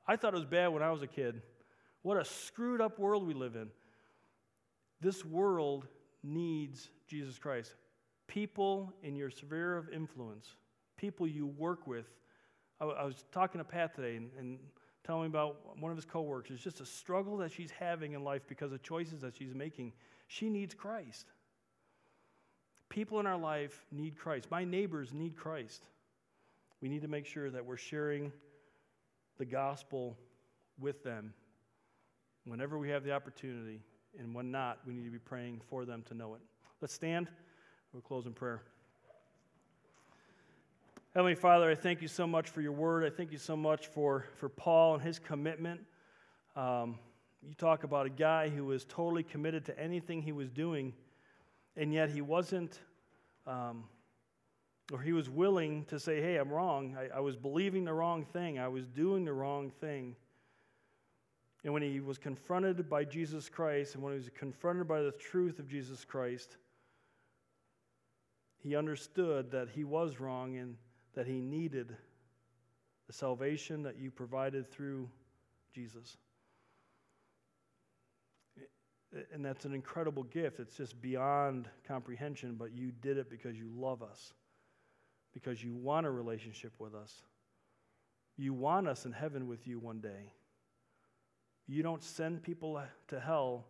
I 0.06 0.16
thought 0.16 0.34
it 0.34 0.36
was 0.36 0.44
bad 0.44 0.68
when 0.68 0.82
I 0.82 0.90
was 0.90 1.02
a 1.02 1.06
kid. 1.06 1.40
What 2.02 2.16
a 2.16 2.24
screwed 2.24 2.80
up 2.80 2.98
world 2.98 3.26
we 3.26 3.34
live 3.34 3.56
in. 3.56 3.68
This 5.00 5.24
world 5.24 5.86
needs 6.22 6.90
Jesus 7.06 7.38
Christ. 7.38 7.74
People 8.26 8.92
in 9.02 9.16
your 9.16 9.30
sphere 9.30 9.76
of 9.76 9.88
influence, 9.90 10.56
people 10.96 11.26
you 11.26 11.46
work 11.46 11.86
with. 11.86 12.06
I, 12.80 12.84
I 12.84 13.04
was 13.04 13.24
talking 13.32 13.58
to 13.58 13.64
Pat 13.64 13.94
today 13.94 14.16
and, 14.16 14.30
and 14.38 14.58
telling 15.04 15.22
me 15.22 15.28
about 15.28 15.78
one 15.78 15.90
of 15.90 15.96
his 15.96 16.04
coworkers. 16.04 16.52
It's 16.54 16.62
just 16.62 16.80
a 16.80 16.86
struggle 16.86 17.36
that 17.38 17.50
she's 17.50 17.70
having 17.70 18.12
in 18.12 18.22
life 18.22 18.42
because 18.46 18.72
of 18.72 18.82
choices 18.82 19.20
that 19.22 19.34
she's 19.34 19.54
making. 19.54 19.92
She 20.28 20.48
needs 20.48 20.74
Christ. 20.74 21.26
People 22.88 23.20
in 23.20 23.26
our 23.26 23.38
life 23.38 23.86
need 23.90 24.16
Christ. 24.16 24.50
My 24.50 24.64
neighbors 24.64 25.12
need 25.12 25.36
Christ. 25.36 25.84
We 26.80 26.88
need 26.88 27.02
to 27.02 27.08
make 27.08 27.26
sure 27.26 27.50
that 27.50 27.64
we're 27.64 27.76
sharing 27.76 28.32
the 29.38 29.44
gospel 29.44 30.16
with 30.78 31.02
them 31.02 31.34
whenever 32.44 32.78
we 32.78 32.88
have 32.90 33.04
the 33.04 33.12
opportunity. 33.12 33.80
And 34.18 34.34
when 34.34 34.50
not, 34.50 34.78
we 34.86 34.92
need 34.92 35.04
to 35.04 35.10
be 35.10 35.18
praying 35.18 35.60
for 35.68 35.84
them 35.84 36.02
to 36.08 36.14
know 36.14 36.34
it. 36.34 36.40
Let's 36.80 36.94
stand. 36.94 37.28
We'll 37.92 38.02
close 38.02 38.26
in 38.26 38.32
prayer. 38.32 38.62
Heavenly 41.14 41.34
Father, 41.34 41.70
I 41.70 41.74
thank 41.74 42.02
you 42.02 42.08
so 42.08 42.26
much 42.26 42.48
for 42.50 42.60
your 42.60 42.72
word. 42.72 43.04
I 43.04 43.10
thank 43.10 43.32
you 43.32 43.38
so 43.38 43.56
much 43.56 43.88
for, 43.88 44.26
for 44.36 44.48
Paul 44.48 44.94
and 44.94 45.02
his 45.02 45.18
commitment. 45.18 45.80
Um, 46.54 46.98
you 47.42 47.54
talk 47.54 47.84
about 47.84 48.06
a 48.06 48.10
guy 48.10 48.48
who 48.48 48.64
was 48.64 48.84
totally 48.84 49.22
committed 49.22 49.64
to 49.66 49.78
anything 49.78 50.22
he 50.22 50.32
was 50.32 50.50
doing, 50.50 50.92
and 51.76 51.92
yet 51.92 52.10
he 52.10 52.20
wasn't, 52.20 52.78
um, 53.46 53.84
or 54.92 55.00
he 55.00 55.12
was 55.12 55.28
willing 55.28 55.84
to 55.86 55.98
say, 55.98 56.20
Hey, 56.20 56.36
I'm 56.36 56.50
wrong. 56.50 56.96
I, 56.98 57.16
I 57.16 57.20
was 57.20 57.36
believing 57.36 57.84
the 57.84 57.92
wrong 57.92 58.24
thing, 58.24 58.58
I 58.58 58.68
was 58.68 58.86
doing 58.86 59.24
the 59.24 59.32
wrong 59.32 59.70
thing. 59.80 60.14
And 61.62 61.74
when 61.74 61.82
he 61.82 62.00
was 62.00 62.16
confronted 62.16 62.88
by 62.88 63.04
Jesus 63.04 63.48
Christ, 63.48 63.94
and 63.94 64.02
when 64.02 64.14
he 64.14 64.18
was 64.18 64.30
confronted 64.34 64.88
by 64.88 65.02
the 65.02 65.12
truth 65.12 65.58
of 65.58 65.68
Jesus 65.68 66.04
Christ, 66.04 66.56
he 68.62 68.76
understood 68.76 69.50
that 69.50 69.68
he 69.68 69.84
was 69.84 70.20
wrong 70.20 70.56
and 70.56 70.76
that 71.14 71.26
he 71.26 71.40
needed 71.40 71.96
the 73.06 73.12
salvation 73.12 73.82
that 73.82 73.98
you 73.98 74.10
provided 74.10 74.70
through 74.70 75.08
Jesus. 75.74 76.16
And 79.32 79.44
that's 79.44 79.64
an 79.64 79.74
incredible 79.74 80.22
gift. 80.22 80.60
It's 80.60 80.76
just 80.76 81.00
beyond 81.02 81.68
comprehension, 81.86 82.54
but 82.56 82.72
you 82.72 82.92
did 83.02 83.18
it 83.18 83.28
because 83.28 83.58
you 83.58 83.68
love 83.74 84.02
us, 84.02 84.32
because 85.34 85.62
you 85.64 85.74
want 85.74 86.06
a 86.06 86.10
relationship 86.10 86.72
with 86.78 86.94
us. 86.94 87.22
You 88.36 88.54
want 88.54 88.88
us 88.88 89.04
in 89.04 89.12
heaven 89.12 89.48
with 89.48 89.66
you 89.66 89.78
one 89.78 90.00
day. 90.00 90.32
You 91.70 91.84
don't 91.84 92.02
send 92.02 92.42
people 92.42 92.82
to 93.08 93.20
hell, 93.20 93.64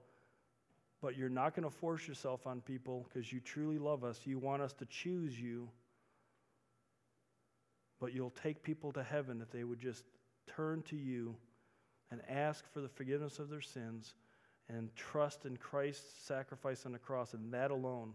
but 1.03 1.19
you're 1.19 1.29
not 1.29 1.55
going 1.55 1.69
to 1.69 1.77
force 1.77 2.09
yourself 2.09 2.47
on 2.47 2.63
people 2.63 3.07
because 3.07 3.31
you 3.31 3.41
truly 3.41 3.79
love 3.79 4.05
us. 4.05 4.19
You 4.25 4.39
want 4.39 4.63
us 4.63 4.73
to 4.75 4.87
choose 4.87 5.39
you, 5.39 5.69
but 8.01 8.15
you'll 8.15 8.33
take 8.43 8.63
people 8.63 8.91
to 8.93 9.03
heaven 9.03 9.43
if 9.43 9.51
they 9.51 9.65
would 9.65 9.81
just 9.81 10.03
turn 10.47 10.81
to 10.85 10.97
you 10.97 11.37
and 12.11 12.23
ask 12.27 12.65
for 12.73 12.81
the 12.81 12.89
forgiveness 12.89 13.39
of 13.39 13.51
their 13.51 13.61
sins 13.61 14.15
and 14.71 14.89
trust 14.97 15.45
in 15.45 15.59
Christ's 15.59 16.25
sacrifice 16.27 16.87
on 16.87 16.93
the 16.93 16.99
cross 16.99 17.35
and 17.35 17.53
that 17.53 17.71
alone 17.71 18.15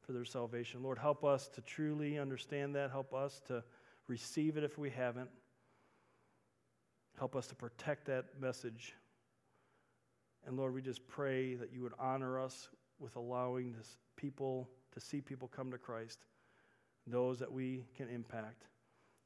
for 0.00 0.10
their 0.10 0.24
salvation. 0.24 0.82
Lord, 0.82 0.98
help 0.98 1.22
us 1.22 1.46
to 1.50 1.60
truly 1.60 2.18
understand 2.18 2.74
that. 2.74 2.90
Help 2.90 3.14
us 3.14 3.40
to 3.46 3.62
receive 4.08 4.56
it 4.56 4.64
if 4.64 4.78
we 4.78 4.90
haven't. 4.90 5.30
Help 7.16 7.36
us 7.36 7.46
to 7.46 7.54
protect 7.54 8.06
that 8.06 8.24
message 8.40 8.94
and 10.46 10.56
Lord, 10.56 10.74
we 10.74 10.82
just 10.82 11.06
pray 11.06 11.54
that 11.54 11.72
you 11.72 11.82
would 11.82 11.92
honor 11.98 12.40
us 12.40 12.68
with 12.98 13.16
allowing 13.16 13.72
this 13.72 13.96
people 14.16 14.68
to 14.92 15.00
see 15.00 15.20
people 15.20 15.48
come 15.48 15.70
to 15.70 15.78
Christ, 15.78 16.18
those 17.06 17.38
that 17.38 17.50
we 17.50 17.84
can 17.96 18.08
impact. 18.08 18.64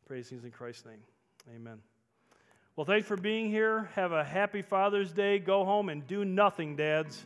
Praise 0.07 0.29
things 0.29 0.45
in 0.45 0.51
Christ's 0.51 0.87
name. 0.87 1.03
Amen. 1.55 1.79
Well, 2.77 2.85
thanks 2.85 3.07
for 3.09 3.17
being 3.17 3.51
here. 3.51 3.89
Have 3.95 4.13
a 4.13 4.23
happy 4.23 4.63
Father's 4.63 5.13
Day. 5.13 5.39
Go 5.39 5.65
home 5.65 5.89
and 5.89 6.07
do 6.07 6.25
nothing, 6.25 6.77
dads. 6.77 7.25